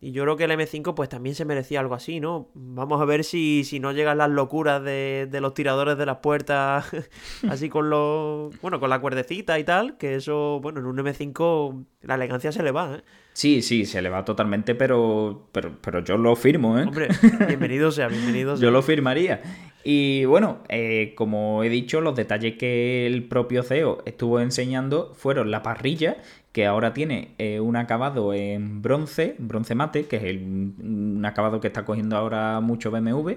Y 0.06 0.12
yo 0.12 0.22
creo 0.22 0.38
que 0.38 0.44
el 0.44 0.52
M5 0.52 0.94
pues 0.94 1.10
también 1.10 1.34
se 1.34 1.46
merecía 1.46 1.80
algo 1.80 1.96
así, 1.96 2.20
¿no? 2.20 2.52
Vamos 2.54 3.02
a 3.02 3.06
ver 3.06 3.24
si, 3.24 3.64
si 3.64 3.80
no 3.80 3.92
llegan 3.92 4.20
las 4.20 4.30
locuras 4.30 4.84
de, 4.84 5.28
de 5.28 5.42
los 5.42 5.56
tiradores 5.56 5.98
de 5.98 6.06
las 6.06 6.18
puertas, 6.18 6.86
así 7.50 7.70
con 7.70 7.90
los... 7.90 8.54
Bueno, 8.62 8.80
con 8.80 8.92
la 8.92 9.02
cuerdecita 9.02 9.58
y 9.58 9.64
tal, 9.64 9.98
que 9.98 10.14
eso, 10.14 10.60
bueno, 10.62 10.80
en 10.80 10.86
un 10.86 10.98
M5 10.98 11.86
la 12.04 12.14
elegancia 12.14 12.52
se 12.52 12.62
le 12.62 12.70
va, 12.70 12.98
¿eh? 12.98 13.02
Sí, 13.34 13.64
sí, 13.64 13.86
se 13.86 14.04
le 14.04 14.10
va 14.10 14.24
totalmente, 14.24 14.76
pero, 14.76 15.50
pero, 15.52 15.72
pero 15.82 16.04
yo 16.04 16.18
lo 16.18 16.36
firmo, 16.36 16.78
¿eh? 16.78 16.84
Hombre, 16.84 17.08
bienvenido 17.48 17.90
sea, 17.92 18.08
bienvenido 18.08 18.56
sea. 18.58 18.64
yo 18.64 18.70
lo 18.70 18.84
firmaría. 18.84 19.42
Y 19.84 20.26
bueno, 20.26 20.60
eh, 20.70 21.14
como 21.18 21.64
he 21.64 21.70
dicho, 21.70 22.00
los 22.00 22.16
detalles 22.16 22.58
que 22.58 23.08
el 23.08 23.28
propio 23.28 23.64
CEO 23.64 24.04
estuvo 24.06 24.40
enseñando 24.40 25.14
fueron 25.16 25.52
la 25.52 25.64
parrilla, 25.64 26.18
que 26.56 26.66
ahora 26.66 26.94
tiene 26.94 27.36
eh, 27.38 27.60
un 27.60 27.76
acabado 27.76 28.34
en 28.34 28.82
bronce, 28.82 29.36
bronce 29.40 29.76
mate, 29.76 30.06
que 30.06 30.16
es 30.16 30.42
un 30.42 31.22
acabado 31.26 31.60
que 31.60 31.68
está 31.68 31.84
cogiendo 31.84 32.16
ahora 32.16 32.62
mucho 32.62 32.92
BMW. 32.92 33.32
Mm. 33.32 33.36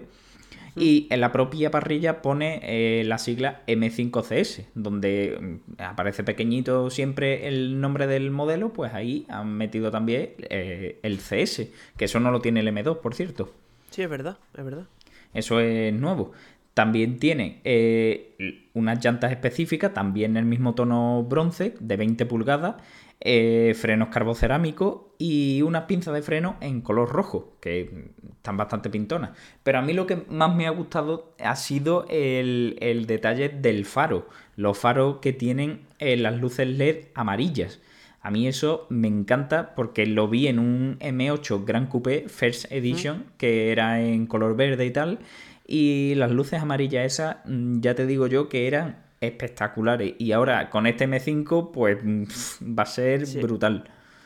Y 0.77 1.09
en 1.11 1.21
la 1.21 1.33
propia 1.33 1.73
parrilla 1.73 2.23
pone 2.23 2.61
eh, 2.63 3.03
la 3.05 3.19
sigla 3.19 3.63
M5CS, 3.67 4.67
donde 4.77 5.37
mm, 5.37 5.83
aparece 5.83 6.23
pequeñito 6.23 6.91
siempre 6.91 7.49
el 7.49 7.81
nombre 7.81 8.07
del 8.07 8.31
modelo, 8.31 8.73
pues 8.73 8.95
ahí 8.95 9.27
han 9.29 9.53
metido 9.53 9.91
también 9.91 10.35
el 10.49 11.19
CS, 11.19 11.71
que 11.97 12.05
eso 12.05 12.21
no 12.21 12.31
lo 12.31 12.41
tiene 12.41 12.61
el 12.61 12.69
M2, 12.69 13.01
por 13.01 13.17
cierto. 13.17 13.53
Sí, 13.91 14.03
es 14.03 14.09
verdad, 14.09 14.39
es 14.57 14.65
verdad. 14.65 14.87
Eso 15.35 15.59
es 15.59 15.93
nuevo. 15.93 16.31
También 16.79 17.19
tiene 17.19 17.61
eh, 17.65 18.69
unas 18.73 19.05
llantas 19.05 19.33
específicas, 19.33 19.93
también 19.93 20.31
en 20.31 20.37
el 20.37 20.45
mismo 20.45 20.77
tono 20.77 21.25
bronce, 21.25 21.75
de 21.81 21.97
20 21.97 22.25
pulgadas, 22.27 22.77
eh, 23.21 23.75
frenos 23.77 24.11
carbocerámicos 24.11 25.09
y 25.19 25.63
unas 25.63 25.85
pinzas 25.85 26.15
de 26.15 26.23
freno 26.23 26.57
en 26.61 26.81
color 26.81 27.11
rojo, 27.11 27.57
que 27.61 28.13
están 28.37 28.57
bastante 28.57 28.91
pintonas. 28.91 29.31
Pero 29.65 29.79
a 29.79 29.83
mí 29.83 29.93
lo 29.93 30.07
que 30.07 30.25
más 30.29 30.55
me 30.55 30.67
ha 30.67 30.71
gustado 30.71 31.35
ha 31.43 31.57
sido 31.57 32.07
el, 32.09 33.05
detalle 33.07 33.49
del 33.49 33.85
faro, 33.85 34.29
los 34.55 34.79
faros 34.79 35.19
que 35.19 35.33
tienen 35.33 35.81
eh, 35.99 36.17
las 36.17 36.39
luces 36.39 36.69
LED 36.69 37.07
amarillas. 37.15 37.81
A 38.21 38.31
mí 38.31 38.47
eso 38.47 38.87
me 38.89 39.09
encanta 39.09 39.75
porque 39.75 40.07
lo 40.07 40.29
vi 40.29 40.47
en 40.47 40.59
un 40.59 40.99
M8 41.01 41.65
Grand 41.65 41.89
Coupé 41.89 42.29
First 42.29 42.71
Edition, 42.71 43.27
que 43.37 43.73
era 43.73 44.01
en 44.01 44.27
color 44.27 44.57
verde 44.57 44.87
y 44.87 44.91
tal. 44.93 45.19
Y 45.67 46.15
las 46.15 46.31
luces 46.31 46.61
amarillas 46.63 47.05
esas, 47.05 47.37
mm, 47.47 47.81
ya 47.81 47.95
te 47.95 48.07
digo 48.07 48.27
yo 48.27 48.49
que 48.49 48.67
eran 48.67 49.08
espectaculares. 49.21 50.15
Y 50.19 50.33
ahora 50.33 50.71
con 50.71 50.87
este 50.87 51.09
M5, 51.09 51.71
pues 51.71 51.99
va 52.63 52.83
a 52.83 52.87
ser 52.87 53.27
brutal. 53.41 53.85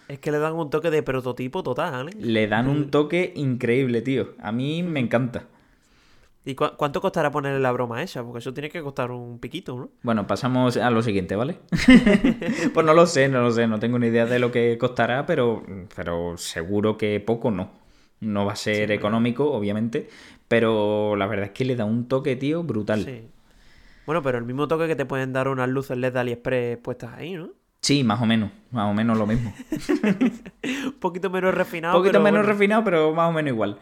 Es 0.08 0.18
que 0.18 0.30
le 0.30 0.38
dan 0.38 0.54
un 0.54 0.68
toque 0.68 0.90
de 0.90 1.02
prototipo 1.02 1.62
total, 1.62 2.10
¿eh? 2.10 2.12
Le 2.18 2.46
dan 2.46 2.68
un 2.68 2.90
toque 2.90 3.32
increíble, 3.34 4.02
tío. 4.02 4.34
A 4.40 4.52
mí 4.52 4.82
me 4.82 5.00
encanta. 5.00 5.44
¿Y 6.44 6.56
cuánto 6.56 7.00
costará 7.00 7.30
ponerle 7.30 7.60
la 7.60 7.70
broma 7.70 8.02
esa? 8.02 8.24
Porque 8.24 8.40
eso 8.40 8.52
tiene 8.52 8.68
que 8.68 8.82
costar 8.82 9.12
un 9.12 9.38
piquito, 9.38 9.76
¿no? 9.76 9.90
Bueno, 10.02 10.26
pasamos 10.26 10.76
a 10.76 10.90
lo 10.90 11.00
siguiente, 11.00 11.36
¿vale? 11.36 11.58
pues 12.74 12.84
no 12.84 12.94
lo 12.94 13.06
sé, 13.06 13.28
no 13.28 13.42
lo 13.42 13.52
sé, 13.52 13.68
no 13.68 13.78
tengo 13.78 13.98
ni 13.98 14.08
idea 14.08 14.26
de 14.26 14.40
lo 14.40 14.50
que 14.50 14.76
costará, 14.76 15.24
pero, 15.24 15.62
pero 15.94 16.36
seguro 16.36 16.98
que 16.98 17.20
poco 17.20 17.50
no. 17.50 17.70
No 18.18 18.44
va 18.44 18.52
a 18.52 18.56
ser 18.56 18.90
económico, 18.90 19.52
obviamente, 19.52 20.08
pero 20.48 21.16
la 21.16 21.26
verdad 21.26 21.46
es 21.46 21.50
que 21.52 21.64
le 21.64 21.76
da 21.76 21.84
un 21.84 22.08
toque, 22.08 22.36
tío, 22.36 22.62
brutal. 22.64 23.04
Sí. 23.04 23.22
Bueno, 24.06 24.22
pero 24.22 24.38
el 24.38 24.44
mismo 24.44 24.68
toque 24.68 24.86
que 24.86 24.96
te 24.96 25.04
pueden 25.04 25.32
dar 25.32 25.48
unas 25.48 25.68
luces 25.68 25.96
LED 25.96 26.12
de 26.12 26.20
AliExpress 26.20 26.78
puestas 26.78 27.14
ahí, 27.14 27.34
¿no? 27.34 27.50
Sí, 27.80 28.04
más 28.04 28.22
o 28.22 28.26
menos, 28.26 28.50
más 28.70 28.90
o 28.90 28.94
menos 28.94 29.18
lo 29.18 29.26
mismo. 29.26 29.52
un 30.84 30.98
poquito 31.00 31.30
menos 31.30 31.52
refinado. 31.52 31.96
Un 31.96 32.02
poquito 32.02 32.20
menos 32.20 32.46
refinado, 32.46 32.84
pero 32.84 33.12
más 33.12 33.28
o 33.28 33.32
menos 33.32 33.52
igual. 33.52 33.78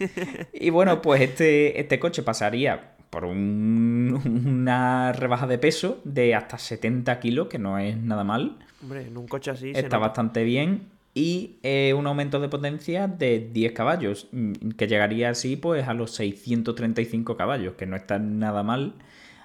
y 0.54 0.70
bueno, 0.70 1.02
pues 1.02 1.20
este, 1.20 1.78
este 1.78 1.98
coche 1.98 2.22
pasaría 2.22 2.92
por 3.10 3.26
una 3.26 5.12
rebaja 5.12 5.46
de 5.46 5.58
peso 5.58 6.00
de 6.04 6.34
hasta 6.34 6.56
70 6.56 7.20
kilos, 7.20 7.48
que 7.48 7.58
no 7.58 7.78
es 7.78 7.94
nada 7.98 8.24
mal. 8.24 8.56
Hombre, 8.80 9.06
en 9.06 9.18
un 9.18 9.28
coche 9.28 9.50
así. 9.50 9.72
Está 9.74 9.98
bastante 9.98 10.44
bien. 10.44 10.88
Y 11.12 11.56
eh, 11.62 11.92
un 11.92 12.06
aumento 12.06 12.40
de 12.40 12.48
potencia 12.48 13.06
de 13.06 13.50
10 13.52 13.72
caballos, 13.72 14.28
mm, 14.32 14.70
que 14.78 14.86
llegaría 14.86 15.28
así 15.28 15.56
pues 15.56 15.86
a 15.86 15.92
los 15.92 16.12
635 16.12 17.36
caballos, 17.36 17.74
que 17.74 17.84
no 17.84 17.96
está 17.96 18.18
nada 18.18 18.62
mal. 18.62 18.94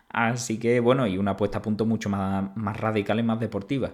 Así 0.09 0.59
que 0.59 0.79
bueno, 0.79 1.07
y 1.07 1.17
una 1.17 1.37
puesta 1.37 1.59
a 1.59 1.61
punto 1.61 1.85
mucho 1.85 2.09
más, 2.09 2.55
más 2.55 2.77
radical 2.77 3.19
y 3.19 3.23
más 3.23 3.39
deportiva. 3.39 3.91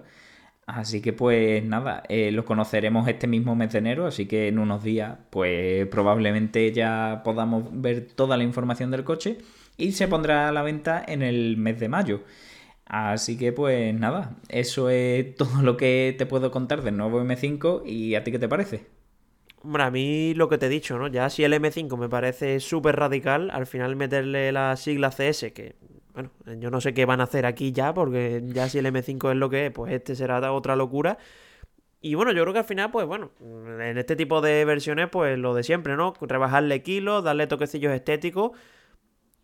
Así 0.66 1.02
que 1.02 1.12
pues 1.12 1.64
nada, 1.64 2.04
eh, 2.08 2.32
lo 2.32 2.46
conoceremos 2.46 3.08
este 3.10 3.28
mismo 3.28 3.56
mes 3.56 3.74
de 3.74 3.80
enero, 3.80 4.08
así 4.08 4.28
que 4.28 4.48
en 4.48 4.60
unos 4.60 4.82
días 4.84 5.18
pues 5.30 5.88
probablemente 5.88 6.72
ya 6.72 7.22
podamos 7.26 7.66
ver 7.72 8.08
toda 8.16 8.38
la 8.38 8.44
información 8.44 8.90
del 8.90 9.04
coche 9.04 9.40
y 9.78 9.92
se 9.92 10.08
pondrá 10.08 10.48
a 10.48 10.52
la 10.54 10.62
venta 10.62 11.04
en 11.06 11.22
el 11.22 11.58
mes 11.58 11.80
de 11.80 11.90
mayo. 11.90 12.22
Así 12.86 13.38
que 13.38 13.52
pues 13.52 13.94
nada, 13.94 14.38
eso 14.50 14.90
es 14.90 15.36
todo 15.36 15.62
lo 15.64 15.78
que 15.78 16.16
te 16.18 16.26
puedo 16.26 16.52
contar 16.52 16.82
del 16.84 16.98
nuevo 16.98 17.22
M5 17.22 17.84
y 17.86 18.16
a 18.16 18.24
ti 18.24 18.32
qué 18.32 18.40
te 18.40 18.48
parece. 18.48 18.86
Hombre, 19.64 19.84
a 19.84 19.92
mí 19.92 20.34
lo 20.34 20.50
que 20.50 20.58
te 20.58 20.66
he 20.66 20.70
dicho, 20.70 20.98
¿no? 20.98 21.08
Ya 21.08 21.30
si 21.30 21.44
el 21.44 21.54
M5 21.54 21.98
me 21.98 22.10
parece 22.10 22.60
súper 22.60 22.98
radical, 22.98 23.50
al 23.52 23.66
final 23.66 23.96
meterle 23.96 24.52
la 24.52 24.76
sigla 24.76 25.10
CS, 25.10 25.54
que 25.54 25.76
bueno, 26.14 26.30
yo 26.60 26.70
no 26.70 26.80
sé 26.80 26.94
qué 26.94 27.06
van 27.06 27.22
a 27.22 27.24
hacer 27.24 27.46
aquí 27.46 27.72
ya, 27.72 27.94
porque 27.94 28.44
ya 28.46 28.70
si 28.70 28.78
el 28.78 28.86
M5 28.86 29.32
es 29.32 29.38
lo 29.38 29.50
que 29.50 29.68
es, 29.68 29.72
pues 29.72 29.92
este 29.92 30.16
será 30.16 30.52
otra 30.52 30.76
locura. 30.76 31.18
Y 32.02 32.16
bueno, 32.16 32.34
yo 32.34 32.44
creo 32.44 32.54
que 32.54 32.60
al 32.60 32.66
final, 32.66 32.92
pues 32.92 33.08
bueno, 33.08 33.32
en 33.42 33.98
este 33.98 34.16
tipo 34.16 34.42
de 34.42 34.66
versiones, 34.66 35.08
pues 35.10 35.40
lo 35.40 35.54
de 35.54 35.64
siempre, 35.64 35.96
¿no? 35.96 36.14
Rebajarle 36.20 36.84
kilos, 36.84 37.24
darle 37.24 37.48
toquecillos 37.48 37.94
estéticos. 37.94 38.52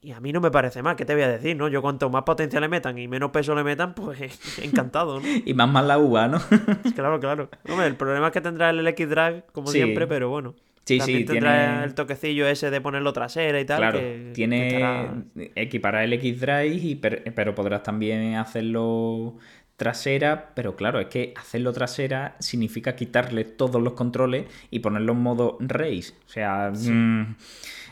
Y 0.01 0.11
a 0.11 0.19
mí 0.19 0.31
no 0.31 0.41
me 0.41 0.51
parece 0.51 0.81
mal, 0.81 0.95
¿qué 0.95 1.05
te 1.05 1.13
voy 1.13 1.23
a 1.23 1.29
decir, 1.29 1.57
no? 1.57 1.67
Yo 1.67 1.81
cuanto 1.81 2.09
más 2.09 2.23
potencia 2.23 2.59
le 2.59 2.69
metan 2.69 2.97
y 2.97 3.07
menos 3.07 3.31
peso 3.31 3.55
le 3.55 3.63
metan, 3.63 3.95
pues 3.95 4.59
encantado, 4.61 5.19
¿no? 5.19 5.27
y 5.27 5.53
más 5.53 5.69
mal 5.69 5.87
la 5.87 5.97
uva, 5.97 6.27
¿no? 6.27 6.39
claro, 6.95 7.19
claro. 7.19 7.49
el 7.65 7.95
problema 7.95 8.27
es 8.27 8.33
que 8.33 8.41
tendrá 8.41 8.69
el 8.69 8.85
X-Drive, 8.87 9.43
como 9.51 9.67
siempre, 9.67 10.05
pero 10.07 10.29
bueno. 10.29 10.55
Sí, 10.89 10.99
sí, 11.01 11.23
tendrá 11.23 11.83
el 11.83 11.93
toquecillo 11.93 12.47
ese 12.47 12.71
de 12.71 12.81
ponerlo 12.81 13.13
trasera 13.13 13.59
y 13.59 13.65
tal. 13.65 13.77
Claro, 13.77 13.99
tiene 14.33 15.23
equipará 15.55 16.03
el 16.03 16.13
X-Drive, 16.13 16.99
pero 17.35 17.53
podrás 17.53 17.83
también 17.83 18.35
hacerlo 18.35 19.35
trasera, 19.75 20.51
pero 20.55 20.75
claro, 20.75 20.99
es 20.99 21.07
que 21.07 21.33
hacerlo 21.37 21.71
trasera 21.73 22.35
significa 22.39 22.95
quitarle 22.95 23.45
todos 23.45 23.81
los 23.81 23.93
controles 23.93 24.45
y 24.71 24.79
ponerlo 24.79 25.13
en 25.13 25.19
modo 25.19 25.57
race. 25.61 26.13
O 26.25 26.29
sea, 26.29 26.71
mm, 26.75 27.35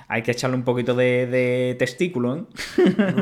hay 0.07 0.21
que 0.23 0.31
echarle 0.31 0.55
un 0.55 0.63
poquito 0.63 0.95
de, 0.95 1.75
testículo. 1.77 2.35
¿eh? 2.35 2.43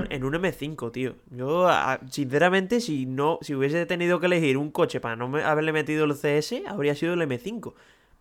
En, 0.10 0.24
un, 0.24 0.34
M5, 0.42 0.92
tío. 0.92 1.16
Yo, 1.32 1.70
sinceramente, 2.10 2.80
si 2.80 3.06
no, 3.06 3.40
si 3.42 3.56
hubiese 3.56 3.86
tenido 3.86 4.22
que 4.22 4.28
elegir 4.28 4.58
un 4.58 4.72
coche 4.72 5.02
para 5.02 5.18
no 5.18 5.36
haberle 5.38 5.74
metido 5.74 6.06
el 6.06 6.14
CS, 6.14 6.64
habría 6.66 6.96
sido 6.96 7.14
el 7.14 7.22
M5. 7.22 7.74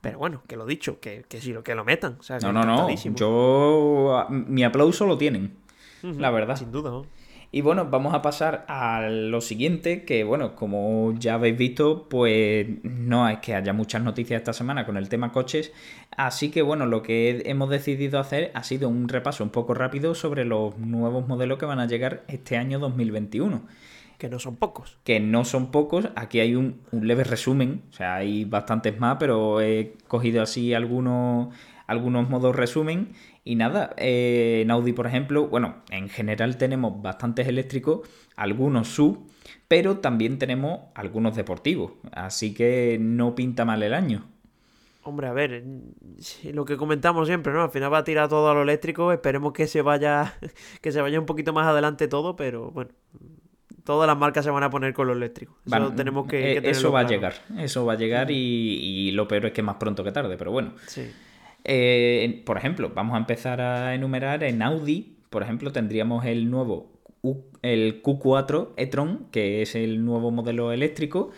Pero 0.04 0.18
bueno, 0.18 0.42
que 0.46 0.56
lo 0.56 0.66
dicho, 0.66 1.00
que, 1.00 1.24
que 1.26 1.40
lo 1.50 1.64
que 1.64 1.74
lo 1.74 1.82
metan. 1.82 2.18
no, 2.42 2.52
no, 2.52 2.62
no. 2.62 2.94
Yo. 2.94 4.26
Mi 4.28 4.62
aplauso 4.62 5.06
lo 5.06 5.16
tienen. 5.16 5.56
La 6.02 6.30
verdad. 6.30 6.56
Sin 6.56 6.70
duda. 6.70 7.02
Y 7.50 7.62
bueno, 7.62 7.86
vamos 7.88 8.12
a 8.12 8.20
pasar 8.20 8.66
a 8.68 9.08
lo 9.08 9.40
siguiente, 9.40 10.04
que 10.04 10.24
bueno, 10.24 10.54
como 10.56 11.14
ya 11.18 11.34
habéis 11.34 11.56
visto, 11.56 12.06
pues 12.10 12.66
no 12.82 13.28
es 13.30 13.38
que 13.38 13.54
haya 13.54 13.72
muchas 13.72 14.02
noticias 14.02 14.40
esta 14.40 14.52
semana 14.52 14.84
con 14.84 14.96
el 14.96 15.08
tema 15.08 15.30
coches, 15.32 15.72
así 16.16 16.50
que 16.50 16.62
bueno, 16.62 16.84
lo 16.84 17.02
que 17.02 17.44
hemos 17.46 17.70
decidido 17.70 18.18
hacer 18.18 18.50
ha 18.54 18.64
sido 18.64 18.88
un 18.88 19.08
repaso 19.08 19.44
un 19.44 19.50
poco 19.50 19.72
rápido 19.72 20.16
sobre 20.16 20.44
los 20.44 20.76
nuevos 20.78 21.28
modelos 21.28 21.58
que 21.58 21.64
van 21.64 21.78
a 21.78 21.86
llegar 21.86 22.24
este 22.26 22.56
año 22.56 22.80
2021. 22.80 23.62
Que 24.18 24.28
no 24.28 24.38
son 24.38 24.56
pocos. 24.56 24.98
Que 25.04 25.20
no 25.20 25.44
son 25.44 25.70
pocos. 25.70 26.08
Aquí 26.16 26.40
hay 26.40 26.54
un, 26.54 26.80
leve 26.92 27.24
resumen. 27.24 27.82
O 27.90 27.92
sea, 27.92 28.16
hay 28.16 28.44
bastantes 28.44 28.98
más, 28.98 29.16
pero 29.18 29.60
he 29.60 29.94
cogido 30.08 30.42
así 30.42 30.74
algunos, 30.74 31.54
algunos 31.86 32.28
modos 32.28 32.54
resumen. 32.54 33.08
Y 33.44 33.56
nada, 33.56 33.94
eh, 33.98 34.60
en 34.62 34.70
Audi, 34.70 34.92
por 34.92 35.06
ejemplo, 35.06 35.48
bueno, 35.48 35.82
en 35.90 36.08
general 36.08 36.56
tenemos 36.56 37.02
bastantes 37.02 37.46
eléctricos, 37.46 38.08
algunos 38.36 38.88
sub, 38.88 39.28
pero 39.68 39.98
también 39.98 40.38
tenemos 40.38 40.80
algunos 40.94 41.36
deportivos. 41.36 41.92
Así 42.12 42.54
que 42.54 42.96
no 43.00 43.34
pinta 43.34 43.64
mal 43.64 43.82
el 43.82 43.92
año. 43.92 44.24
Hombre, 45.06 45.26
a 45.26 45.34
ver, 45.34 45.62
lo 46.44 46.64
que 46.64 46.78
comentamos 46.78 47.28
siempre, 47.28 47.52
¿no? 47.52 47.62
Al 47.62 47.70
final 47.70 47.92
va 47.92 47.98
a 47.98 48.04
tirar 48.04 48.30
todo 48.30 48.48
a 48.48 48.54
lo 48.54 48.62
eléctrico. 48.62 49.12
Esperemos 49.12 49.52
que 49.52 49.66
se 49.66 49.82
vaya, 49.82 50.34
que 50.80 50.92
se 50.92 51.02
vaya 51.02 51.20
un 51.20 51.26
poquito 51.26 51.52
más 51.52 51.66
adelante 51.66 52.08
todo, 52.08 52.36
pero 52.36 52.70
bueno, 52.70 52.90
todas 53.84 54.06
las 54.06 54.16
marcas 54.16 54.44
se 54.44 54.50
van 54.50 54.62
a 54.62 54.70
poner 54.70 54.92
con 54.94 55.06
lo 55.06 55.12
eléctrico. 55.12 55.56
Eso 55.66 55.92
tenemos 55.92 56.26
que, 56.26 56.54
eh, 56.54 56.60
Eso 56.64 56.90
va 56.90 57.00
a 57.00 57.06
llegar, 57.06 57.34
eso 57.58 57.84
va 57.84 57.92
a 57.92 57.96
llegar 57.96 58.30
y, 58.30 59.10
lo 59.12 59.28
peor 59.28 59.46
es 59.46 59.52
que 59.52 59.62
más 59.62 59.76
pronto 59.76 60.02
que 60.02 60.12
tarde, 60.12 60.36
pero 60.36 60.50
bueno. 60.50 60.72
Sí. 60.86 61.10
Eh, 61.64 62.42
por 62.44 62.58
ejemplo, 62.58 62.92
vamos 62.94 63.14
a 63.14 63.18
empezar 63.18 63.60
a 63.60 63.94
enumerar 63.94 64.42
en 64.44 64.62
Audi, 64.62 65.16
por 65.30 65.42
ejemplo, 65.42 65.72
tendríamos 65.72 66.24
el 66.24 66.50
nuevo 66.50 66.92
el 67.62 68.02
Q4 68.02 68.74
e-tron, 68.76 69.26
que 69.30 69.62
es 69.62 69.74
el 69.74 70.04
nuevo 70.04 70.30
modelo 70.30 70.72
eléctrico, 70.72 71.30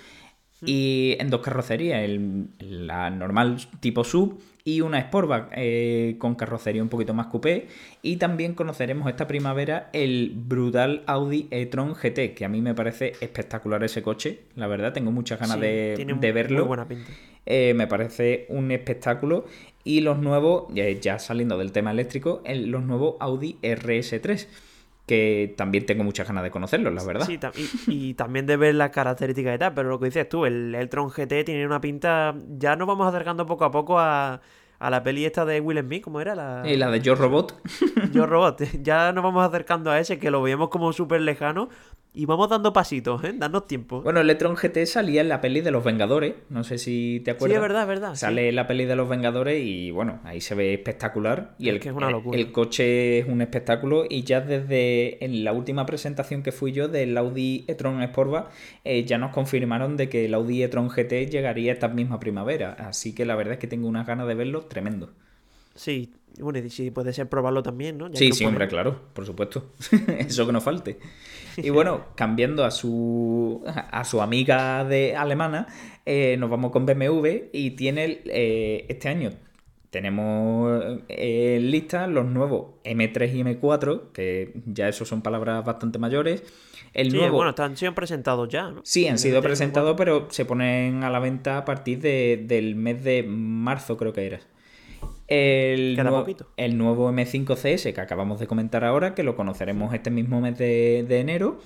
y 0.65 1.17
en 1.21 1.31
dos 1.31 1.43
carrocerías, 1.43 2.03
el, 2.03 2.49
la 2.59 3.11
normal 3.11 3.59
tipo 3.79 4.03
sub 4.03 4.41
y 4.67 4.81
una 4.81 5.01
Sportback 5.01 5.53
eh, 5.55 6.17
con 6.19 6.35
carrocería 6.35 6.83
un 6.83 6.89
poquito 6.89 7.15
más 7.15 7.29
coupé. 7.29 7.69
Y 8.03 8.17
también 8.17 8.55
conoceremos 8.55 9.09
esta 9.09 9.29
primavera 9.29 9.91
el 9.93 10.33
brutal 10.35 11.05
Audi 11.07 11.47
e-tron 11.53 11.95
GT, 11.95 12.35
que 12.35 12.45
a 12.45 12.49
mí 12.49 12.61
me 12.61 12.75
parece 12.75 13.13
espectacular 13.21 13.85
ese 13.85 14.03
coche. 14.03 14.41
La 14.57 14.67
verdad, 14.67 14.93
tengo 14.93 15.13
muchas 15.13 15.39
ganas 15.39 15.61
de, 15.61 16.05
verlo. 16.35 16.59
Muy 16.59 16.67
buena 16.67 16.89
pinta. 16.89 17.09
Eh, 17.47 17.75
me 17.77 17.87
parece 17.87 18.47
un 18.49 18.73
espectáculo. 18.73 19.45
Y 19.85 20.01
los 20.01 20.19
nuevos, 20.19 20.65
ya 20.75 21.21
saliendo 21.21 21.57
del 21.59 21.71
tema 21.71 21.93
eléctrico, 21.93 22.43
los 22.45 22.83
nuevos 22.83 23.15
Audi 23.21 23.59
RS3 23.63 24.49
que 25.07 25.55
también 25.57 25.87
tengo 25.87 26.03
muchas 26.03 26.27
ganas 26.27 26.43
de 26.43 26.51
conocerlos, 26.51 26.93
la 26.93 27.05
verdad. 27.05 27.27
Sí, 27.27 27.39
y, 27.87 28.15
también 28.15 28.45
de 28.47 28.57
ver 28.57 28.75
las 28.75 28.91
características 28.91 29.55
y 29.55 29.59
tal, 29.59 29.73
pero 29.73 29.89
lo 29.89 30.01
que 30.01 30.07
dices 30.07 30.29
tú, 30.29 30.47
el, 30.47 30.75
el 30.75 30.89
Tron 30.89 31.09
GT 31.09 31.45
tiene 31.45 31.65
una 31.65 31.81
pinta, 31.81 32.35
ya 32.59 32.75
nos 32.75 32.89
vamos 32.89 33.07
acercando 33.07 33.47
poco 33.47 33.65
a 33.65 33.71
poco 33.71 34.01
a, 34.01 34.41
a 34.79 34.91
la 34.91 35.03
peli 35.05 35.25
esta 35.25 35.45
de 35.45 35.61
Will 35.61 35.79
Smith, 35.79 36.03
¿cómo 36.03 36.21
era? 36.21 36.35
La, 36.35 36.63
y 36.67 36.77
la 36.77 36.91
de 36.91 37.01
Yo 37.01 37.15
Robot. 37.15 37.57
Yo 38.13 38.27
Robot, 38.27 38.63
ya 38.83 39.13
nos 39.13 39.23
vamos 39.23 39.47
acercando 39.47 39.91
a 39.91 40.01
ese 40.01 40.19
que 40.19 40.31
lo 40.31 40.43
veíamos 40.43 40.69
como 40.71 40.93
súper 40.93 41.21
lejano, 41.21 41.69
y 42.17 42.25
vamos 42.25 42.49
dando 42.49 42.73
pasitos, 42.73 43.23
¿eh? 43.25 43.35
Danos 43.37 43.67
tiempo. 43.67 44.01
Bueno, 44.01 44.21
Electron 44.21 44.57
GT 44.57 44.87
salía 44.87 45.21
en 45.21 45.29
la 45.29 45.43
peli 45.43 45.61
de 45.61 45.71
los 45.71 45.85
Vengadores. 45.85 46.35
No 46.49 46.65
sé 46.65 46.79
si 46.79 47.21
te 47.23 47.33
acuerdas. 47.33 47.53
Sí, 47.53 47.57
es 47.57 47.61
verdad, 47.61 47.83
es 47.83 47.89
verdad. 47.89 48.15
Sale 48.15 48.49
en 48.49 48.57
la 48.57 48.67
peli 48.67 48.87
de 48.87 48.97
los 48.97 49.07
Vengadores 49.07 49.63
y 49.63 49.91
bueno, 49.91 50.21
ahí 50.25 50.41
se 50.41 50.55
ve 50.55 50.73
espectacular. 50.73 51.55
Y 51.59 51.69
el, 51.69 51.79
que 51.79 51.91
es 51.91 51.95
una 51.95 52.11
locura. 52.11 52.39
El, 52.39 52.53
coche 52.53 53.19
es 53.19 53.27
un 53.27 53.43
espectáculo. 53.43 54.07
Y 54.09 54.23
ya 54.23 54.41
desde 54.41 55.23
en 55.23 55.45
la 55.45 55.53
última 55.53 55.85
presentación 55.85 56.43
que 56.43 56.53
fui 56.53 56.73
yo 56.73 56.89
del 56.89 57.15
Audi 57.19 57.67
e-tron 57.69 58.03
Sportback, 58.03 58.49
eh, 58.85 59.05
ya 59.05 59.19
nos 59.19 59.33
confirmaron 59.33 59.99
de 59.99 60.09
que 60.09 60.25
el 60.25 60.33
Audi 60.33 60.63
e-tron 60.63 60.89
GT 60.89 61.29
llegaría 61.31 61.71
esta 61.71 61.89
misma 61.89 62.19
primavera. 62.19 62.73
Así 62.79 63.15
que 63.15 63.27
la 63.27 63.37
verdad 63.37 63.53
es 63.53 63.59
que 63.59 63.67
tengo 63.67 63.89
unas 63.89 64.07
ganas 64.07 64.27
de 64.27 64.35
verlo 64.35 64.63
tremendo. 64.63 65.11
Sí, 65.75 66.15
bueno, 66.41 66.59
y 66.59 66.71
si 66.71 66.91
puede 66.91 67.13
ser 67.13 67.29
probarlo 67.29 67.63
también, 67.63 67.99
¿no? 67.99 68.09
sí, 68.15 68.33
sí, 68.33 68.45
hombre, 68.45 68.69
claro, 68.69 69.01
por 69.13 69.25
supuesto. 69.25 69.73
Eso 70.19 70.47
que 70.47 70.53
no 70.53 70.61
falte. 70.61 70.99
Y 71.57 71.71
bueno, 71.71 72.07
cambiando 72.15 72.65
a 72.65 72.71
su, 72.71 73.63
a 73.67 74.05
su 74.05 74.21
amiga 74.21 74.85
de 74.85 75.17
alemana, 75.17 75.67
eh, 76.05 76.37
nos 76.39 76.51
vamos 76.51 76.71
con 76.71 76.87
BMW 76.87 77.49
y 77.53 77.71
tiene 77.73 78.21
eh, 78.27 78.87
este 78.89 79.09
año 79.09 79.31
tenemos 79.97 81.01
eh, 81.09 81.57
en 81.57 81.71
lista 81.71 82.07
los 82.07 82.27
nuevos 82.27 82.75
M3 82.85 83.35
y 83.35 83.43
M4, 83.43 84.13
que 84.13 84.53
ya 84.67 84.89
esos 84.89 85.09
son 85.09 85.23
palabras 85.23 85.65
bastante 85.65 85.99
mayores. 85.99 86.43
El 86.93 87.15
nuevo... 87.15 87.37
bueno, 87.37 87.55
han 87.57 87.77
sido 87.79 87.95
presentados 87.95 88.47
ya, 88.51 88.71
¿no? 88.71 88.83
Sí, 88.85 89.09
han 89.09 89.19
sido 89.19 89.41
presentados, 89.41 89.95
pero 89.97 90.27
se 90.31 90.45
ponen 90.45 91.03
a 91.03 91.09
la 91.09 91.19
venta 91.19 91.57
a 91.57 91.65
partir 91.65 92.01
del 92.01 92.75
mes 92.75 93.05
de 93.05 93.23
marzo, 93.23 93.97
creo 93.97 94.13
que 94.13 94.27
era. 94.27 94.41
El, 95.29 95.99
el 96.57 96.79
nuevo 96.79 97.11
M5CS 97.11 97.93
que 97.93 98.01
acabamos 98.01 98.39
de 98.39 98.47
comentar 98.47 98.85
ahora, 98.85 99.15
que 99.15 99.23
lo 99.23 99.37
conoceremos 99.37 99.93
este 99.93 100.11
mismo 100.11 100.41
mes 100.41 100.57
de, 100.59 101.01
enero. 101.19 101.59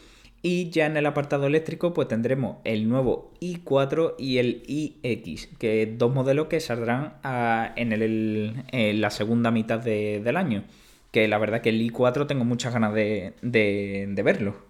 Y 0.42 0.70
ya 0.70 0.87
en 0.87 0.96
el 0.96 1.05
apartado 1.05 1.46
eléctrico, 1.46 1.92
pues 1.92 2.09
tendremos 2.09 2.57
el 2.64 2.88
nuevo 2.88 3.31
i4 3.42 4.14
y 4.18 4.38
el 4.38 4.62
iX, 4.66 5.49
que 5.59 5.94
dos 5.99 6.14
modelos 6.14 6.46
que 6.46 6.61
saldrán 6.61 7.14
en, 7.77 9.01
la 9.01 9.11
segunda 9.11 9.51
mitad 9.51 9.81
del 9.81 10.37
año. 10.37 10.64
Que 11.11 11.29
la 11.29 11.37
verdad 11.38 11.61
que 11.61 11.68
el 11.68 11.83
i4 11.83 12.27
tengo 12.27 12.44
muchas 12.44 12.73
ganas 12.73 12.94
de, 12.94 13.35
de 13.42 14.23
verlo. 14.23 14.69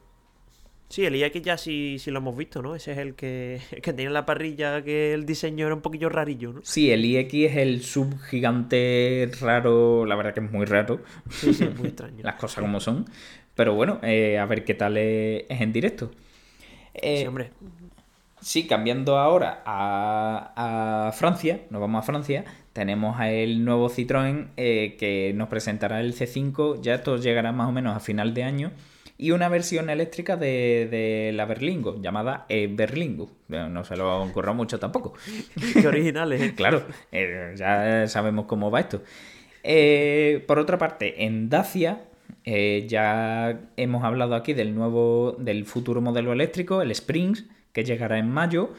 Sí, 0.91 1.07
el 1.07 1.15
IX 1.15 1.41
ya 1.41 1.57
sí, 1.57 1.99
sí 2.01 2.11
lo 2.11 2.19
hemos 2.19 2.37
visto, 2.37 2.63
¿no? 2.63 2.75
Ese 2.75 2.91
es 2.91 2.99
el 2.99 3.15
que, 3.15 3.61
que 3.83 3.93
tiene 3.93 4.11
la 4.11 4.27
parrilla, 4.27 4.83
que 4.83 5.15
el 5.15 5.25
diseño 5.25 5.67
era 5.67 5.75
un 5.77 5.83
poquillo 5.83 6.09
rarillo, 6.09 6.53
¿no? 6.53 6.61
Sí, 6.65 6.91
el 6.91 7.05
IX 7.05 7.33
es 7.33 7.57
el 7.57 7.83
subgigante 7.83 9.31
raro, 9.41 10.05
la 10.05 10.17
verdad 10.17 10.35
que 10.35 10.41
es 10.41 10.51
muy 10.51 10.67
raro. 10.67 11.01
Sí, 11.31 11.55
sí, 11.55 11.65
es 11.65 11.79
muy 11.79 11.89
extraño. 11.89 12.19
Las 12.25 12.35
cosas 12.35 12.63
como 12.63 12.81
son. 12.81 13.07
Pero 13.55 13.75
bueno, 13.75 14.01
eh, 14.03 14.37
a 14.39 14.47
ver 14.47 14.65
qué 14.65 14.75
tal 14.75 14.97
es, 14.97 15.45
en 15.49 15.73
directo. 15.73 16.11
Eh, 16.95 17.19
sí, 17.21 17.27
hombre. 17.27 17.51
Sí, 18.41 18.67
cambiando 18.67 19.17
ahora 19.17 19.63
a, 19.65 21.07
a, 21.07 21.13
Francia, 21.13 21.61
nos 21.71 21.81
vamos 21.81 22.01
a 22.01 22.03
Francia, 22.03 22.45
tenemos 22.73 23.21
el 23.21 23.65
nuevo 23.65 23.91
Citroën 23.91 24.49
eh, 24.57 24.97
que 24.99 25.33
nos 25.37 25.49
presentará 25.49 26.01
el 26.01 26.15
C5, 26.15 26.81
ya 26.81 26.95
esto 26.95 27.17
llegará 27.19 27.53
más 27.53 27.69
o 27.69 27.73
menos 27.73 27.95
a 27.95 28.01
final 28.01 28.33
de 28.35 28.43
año 28.43 28.73
y 29.21 29.33
una 29.33 29.51
versión 29.51 29.91
eléctrica 29.91 30.39
de, 30.39 31.31
la 31.35 31.45
Berlingo, 31.45 32.01
llamada 32.01 32.47
e 32.49 32.69
Berlingo. 32.69 33.31
No 33.49 33.85
se 33.85 33.95
lo 33.95 34.23
ocurrió 34.23 34.55
mucho 34.55 34.79
tampoco. 34.79 35.13
Qué 35.75 35.87
originales. 35.87 36.41
¿eh? 36.41 36.55
claro, 36.57 36.85
eh, 37.13 37.53
ya 37.55 38.09
sabemos 38.09 38.47
cómo 38.47 38.71
va 38.71 38.81
esto. 38.81 39.03
Eh, 39.63 40.43
por 40.47 40.59
otra 40.59 40.79
parte, 40.79 41.27
en 41.27 41.51
Dacia 41.51 42.01
ya 42.47 43.61
hemos 43.77 44.05
hablado 44.05 44.35
aquí 44.35 44.55
del 44.55 44.75
nuevo, 44.75 45.37
del 45.39 45.67
futuro 45.67 46.01
modelo 46.01 46.33
eléctrico, 46.33 46.81
el 46.81 46.91
Springs, 46.91 47.45
que 47.75 47.85
llegará 47.85 48.19
en 48.19 48.31
mayo. 48.31 48.71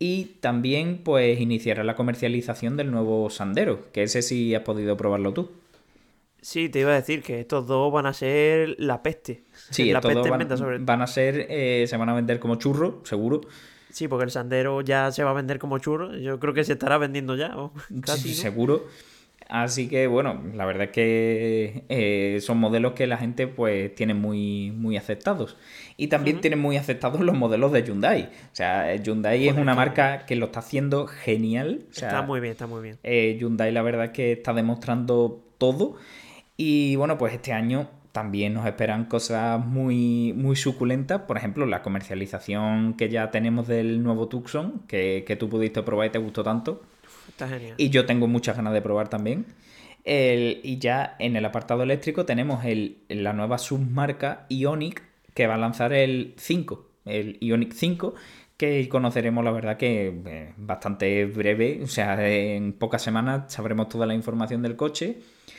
Y 0.00 0.36
también 0.40 0.98
pues 1.04 1.40
iniciará 1.40 1.84
la 1.84 1.94
comercialización 1.94 2.76
del 2.76 2.90
nuevo 2.90 3.30
Sandero, 3.30 3.92
que 3.92 4.02
ese 4.02 4.20
sí 4.22 4.52
has 4.56 4.62
podido 4.62 4.96
probarlo 4.96 5.32
tú. 5.32 5.52
Sí, 6.46 6.68
te 6.68 6.78
iba 6.78 6.92
a 6.92 6.94
decir 6.94 7.24
que 7.24 7.40
estos 7.40 7.66
dos 7.66 7.92
van 7.92 8.06
a 8.06 8.12
ser 8.12 8.76
la 8.78 9.02
peste. 9.02 9.42
Sí, 9.70 9.90
la 9.90 10.00
peste 10.00 10.30
van, 10.30 11.02
a 11.02 11.06
ser, 11.08 11.48
eh, 11.50 11.86
se 11.88 11.96
van 11.96 12.08
a 12.08 12.14
vender 12.14 12.38
como 12.38 12.54
churro, 12.54 13.00
seguro. 13.02 13.40
Sí, 13.90 14.06
porque 14.06 14.26
el 14.26 14.30
sandero 14.30 14.80
ya 14.80 15.10
se 15.10 15.24
va 15.24 15.30
a 15.30 15.32
vender 15.32 15.58
como 15.58 15.80
churro. 15.80 16.16
Yo 16.16 16.38
creo 16.38 16.54
que 16.54 16.62
se 16.62 16.74
estará 16.74 16.98
vendiendo 16.98 17.34
ya. 17.34 17.52
Casi, 18.00 18.32
seguro. 18.32 18.86
Así 19.48 19.88
que 19.88 20.06
bueno, 20.06 20.40
la 20.54 20.66
verdad 20.66 20.84
es 20.84 20.90
que 20.90 21.84
eh, 21.88 22.38
son 22.40 22.58
modelos 22.58 22.92
que 22.92 23.08
la 23.08 23.16
gente 23.16 23.48
pues 23.48 23.92
tiene 23.96 24.14
muy, 24.14 24.70
muy 24.70 24.96
aceptados. 24.96 25.56
Y 25.96 26.06
también 26.06 26.40
tienen 26.40 26.60
muy 26.60 26.76
aceptados 26.76 27.20
los 27.22 27.36
modelos 27.36 27.72
de 27.72 27.82
Hyundai. 27.82 28.30
O 28.52 28.54
sea, 28.54 28.94
Hyundai 28.94 29.48
es 29.48 29.56
una 29.56 29.74
marca 29.74 30.26
que 30.26 30.36
lo 30.36 30.46
está 30.46 30.60
haciendo 30.60 31.08
genial. 31.08 31.86
está 31.90 32.22
muy 32.22 32.38
bien, 32.38 32.52
está 32.52 32.68
muy 32.68 32.82
bien. 32.84 32.98
Eh, 33.02 33.36
Hyundai 33.40 33.72
la 33.72 33.82
verdad 33.82 34.04
es 34.04 34.10
que 34.12 34.30
está 34.30 34.52
demostrando 34.52 35.42
todo. 35.58 35.96
Y 36.56 36.96
bueno, 36.96 37.18
pues 37.18 37.34
este 37.34 37.52
año 37.52 37.88
también 38.12 38.54
nos 38.54 38.66
esperan 38.66 39.04
cosas 39.04 39.64
muy, 39.64 40.32
muy 40.34 40.56
suculentas. 40.56 41.22
Por 41.22 41.36
ejemplo, 41.36 41.66
la 41.66 41.82
comercialización 41.82 42.94
que 42.94 43.08
ya 43.10 43.30
tenemos 43.30 43.68
del 43.68 44.02
nuevo 44.02 44.28
Tucson, 44.28 44.82
que, 44.88 45.24
que 45.26 45.36
tú 45.36 45.48
pudiste 45.48 45.82
probar 45.82 46.06
y 46.06 46.10
te 46.10 46.18
gustó 46.18 46.42
tanto. 46.42 46.82
Está 47.28 47.48
genial. 47.48 47.74
Y 47.76 47.90
yo 47.90 48.06
tengo 48.06 48.26
muchas 48.26 48.56
ganas 48.56 48.72
de 48.72 48.80
probar 48.80 49.08
también. 49.08 49.46
y 50.04 50.78
ya 50.78 51.16
en 51.18 51.36
el 51.36 51.44
apartado 51.44 51.82
eléctrico 51.82 52.24
tenemos 52.24 52.64
el, 52.64 52.98
la 53.08 53.32
nueva 53.32 53.58
submarca 53.58 54.46
Ionic 54.48 55.02
que 55.34 55.46
va 55.46 55.54
a 55.54 55.58
lanzar 55.58 55.92
el 55.92 56.32
5, 56.38 56.88
el 57.04 57.36
Ionic 57.40 57.74
5, 57.74 58.14
que 58.56 58.88
conoceremos 58.88 59.44
la 59.44 59.50
verdad 59.50 59.76
que 59.76 60.22
eh, 60.26 60.52
bastante 60.56 61.26
breve, 61.26 61.80
o 61.82 61.86
sea, 61.86 62.26
en 62.26 62.72
pocas 62.72 63.02
semanas 63.02 63.52
sabremos 63.52 63.88
toda 63.88 64.06
la 64.06 64.14
información 64.14 64.62
del 64.62 64.76
coche. 64.76 65.18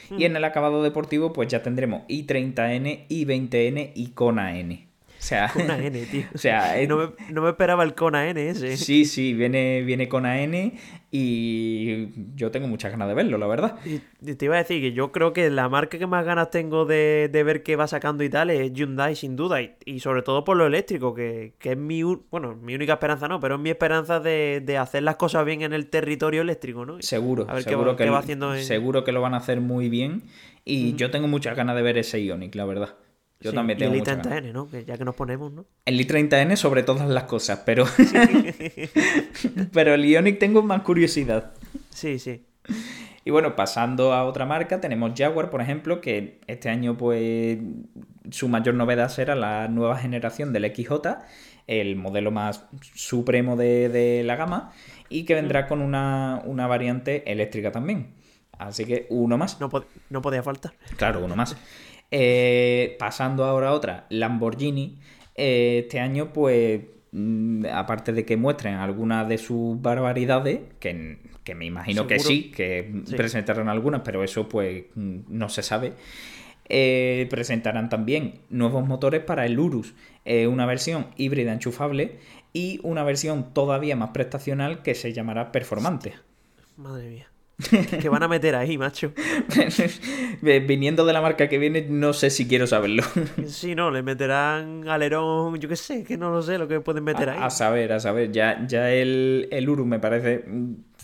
Y 0.09 0.23
en 0.23 0.37
el 0.37 0.45
acabado 0.45 0.83
deportivo, 0.83 1.33
pues 1.33 1.49
ya 1.49 1.61
tendremos 1.61 2.03
i30N, 2.07 3.07
i20N 3.09 3.91
y 3.93 4.11
Kona 4.11 4.57
N. 4.57 4.86
O 5.27 5.29
sea, 5.29 5.49
Kona 5.53 5.77
N, 5.77 6.05
tío. 6.05 6.23
O 6.33 6.37
sea, 6.37 6.73
no, 6.87 7.41
me, 7.41 7.49
esperaba 7.49 7.83
el 7.83 7.95
Kona 7.95 8.29
N 8.29 8.49
ese. 8.49 8.77
Sí, 8.77 9.03
sí, 9.03 9.33
viene, 9.33 9.81
viene 9.81 10.07
Kona 10.07 10.39
N 10.41 10.79
y 11.11 12.07
yo 12.35 12.49
tengo 12.49 12.69
muchas 12.69 12.91
ganas 12.91 13.09
de 13.09 13.13
verlo, 13.13 13.37
la 13.37 13.47
verdad. 13.47 13.75
Y 13.85 14.35
te 14.35 14.45
iba 14.45 14.55
a 14.55 14.59
decir 14.59 14.81
que 14.81 14.93
yo 14.93 15.11
creo 15.11 15.33
que 15.33 15.49
la 15.49 15.67
marca 15.67 15.99
que 15.99 16.07
más 16.07 16.23
ganas 16.23 16.49
tengo 16.49 16.85
de, 16.85 17.29
ver 17.33 17.61
qué 17.61 17.75
va 17.75 17.87
sacando 17.87 18.23
y 18.23 18.29
tal 18.29 18.51
es 18.51 18.71
Hyundai, 18.71 19.17
sin 19.17 19.35
duda. 19.35 19.59
Y, 19.83 19.99
sobre 19.99 20.21
todo 20.21 20.45
por 20.45 20.55
lo 20.55 20.65
eléctrico, 20.65 21.13
que, 21.13 21.55
es 21.61 21.77
mi, 21.77 22.03
bueno, 22.03 22.55
mi 22.55 22.73
única 22.73 22.93
esperanza, 22.93 23.27
no, 23.27 23.41
pero 23.41 23.55
es 23.55 23.61
mi 23.61 23.69
esperanza 23.69 24.21
de, 24.21 24.77
hacer 24.79 25.03
las 25.03 25.17
cosas 25.17 25.43
bien 25.43 25.61
en 25.61 25.73
el 25.73 25.87
territorio 25.87 26.41
eléctrico, 26.41 26.85
¿no? 26.85 27.01
Seguro, 27.01 27.47
seguro 27.59 27.97
que, 27.97 28.09
va 28.09 28.19
haciendo 28.19 28.55
seguro 28.59 29.03
que 29.03 29.11
lo 29.11 29.19
van 29.19 29.33
a 29.33 29.37
hacer 29.37 29.59
muy 29.59 29.89
bien. 29.89 30.23
Y 30.63 30.95
yo 30.95 31.11
tengo 31.11 31.27
muchas 31.27 31.57
ganas 31.57 31.75
de 31.75 31.81
ver 31.81 31.97
ese 31.97 32.23
Ionic, 32.23 32.55
la 32.55 32.63
verdad. 32.63 32.95
Yo 33.39 33.53
también 33.53 33.77
tengo. 33.77 33.93
el 33.93 34.01
i30N, 34.01 34.51
¿no? 34.51 34.67
ya 34.85 34.97
que 34.97 35.05
nos 35.05 35.15
ponemos, 35.15 35.51
¿no? 35.51 35.65
El 35.85 35.99
i30N 35.99 36.55
sobre 36.55 36.83
todas 36.83 37.07
las 37.07 37.23
cosas, 37.23 37.61
pero. 37.65 37.85
pero 39.73 39.93
el 39.93 40.05
Ionic 40.05 40.39
tengo 40.39 40.63
más 40.63 40.81
curiosidad. 40.81 41.53
Sí, 41.89 42.19
sí. 42.19 42.45
Y 43.27 43.29
bueno, 43.29 43.57
pasando 43.57 44.13
a 44.13 44.23
otra 44.23 44.45
marca, 44.45 44.79
tenemos 44.79 45.11
Jaguar, 45.13 45.49
por 45.49 45.59
ejemplo, 45.61 45.99
que 45.99 46.39
este 46.47 46.69
año, 46.69 46.97
pues, 46.97 47.59
su 48.31 48.47
mayor 48.47 48.75
novedad 48.75 49.09
será 49.09 49.35
la 49.35 49.67
nueva 49.67 49.97
generación 49.97 50.53
del 50.53 50.73
XJ, 50.73 50.93
el 51.67 51.97
modelo 51.97 52.31
más 52.31 52.65
supremo 52.95 53.57
de, 53.57 54.21
la 54.23 54.37
gama, 54.37 54.71
y 55.09 55.25
que 55.25 55.35
vendrá 55.35 55.63
mm. 55.63 55.67
con 55.67 55.81
una, 55.81 56.67
variante 56.67 57.29
eléctrica 57.29 57.73
también. 57.73 58.13
Así 58.57 58.85
que 58.85 59.07
uno 59.09 59.37
más. 59.37 59.59
No, 59.59 59.69
no 60.09 60.21
podía 60.21 60.41
faltar. 60.41 60.73
Claro, 60.95 61.23
uno 61.23 61.35
más. 61.35 61.57
Eh, 62.11 62.95
pasando 62.99 63.43
ahora 63.43 63.69
a 63.69 63.73
otra, 63.73 64.05
Lamborghini. 64.09 64.99
Eh, 65.35 65.81
este 65.83 65.99
año, 65.99 66.31
pues, 66.31 66.81
mm, 67.11 67.65
aparte 67.71 68.13
de 68.13 68.25
que 68.25 68.37
muestren 68.37 68.75
algunas 68.75 69.27
de 69.27 69.37
sus 69.37 69.81
barbaridades, 69.81 70.61
que, 70.79 71.19
me 71.55 71.65
imagino 71.65 72.07
que 72.07 72.19
sí, 72.19 72.51
que 72.51 73.03
presentarán 73.15 73.69
algunas, 73.69 74.01
pero 74.01 74.23
eso 74.23 74.47
pues 74.49 74.85
mm, 74.95 75.19
no 75.27 75.49
se 75.49 75.63
sabe. 75.63 75.93
Eh, 76.69 77.27
presentarán 77.29 77.87
también 77.87 78.41
nuevos 78.49 78.85
motores 78.85 79.23
para 79.23 79.45
el 79.45 79.57
Urus, 79.57 79.93
una 80.25 80.65
versión 80.65 81.07
híbrida 81.15 81.53
enchufable 81.53 82.19
y 82.51 82.81
una 82.83 83.03
versión 83.03 83.53
todavía 83.53 83.95
más 83.95 84.09
prestacional 84.09 84.81
que 84.81 84.93
se 84.93 85.13
llamará 85.13 85.53
Performante. 85.53 86.15
Madre 86.75 87.09
mía. 87.09 87.27
Que 88.01 88.09
van 88.09 88.21
a 88.21 88.27
meter 88.27 88.55
ahí, 88.55 88.77
macho. 88.77 89.13
Viniendo 90.41 91.05
de 91.05 91.13
la 91.13 91.21
marca 91.21 91.49
que 91.49 91.57
viene, 91.57 91.87
no 91.89 92.13
sé 92.13 92.29
si 92.29 92.47
quiero 92.47 92.67
saberlo. 92.67 93.03
sí, 93.47 93.73
no, 93.73 93.89
le 93.89 94.03
meterán 94.03 94.87
alerón, 94.87 95.57
yo 95.57 95.67
qué 95.67 95.75
sé, 95.75 96.03
que 96.03 96.17
no 96.17 96.29
lo 96.29 96.41
sé 96.43 96.57
lo 96.57 96.67
que 96.67 96.79
pueden 96.81 97.03
meter 97.03 97.29
ahí. 97.29 97.39
A 97.41 97.49
saber, 97.49 97.93
a 97.93 97.99
saber, 97.99 98.31
ya, 98.31 98.65
ya 98.67 98.91
el, 98.91 99.47
el 99.51 99.69
Uru 99.69 99.85
me 99.85 99.99
parece 99.99 100.45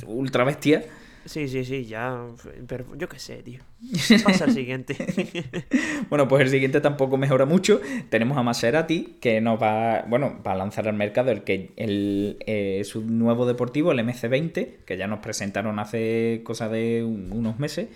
ultra 0.06 0.44
bestia. 0.44 0.84
Sí, 1.26 1.48
sí, 1.48 1.64
sí, 1.64 1.86
ya. 1.86 2.26
Pero 2.68 2.86
yo 2.98 3.08
qué 3.08 3.20
sé, 3.20 3.44
tío. 3.44 3.62
Pasa 4.24 4.46
al 4.46 4.54
siguiente. 4.54 4.96
bueno, 6.10 6.28
pues 6.28 6.44
el 6.44 6.50
siguiente 6.50 6.82
tampoco 6.82 7.18
mejora 7.18 7.46
mucho. 7.46 7.82
Tenemos 8.10 8.38
a 8.38 8.44
Maserati, 8.44 9.18
que 9.22 9.40
nos 9.42 9.62
va, 9.62 10.04
bueno, 10.08 10.42
va 10.46 10.52
a 10.52 10.56
lanzar 10.56 10.88
al 10.88 10.96
mercado 10.96 11.32
el 11.32 11.44
que 11.44 11.72
el, 11.78 12.38
eh, 12.46 12.82
su 12.84 13.02
nuevo 13.02 13.46
deportivo, 13.46 13.92
el 13.92 14.00
MC20, 14.00 14.84
que 14.86 14.98
ya 14.98 15.08
nos 15.08 15.20
presentaron 15.20 15.80
hace 15.80 16.42
cosa 16.44 16.70
de 16.70 17.04
unos 17.04 17.60
meses. 17.60 17.88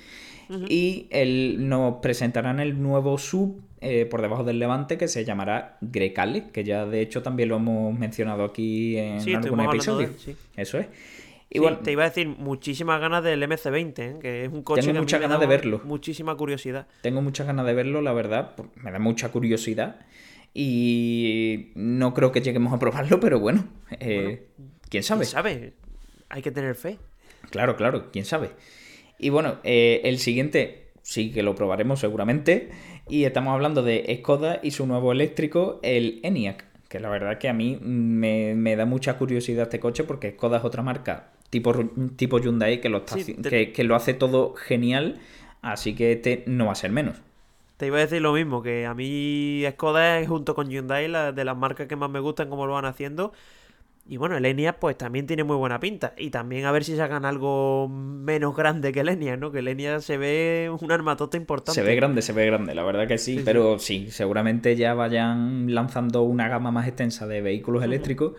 Y 0.69 1.07
el, 1.09 1.67
nos 1.67 1.95
presentarán 1.95 2.61
el 2.61 2.81
nuevo 2.81 3.17
sub 3.17 3.61
eh, 3.81 4.07
por 4.09 4.21
debajo 4.21 4.43
del 4.43 4.59
Levante 4.59 4.97
que 4.97 5.09
se 5.09 5.25
llamará 5.25 5.77
Grecale, 5.81 6.45
que 6.51 6.63
ya 6.63 6.85
de 6.85 7.01
hecho 7.01 7.21
también 7.21 7.49
lo 7.49 7.57
hemos 7.57 7.97
mencionado 7.97 8.45
aquí 8.45 8.97
en 8.97 9.35
algún 9.35 9.59
episodio. 9.59 10.09
Eso 10.55 10.79
es. 10.79 10.87
Y 11.49 11.59
te 11.83 11.91
iba 11.93 12.03
a 12.03 12.09
decir 12.09 12.27
muchísimas 12.27 12.99
ganas 12.99 13.23
del 13.23 13.41
MC20, 13.41 13.99
¿eh? 13.99 14.15
que 14.21 14.45
es 14.45 14.51
un 14.51 14.63
coche 14.63 14.81
Tengo 14.81 14.99
muchas 14.99 15.21
ganas 15.21 15.39
de 15.39 15.47
verlo. 15.47 15.81
Muchísima 15.85 16.35
curiosidad. 16.35 16.87
Tengo 17.01 17.21
muchas 17.21 17.47
ganas 17.47 17.65
de 17.65 17.73
verlo, 17.73 18.01
la 18.01 18.11
verdad. 18.11 18.53
Me 18.75 18.91
da 18.91 18.99
mucha 18.99 19.29
curiosidad. 19.29 20.01
Y 20.53 21.71
no 21.75 22.13
creo 22.13 22.31
que 22.31 22.41
lleguemos 22.41 22.73
a 22.73 22.79
probarlo, 22.79 23.19
pero 23.21 23.39
bueno, 23.39 23.65
eh, 23.99 24.47
¿quién 24.89 25.03
sabe? 25.03 25.21
¿Quién 25.21 25.31
sabe? 25.31 25.73
Hay 26.29 26.41
que 26.41 26.51
tener 26.51 26.75
fe. 26.75 26.97
Claro, 27.49 27.77
claro, 27.77 28.11
quién 28.11 28.25
sabe. 28.25 28.49
Y 29.17 29.29
bueno, 29.29 29.59
eh, 29.63 30.01
el 30.03 30.19
siguiente 30.19 30.91
sí 31.01 31.31
que 31.31 31.43
lo 31.43 31.55
probaremos 31.55 32.01
seguramente. 32.01 32.71
Y 33.07 33.23
estamos 33.23 33.53
hablando 33.53 33.83
de 33.83 34.17
Skoda 34.19 34.59
y 34.61 34.71
su 34.71 34.85
nuevo 34.85 35.13
eléctrico, 35.13 35.79
el 35.81 36.19
ENIAC. 36.23 36.65
Que 36.89 36.99
la 36.99 37.09
verdad 37.09 37.37
que 37.37 37.47
a 37.49 37.53
mí 37.53 37.77
me, 37.81 38.53
me 38.55 38.75
da 38.75 38.85
mucha 38.85 39.17
curiosidad 39.17 39.63
este 39.63 39.79
coche 39.79 40.03
porque 40.03 40.31
Skoda 40.31 40.57
es 40.57 40.63
otra 40.65 40.83
marca 40.83 41.31
tipo, 41.57 41.73
tipo 42.15 42.39
Hyundai 42.39 42.81
que 42.81 42.89
lo, 42.89 43.03
que, 43.05 43.83
lo 43.83 43.95
hace 43.95 44.13
todo 44.13 44.53
genial, 44.53 45.19
así 45.61 45.95
que 45.95 46.13
este 46.13 46.43
no 46.47 46.67
va 46.67 46.73
a 46.73 46.75
ser 46.75 46.91
menos. 46.91 47.21
Te 47.77 47.87
iba 47.87 47.97
a 47.97 48.01
decir 48.01 48.21
lo 48.21 48.33
mismo, 48.33 48.63
que 48.63 48.85
a 48.85 48.93
mí 48.93 49.63
Skoda 49.71 50.19
es 50.19 50.27
junto 50.27 50.55
con 50.55 50.69
Hyundai 50.69 51.07
la, 51.07 51.31
de 51.31 51.45
las 51.45 51.55
marcas 51.55 51.87
que 51.87 51.95
más 51.95 52.09
me 52.09 52.19
gustan 52.19 52.49
como 52.49 52.65
lo 52.65 52.73
van 52.73 52.85
haciendo. 52.85 53.33
Y 54.09 54.15
bueno, 54.17 54.37
el 54.37 54.45
Enya 54.45 54.79
pues 54.79 54.97
también 54.97 55.27
tiene 55.27 55.43
muy 55.43 55.57
buena 55.57 55.79
pinta. 55.79 56.13
Y 56.17 56.29
también 56.29 56.65
a 56.65 56.71
ver 56.71 56.85
si 56.85 56.95
sacan 56.95 57.25
algo 57.25 57.89
menos 57.89 58.55
grande 58.55 58.93
que 58.93 59.01
el 59.01 59.09
Enya, 59.09 59.35
¿no? 59.35 59.51
Que 59.51 59.59
el 59.59 59.67
Enya 59.67 59.99
se 59.99 60.17
ve 60.17 60.71
un 60.79 60.91
armatote 60.91 61.35
importante. 61.35 61.79
Se 61.79 61.85
ve 61.85 61.95
grande, 61.95 62.21
se 62.21 62.31
ve 62.31 62.45
grande, 62.45 62.73
la 62.73 62.83
verdad 62.83 63.07
que 63.07 63.17
sí. 63.17 63.41
pero 63.43 63.79
sí. 63.79 64.09
seguramente 64.09 64.75
ya 64.77 64.93
vayan 64.93 65.73
lanzando 65.73 66.21
una 66.21 66.47
gama 66.47 66.71
más 66.71 66.87
extensa 66.87 67.27
de 67.27 67.41
vehículos 67.41 67.83
eléctricos. 67.83 68.33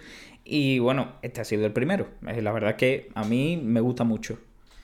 Y 0.51 0.79
bueno, 0.79 1.13
este 1.21 1.43
ha 1.43 1.45
sido 1.45 1.67
el 1.67 1.73
primero. 1.73 2.09
Eh, 2.27 2.41
la 2.41 2.53
verdad 2.53 2.75
que 2.77 3.11
a 3.15 3.23
mí 3.25 3.61
me 3.63 3.81
gusta 3.81 4.05
mucho. 4.05 4.39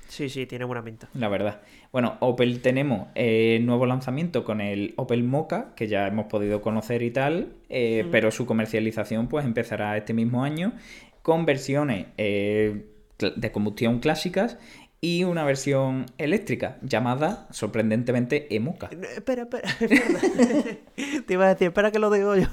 Sí, 0.09 0.29
sí, 0.29 0.45
tiene 0.45 0.67
buena 0.67 0.85
pinta. 0.85 1.09
La 1.15 1.29
verdad. 1.29 1.62
Bueno, 1.91 2.19
Opel 2.21 2.61
tenemos 2.61 3.09
eh, 3.15 3.61
nuevo 3.62 3.87
lanzamiento 3.87 4.45
con 4.45 4.61
el 4.61 4.93
Opel 4.97 5.25
Mocha, 5.25 5.69
que 5.75 5.89
ya 5.89 6.07
hemos 6.07 6.27
podido 6.27 6.61
conocer 6.61 7.03
y 7.03 7.11
tal, 7.11 7.55
eh, 7.71 8.07
pero 8.12 8.31
su 8.31 8.45
comercialización 8.45 9.27
pues 9.27 9.47
empezará 9.47 9.97
este 9.97 10.12
mismo 10.12 10.45
año 10.45 10.75
con 11.23 11.47
versiones 11.47 12.09
de 12.17 13.51
combustión 13.51 14.01
clásicas 14.01 14.59
y 15.05 15.23
una 15.23 15.45
versión 15.45 16.07
eléctrica 16.17 16.79
llamada 16.81 17.47
sorprendentemente 17.51 18.57
Emoca. 18.57 18.89
Espera, 19.15 19.43
espera, 19.43 19.69
Te 21.27 21.35
iba 21.35 21.45
a 21.45 21.49
decir, 21.51 21.67
espera 21.67 21.93
que 21.93 21.99
lo 21.99 22.11
digo 22.11 22.35
yo. 22.35 22.47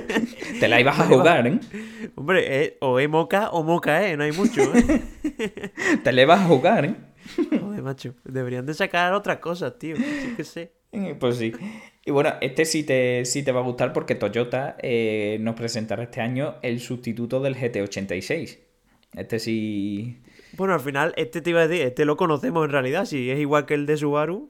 Te 0.60 0.68
la 0.68 0.80
ibas 0.80 1.00
a 1.00 1.06
jugar, 1.06 1.46
¿eh? 1.46 1.58
Hombre, 2.14 2.62
eh, 2.62 2.76
o 2.82 3.00
Emoca 3.00 3.48
o 3.52 3.62
Moca, 3.62 4.06
¿eh? 4.06 4.18
No 4.18 4.24
hay 4.24 4.32
mucho, 4.32 4.60
¿eh? 4.74 5.00
Te 6.02 6.12
la 6.12 6.20
ibas 6.20 6.40
a 6.42 6.44
jugar, 6.44 6.84
¿eh? 6.84 6.94
Joder, 7.58 7.82
macho. 7.82 8.14
Deberían 8.24 8.66
de 8.66 8.74
sacar 8.74 9.14
otras 9.14 9.38
cosas, 9.38 9.78
tío. 9.78 9.96
Sí 9.96 10.34
que 10.36 10.44
sé. 10.44 10.72
Eh, 10.92 11.16
pues 11.18 11.38
sí. 11.38 11.54
Y 12.04 12.10
bueno, 12.10 12.34
este 12.42 12.66
sí 12.66 12.84
te, 12.84 13.24
sí 13.24 13.42
te 13.42 13.50
va 13.50 13.60
a 13.60 13.64
gustar 13.64 13.94
porque 13.94 14.14
Toyota 14.14 14.76
eh, 14.82 15.38
nos 15.40 15.54
presentará 15.54 16.02
este 16.02 16.20
año 16.20 16.56
el 16.60 16.80
sustituto 16.80 17.40
del 17.40 17.56
GT86. 17.56 18.58
Este 19.14 19.38
sí 19.38 20.18
bueno, 20.56 20.74
al 20.74 20.80
final, 20.80 21.12
este 21.16 21.40
te 21.40 21.50
iba 21.50 21.60
a 21.60 21.68
decir, 21.68 21.86
este 21.86 22.04
lo 22.04 22.16
conocemos 22.16 22.64
en 22.64 22.70
realidad, 22.70 23.04
si 23.04 23.30
es 23.30 23.38
igual 23.38 23.66
que 23.66 23.74
el 23.74 23.86
de 23.86 23.96
Subaru. 23.96 24.48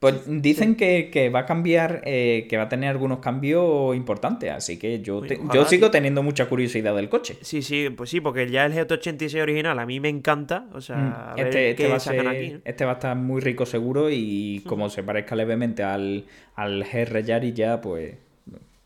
Pues 0.00 0.22
dicen 0.26 0.76
que, 0.76 1.30
va 1.34 1.40
a 1.40 1.46
cambiar, 1.46 2.02
eh, 2.04 2.46
que 2.48 2.56
va 2.56 2.64
a 2.64 2.68
tener 2.68 2.90
algunos 2.90 3.18
cambios 3.20 3.96
importantes, 3.96 4.50
así 4.50 4.78
que 4.78 5.00
yo, 5.00 5.22
yo 5.24 5.64
sigo 5.64 5.90
teniendo 5.90 6.22
mucha 6.22 6.46
curiosidad 6.46 6.94
del 6.94 7.08
coche. 7.08 7.38
Sí, 7.40 7.62
sí, 7.62 7.88
pues 7.90 8.10
sí, 8.10 8.20
porque 8.20 8.48
ya 8.48 8.66
el 8.66 8.74
GT86 8.74 9.42
original 9.42 9.78
a 9.78 9.86
mí 9.86 9.98
me 9.98 10.08
encanta, 10.08 10.66
o 10.72 10.80
sea, 10.80 11.34
mm, 11.34 11.38
este, 11.38 11.70
este, 11.70 11.88
va 11.88 11.96
a 11.96 12.30
aquí. 12.30 12.56
Este 12.64 12.84
va 12.84 12.92
a 12.92 12.94
estar 12.94 13.16
muy 13.16 13.40
rico 13.40 13.64
seguro 13.64 14.10
y 14.10 14.62
como 14.66 14.90
se 14.90 15.02
parezca 15.02 15.34
levemente 15.34 15.82
al, 15.82 16.26
al 16.54 16.84
GR 16.84 17.22
Yari 17.22 17.52
ya, 17.52 17.80
pues 17.80 18.14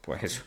pues 0.01 0.23
eso. 0.23 0.43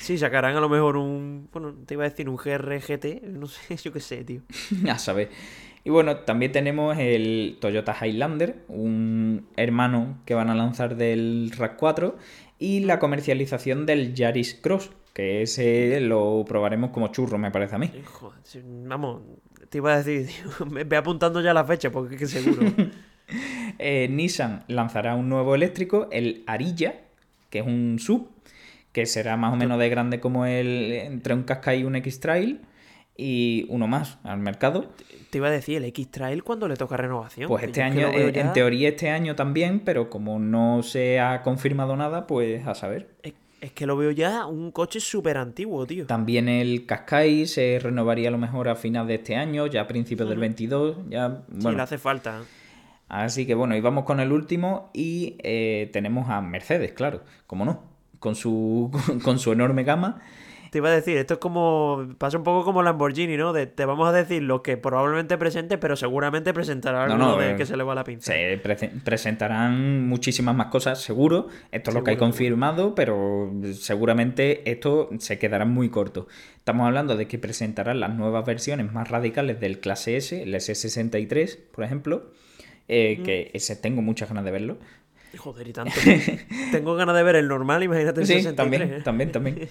sí, 0.00 0.18
sacarán 0.18 0.56
a 0.56 0.60
lo 0.60 0.68
mejor 0.68 0.96
un. 0.96 1.48
Bueno, 1.52 1.74
te 1.86 1.94
iba 1.94 2.04
a 2.04 2.08
decir 2.08 2.28
un 2.28 2.36
GRGT, 2.36 3.22
no 3.24 3.46
sé, 3.46 3.76
yo 3.82 3.92
qué 3.92 4.00
sé, 4.00 4.24
tío. 4.24 4.42
a 4.90 4.98
saber. 4.98 5.30
Y 5.84 5.90
bueno, 5.90 6.16
también 6.18 6.50
tenemos 6.50 6.98
el 6.98 7.58
Toyota 7.60 7.96
Highlander, 8.00 8.64
un 8.66 9.46
hermano 9.56 10.18
que 10.26 10.34
van 10.34 10.50
a 10.50 10.54
lanzar 10.56 10.96
del 10.96 11.52
RAV4, 11.56 12.14
y 12.58 12.80
la 12.80 12.98
comercialización 12.98 13.86
del 13.86 14.12
Yaris 14.12 14.54
Cross, 14.54 14.90
que 15.12 15.42
ese 15.42 16.00
lo 16.00 16.44
probaremos 16.46 16.90
como 16.90 17.08
churro, 17.08 17.38
me 17.38 17.52
parece 17.52 17.76
a 17.76 17.78
mí. 17.78 17.92
vamos, 18.84 19.22
te 19.68 19.78
iba 19.78 19.94
a 19.94 20.02
decir, 20.02 20.28
ve 20.66 20.96
apuntando 20.96 21.40
ya 21.40 21.54
la 21.54 21.64
fecha, 21.64 21.90
porque 21.90 22.16
es 22.16 22.20
que 22.20 22.26
seguro. 22.26 22.66
Eh, 23.78 24.08
Nissan 24.08 24.64
lanzará 24.68 25.14
un 25.16 25.28
nuevo 25.28 25.54
eléctrico, 25.54 26.08
el 26.10 26.44
Arilla, 26.46 27.05
que 27.56 27.60
es 27.60 27.66
un 27.66 27.98
sub, 27.98 28.28
que 28.92 29.06
será 29.06 29.36
más 29.36 29.52
o 29.52 29.56
menos 29.56 29.78
de 29.78 29.88
grande 29.88 30.20
como 30.20 30.46
el 30.46 30.92
entre 30.92 31.34
un 31.34 31.44
Qashqai 31.44 31.80
y 31.80 31.84
un 31.84 31.96
X-Trail 31.96 32.60
y 33.16 33.66
uno 33.70 33.86
más 33.86 34.18
al 34.24 34.38
mercado. 34.38 34.92
Te 35.30 35.38
iba 35.38 35.48
a 35.48 35.50
decir, 35.50 35.78
el 35.78 35.84
X-Trail 35.84 36.42
cuando 36.44 36.68
le 36.68 36.76
toca 36.76 36.96
renovación. 36.96 37.48
Pues 37.48 37.64
este 37.64 37.82
año, 37.82 38.08
eh, 38.08 38.32
en 38.34 38.52
teoría 38.52 38.90
este 38.90 39.08
año 39.10 39.34
también, 39.34 39.80
pero 39.80 40.10
como 40.10 40.38
no 40.38 40.82
se 40.82 41.18
ha 41.18 41.42
confirmado 41.42 41.96
nada, 41.96 42.26
pues 42.26 42.66
a 42.66 42.74
saber. 42.74 43.08
Es, 43.22 43.72
que 43.72 43.86
lo 43.86 43.96
veo 43.96 44.10
ya 44.10 44.46
un 44.46 44.70
coche 44.70 45.00
súper 45.00 45.38
antiguo, 45.38 45.86
tío. 45.86 46.06
También 46.06 46.48
el 46.48 46.84
Qashqai 46.86 47.46
se 47.46 47.80
renovaría 47.82 48.28
a 48.28 48.32
lo 48.32 48.38
mejor 48.38 48.68
a 48.68 48.76
final 48.76 49.06
de 49.06 49.14
este 49.14 49.34
año, 49.34 49.66
ya 49.66 49.80
a 49.80 49.88
principios 49.88 50.28
del 50.28 50.38
22, 50.38 51.08
ya... 51.08 51.42
Bueno. 51.48 51.70
Sí, 51.70 51.76
le 51.76 51.82
hace 51.82 51.98
falta. 51.98 52.42
Así 53.08 53.46
que 53.46 53.54
bueno, 53.54 53.76
y 53.76 53.80
vamos 53.80 54.04
con 54.04 54.20
el 54.20 54.32
último 54.32 54.90
y 54.92 55.36
eh, 55.42 55.90
tenemos 55.92 56.28
a 56.28 56.40
Mercedes, 56.40 56.92
claro, 56.92 57.22
como 57.46 57.64
no, 57.64 57.84
con 58.18 58.34
su, 58.34 58.90
con 59.22 59.38
su 59.38 59.52
enorme 59.52 59.84
gama 59.84 60.20
te 60.76 60.78
iba 60.78 60.90
a 60.90 60.92
decir, 60.94 61.16
esto 61.16 61.34
es 61.34 61.40
como. 61.40 62.06
Pasa 62.18 62.36
un 62.36 62.44
poco 62.44 62.62
como 62.64 62.82
Lamborghini, 62.82 63.38
¿no? 63.38 63.54
De, 63.54 63.66
te 63.66 63.86
vamos 63.86 64.08
a 64.08 64.12
decir 64.12 64.42
lo 64.42 64.62
que 64.62 64.76
probablemente 64.76 65.38
presente, 65.38 65.78
pero 65.78 65.96
seguramente 65.96 66.52
presentará 66.52 67.04
algo 67.04 67.38
de 67.38 67.52
eh, 67.52 67.56
que 67.56 67.64
se 67.64 67.78
le 67.78 67.82
va 67.82 67.94
la 67.94 68.04
pinza. 68.04 68.32
Se 68.32 68.60
presentarán 69.04 70.06
muchísimas 70.06 70.54
más 70.54 70.66
cosas, 70.66 71.00
seguro. 71.00 71.48
Esto 71.72 71.90
es 71.90 71.94
lo 71.94 72.04
que 72.04 72.10
hay 72.12 72.16
confirmado, 72.16 72.94
pero 72.94 73.50
seguramente 73.72 74.70
esto 74.70 75.08
se 75.18 75.38
quedará 75.38 75.64
muy 75.64 75.88
corto. 75.88 76.28
Estamos 76.56 76.86
hablando 76.86 77.16
de 77.16 77.26
que 77.26 77.38
presentarán 77.38 78.00
las 78.00 78.14
nuevas 78.14 78.44
versiones 78.44 78.92
más 78.92 79.08
radicales 79.08 79.60
del 79.60 79.80
clase 79.80 80.18
S, 80.18 80.42
el 80.42 80.54
S63, 80.54 81.58
por 81.72 81.84
ejemplo. 81.84 82.32
Eh, 82.88 83.20
que 83.24 83.50
ese 83.52 83.76
tengo 83.76 84.02
muchas 84.02 84.28
ganas 84.28 84.44
de 84.44 84.50
verlo. 84.50 84.78
Joder, 85.36 85.68
y 85.68 85.72
tanto. 85.72 85.92
Tengo 86.72 86.94
ganas 86.94 87.16
de 87.16 87.22
ver 87.22 87.36
el 87.36 87.48
normal, 87.48 87.82
imagínate 87.82 88.20
el 88.20 88.26
sí, 88.26 88.52
También, 88.54 88.82
¿eh? 88.82 89.00
también, 89.02 89.32
también. 89.32 89.68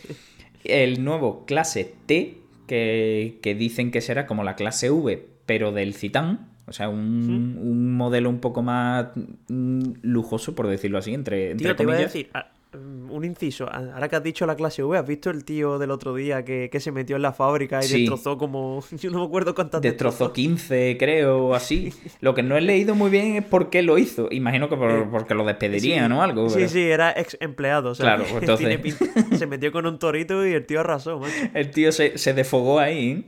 El 0.63 1.03
nuevo 1.03 1.45
clase 1.45 1.93
T, 2.05 2.37
que, 2.67 3.55
dicen 3.57 3.91
que 3.91 4.01
será 4.01 4.27
como 4.27 4.43
la 4.43 4.55
clase 4.55 4.91
V, 4.91 5.25
pero 5.45 5.71
del 5.71 5.93
Citán. 5.93 6.49
O 6.67 6.73
sea, 6.73 6.89
un, 6.89 7.59
un 7.61 7.95
modelo 7.95 8.29
un 8.29 8.39
poco 8.39 8.63
más 8.63 9.07
mm, 9.47 9.93
lujoso, 10.01 10.55
por 10.55 10.67
decirlo 10.67 10.97
así, 10.97 11.13
entre, 11.13 11.51
entre 11.51 11.75
comillas. 11.75 11.97
Te 11.97 12.03
a 12.03 12.07
decir, 12.07 12.29
un 12.75 13.23
inciso. 13.23 13.69
Ahora 13.71 14.07
que 14.07 14.15
has 14.15 14.23
dicho 14.23 14.45
la 14.45 14.55
clase 14.55 14.83
V, 14.83 14.97
¿has 14.97 15.07
visto 15.07 15.29
el 15.29 15.43
tío 15.45 15.79
del 15.79 15.91
otro 15.91 16.13
día 16.15 16.43
que, 16.43 16.69
se 16.75 16.91
metió 16.91 17.15
en 17.15 17.21
la 17.21 17.33
fábrica 17.33 17.83
y 17.83 17.87
destrozó 17.87 18.37
como. 18.37 18.83
Yo 18.99 19.09
no 19.11 19.19
me 19.19 19.25
acuerdo 19.25 19.55
cuántas. 19.55 19.81
Destrozó 19.81 20.33
15, 20.33 20.97
creo, 20.99 21.47
o 21.47 21.55
así. 21.55 21.93
Lo 22.21 22.35
que 22.35 22.43
no 22.43 22.57
he 22.57 22.61
leído 22.61 22.95
muy 22.95 23.09
bien 23.09 23.35
es 23.35 23.43
por 23.43 23.69
qué 23.69 23.81
lo 23.81 23.97
hizo. 23.97 24.27
Imagino 24.31 24.69
que 24.69 24.75
por, 24.75 25.09
porque 25.09 25.33
lo 25.33 25.45
despedirían 25.45 26.11
o 26.11 26.21
algo. 26.21 26.49
Sí, 26.49 26.67
sí, 26.67 26.81
era 26.81 27.11
ex 27.11 27.37
empleado. 27.39 27.93
claro, 27.93 28.25
pues 28.29 28.43
entonces. 28.43 28.97
se 29.37 29.47
metió 29.47 29.71
con 29.71 29.85
un 29.85 29.99
torito 29.99 30.45
y 30.45 30.53
el 30.53 30.65
tío 30.65 30.81
arrasó, 30.81 31.21
El 31.53 31.71
tío 31.71 31.91
se, 31.91 32.17
se 32.17 32.33
defogó 32.33 32.79
ahí. 32.79 33.25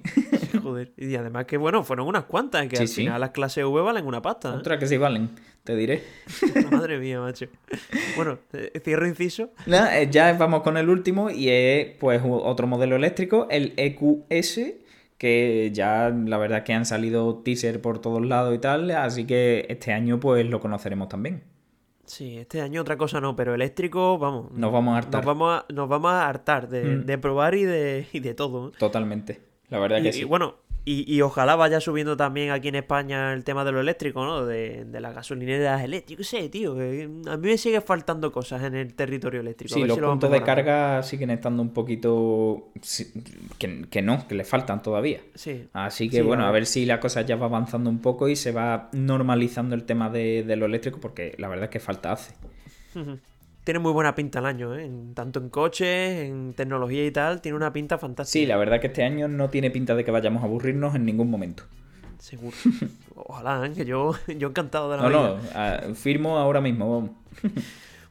Joder. 0.67 0.91
Y 0.97 1.15
además 1.15 1.45
que, 1.45 1.55
bueno, 1.55 1.81
fueron 1.81 2.07
unas 2.07 2.25
cuantas, 2.25 2.67
que 2.67 2.77
al 2.77 2.89
final 2.89 3.21
las 3.21 3.29
clases 3.29 3.63
V 3.63 3.81
valen 3.81 4.05
una 4.05 4.21
pasta. 4.21 4.49
¿eh? 4.49 4.57
Otra 4.57 4.77
que 4.77 4.85
sí 4.85 4.97
valen 4.97 5.29
te 5.63 5.77
diré. 5.77 6.03
Madre 6.71 6.99
mía, 6.99 7.21
macho. 7.21 7.45
Bueno, 8.17 8.39
eh, 8.51 8.81
cierro 8.83 9.07
inciso. 9.07 9.51
Eh, 9.65 10.09
ya 10.11 10.33
vamos 10.33 10.61
con 10.61 10.75
el 10.75 10.89
último 10.89 11.29
y 11.29 11.47
es 11.49 11.87
pues 11.99 12.21
otro 12.25 12.67
modelo 12.67 12.97
eléctrico, 12.97 13.47
el 13.49 13.73
EQS, 13.77 14.59
que 15.17 15.69
ya 15.73 16.09
la 16.09 16.37
verdad 16.37 16.63
que 16.63 16.73
han 16.73 16.85
salido 16.85 17.35
teaser 17.43 17.81
por 17.81 17.99
todos 17.99 18.25
lados 18.25 18.53
y 18.55 18.59
tal, 18.59 18.91
así 18.91 19.25
que 19.25 19.65
este 19.69 19.93
año 19.93 20.19
pues 20.19 20.45
lo 20.45 20.59
conoceremos 20.59 21.07
también. 21.07 21.43
Sí, 22.03 22.37
este 22.37 22.59
año 22.59 22.81
otra 22.81 22.97
cosa 22.97 23.21
no, 23.21 23.37
pero 23.37 23.53
eléctrico, 23.53 24.17
vamos. 24.17 24.51
Nos 24.51 24.71
vamos 24.71 24.95
a 24.95 24.97
hartar. 24.97 25.25
Nos 25.25 25.25
vamos 25.25 25.53
a, 25.53 25.73
nos 25.73 25.89
vamos 25.89 26.11
a 26.11 26.27
hartar 26.27 26.67
de, 26.67 26.83
mm. 26.83 27.05
de 27.05 27.17
probar 27.17 27.55
y 27.55 27.63
de, 27.63 28.07
y 28.11 28.19
de 28.19 28.33
todo. 28.33 28.71
Totalmente. 28.71 29.47
La 29.69 29.79
verdad 29.79 30.01
que 30.01 30.13
sí. 30.13 30.21
Y 30.21 30.23
bueno, 30.23 30.55
y, 30.89 31.19
ojalá 31.19 31.57
vaya 31.57 31.81
subiendo 31.81 32.15
también 32.15 32.49
aquí 32.51 32.69
en 32.69 32.75
España 32.75 33.33
el 33.33 33.43
tema 33.43 33.65
de 33.65 33.73
lo 33.73 33.81
eléctrico, 33.81 34.23
¿no? 34.23 34.45
De, 34.45 34.85
de 34.85 35.01
las 35.01 35.13
gasolineras 35.13 35.83
eléctricas. 35.83 36.25
sé, 36.25 36.47
tío. 36.47 36.71
a 36.71 37.35
mí 37.35 37.49
me 37.49 37.57
sigue 37.57 37.81
faltando 37.81 38.31
cosas 38.31 38.63
en 38.63 38.73
el 38.73 38.93
territorio 38.93 39.41
eléctrico. 39.41 39.73
Sí, 39.73 39.83
los 39.83 39.99
puntos 39.99 40.31
de 40.31 40.41
carga 40.41 41.03
siguen 41.03 41.31
estando 41.31 41.61
un 41.61 41.73
poquito. 41.73 42.69
Que, 43.57 44.01
no, 44.01 44.25
que 44.29 44.35
le 44.35 44.45
faltan 44.45 44.81
todavía. 44.81 45.19
Sí. 45.35 45.67
Así 45.73 46.09
que 46.09 46.21
bueno, 46.21 46.45
a 46.45 46.51
ver. 46.51 46.65
si 46.65 46.85
la 46.85 47.01
cosa 47.01 47.21
ya 47.23 47.35
va 47.35 47.47
avanzando 47.47 47.89
un 47.89 47.99
poco 47.99 48.29
y 48.29 48.37
se 48.37 48.53
va 48.53 48.87
normalizando 48.93 49.75
el 49.75 49.83
tema 49.83 50.09
de, 50.09 50.43
de 50.43 50.55
lo 50.55 50.67
eléctrico, 50.67 51.01
porque 51.01 51.35
la 51.37 51.49
verdad 51.49 51.65
es 51.65 51.71
que 51.71 51.79
falta 51.81 52.13
hace 52.13 52.33
tiene 53.67 53.79
muy 53.79 53.91
buena 53.91 54.15
pinta 54.15 54.39
el 54.39 54.45
año, 54.45 54.73
¿eh? 54.77 54.89
tanto 55.13 55.41
en 55.41 55.49
coches, 55.49 56.23
en 56.23 56.53
tecnología 56.53 57.05
y 57.05 57.11
tal, 57.11 57.41
tiene 57.41 57.57
una 57.57 57.73
pinta 57.73 57.97
fantástica. 57.97 58.31
Sí, 58.31 58.45
la 58.45 58.55
verdad 58.55 58.79
que 58.79 58.87
este 58.87 59.03
año 59.03 59.27
no 59.27 59.49
tiene 59.49 59.69
pinta 59.71 59.93
de 59.93 60.05
que 60.05 60.11
vayamos 60.11 60.41
a 60.41 60.45
aburrirnos 60.45 60.95
en 60.95 61.03
ningún 61.03 61.29
momento. 61.29 61.63
Seguro. 62.17 62.55
Ojalá, 63.15 63.65
¿eh? 63.65 63.73
que 63.73 63.83
yo, 63.83 64.13
yo 64.37 64.47
encantado 64.47 64.89
de 64.89 64.95
la 64.95 65.09
No, 65.09 65.35
no, 65.35 65.95
firmo 65.95 66.37
ahora 66.37 66.61
mismo, 66.61 66.89
vamos. 66.89 67.11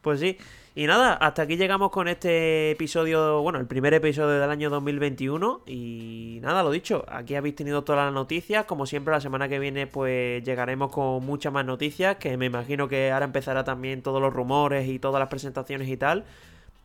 pues 0.07 0.21
sí, 0.21 0.39
y 0.77 0.87
nada, 0.87 1.15
hasta 1.15 1.43
aquí 1.43 1.57
llegamos 1.57 1.91
con 1.91 2.07
este 2.07 2.71
episodio, 2.71 3.43
bueno, 3.43 3.59
el 3.59 3.67
primer 3.67 3.93
episodio 3.93 4.39
del 4.39 4.49
año 4.49 4.71
2021. 4.71 5.63
Y 5.67 6.39
nada, 6.43 6.63
lo 6.63 6.71
dicho, 6.71 7.05
aquí 7.09 7.35
habéis 7.35 7.57
tenido 7.57 7.83
todas 7.83 8.05
las 8.05 8.15
noticias. 8.15 8.67
Como 8.67 8.87
siempre, 8.87 9.11
la 9.11 9.21
semana 9.21 9.49
que 9.49 9.59
viene, 9.59 9.89
pues 9.89 10.45
llegaremos 10.45 10.93
con 10.93 11.27
muchas 11.27 11.53
más 11.53 11.67
noticias. 11.67 12.19
Que 12.19 12.37
me 12.37 12.47
imagino 12.47 12.87
que 12.87 13.11
ahora 13.11 13.25
empezará 13.25 13.65
también 13.65 14.01
todos 14.01 14.21
los 14.23 14.33
rumores 14.33 14.87
y 14.87 15.01
todas 15.01 15.19
las 15.19 15.29
presentaciones 15.29 15.89
y 15.89 15.97
tal. 15.97 16.25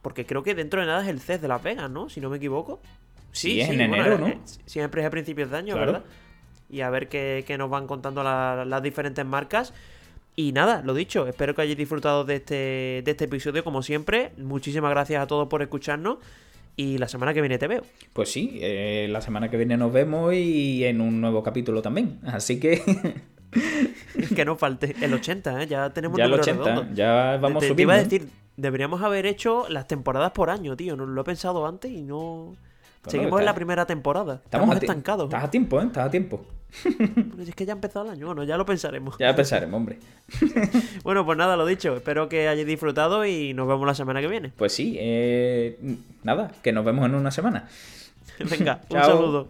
Porque 0.01 0.25
creo 0.25 0.41
que 0.41 0.55
dentro 0.55 0.81
de 0.81 0.87
nada 0.87 1.03
es 1.03 1.07
el 1.07 1.19
CES 1.19 1.43
de 1.43 1.47
Las 1.47 1.61
Vegas, 1.61 1.91
¿no? 1.91 2.09
Si 2.09 2.21
no 2.21 2.31
me 2.31 2.37
equivoco. 2.37 2.79
Sí, 3.33 3.61
es 3.61 3.69
en 3.69 3.81
enero, 3.81 4.17
¿no? 4.17 4.33
Siempre 4.65 5.01
es 5.01 5.07
a 5.07 5.11
principios 5.11 5.51
de 5.51 5.57
año, 5.57 5.75
¿verdad? 5.75 6.03
Y 6.71 6.81
a 6.81 6.89
ver 6.89 7.07
qué, 7.07 7.55
nos 7.55 7.69
van 7.69 7.85
contando 7.85 8.23
las 8.23 8.81
diferentes 8.81 9.23
marcas. 9.23 9.75
Y 10.35 10.53
nada, 10.53 10.81
lo 10.83 10.93
dicho, 10.93 11.27
espero 11.27 11.53
que 11.53 11.61
hayáis 11.61 11.77
disfrutado 11.77 12.23
de 12.23 12.35
este, 12.35 12.53
de 13.03 13.11
este 13.11 13.25
episodio 13.25 13.63
como 13.63 13.83
siempre. 13.83 14.31
Muchísimas 14.37 14.91
gracias 14.91 15.21
a 15.21 15.27
todos 15.27 15.47
por 15.47 15.61
escucharnos. 15.61 16.17
Y 16.77 16.97
la 16.97 17.07
semana 17.07 17.33
que 17.33 17.41
viene 17.41 17.57
te 17.57 17.67
veo. 17.67 17.83
Pues 18.13 18.31
sí, 18.31 18.57
eh, 18.61 19.07
la 19.09 19.21
semana 19.21 19.49
que 19.49 19.57
viene 19.57 19.75
nos 19.75 19.91
vemos 19.91 20.33
y 20.33 20.85
en 20.85 21.01
un 21.01 21.19
nuevo 21.19 21.43
capítulo 21.43 21.81
también. 21.81 22.19
Así 22.23 22.59
que... 22.59 22.81
que 24.35 24.45
no 24.45 24.55
falte 24.55 24.95
el 25.01 25.13
80, 25.13 25.63
¿eh? 25.63 25.67
Ya 25.67 25.89
tenemos 25.89 26.17
ya 26.17 26.25
el 26.25 26.33
80, 26.33 26.89
ya 26.93 27.37
vamos 27.41 27.63
subiendo. 27.63 27.75
Te 27.75 27.81
iba 27.81 27.93
a 27.95 27.97
decir, 27.97 28.29
deberíamos 28.55 29.01
haber 29.01 29.25
hecho 29.25 29.65
las 29.69 29.87
temporadas 29.87 30.31
por 30.31 30.49
año, 30.49 30.77
tío. 30.77 30.95
No 30.95 31.05
lo 31.05 31.21
he 31.21 31.25
pensado 31.25 31.67
antes 31.67 31.91
y 31.91 32.01
no... 32.01 32.55
Seguimos 33.07 33.39
en 33.39 33.45
la 33.45 33.55
primera 33.55 33.85
temporada. 33.85 34.41
Estamos, 34.43 34.75
estancados. 34.75 35.25
Estás 35.25 35.43
a 35.43 35.51
tiempo, 35.51 35.81
¿eh? 35.81 35.85
Estás 35.85 36.05
a 36.05 36.11
tiempo. 36.11 36.45
es 37.39 37.55
que 37.55 37.65
ya 37.65 37.73
ha 37.73 37.75
empezado 37.75 38.05
el 38.05 38.11
año. 38.11 38.27
Bueno, 38.27 38.43
ya 38.43 38.57
lo 38.57 38.65
pensaremos. 38.65 39.17
Ya 39.17 39.35
pensaremos, 39.35 39.77
hombre. 39.77 39.99
bueno, 41.03 41.25
pues 41.25 41.37
nada, 41.37 41.57
lo 41.57 41.65
dicho. 41.65 41.95
Espero 41.95 42.29
que 42.29 42.47
hayáis 42.47 42.67
disfrutado 42.67 43.25
y 43.25 43.53
nos 43.53 43.67
vemos 43.67 43.85
la 43.85 43.95
semana 43.95 44.21
que 44.21 44.27
viene. 44.27 44.51
Pues 44.55 44.73
sí, 44.73 44.95
eh, 44.99 45.77
nada, 46.23 46.51
que 46.61 46.71
nos 46.71 46.85
vemos 46.85 47.05
en 47.05 47.15
una 47.15 47.31
semana. 47.31 47.67
Venga, 48.49 48.81
un 48.89 48.99
saludo. 48.99 49.47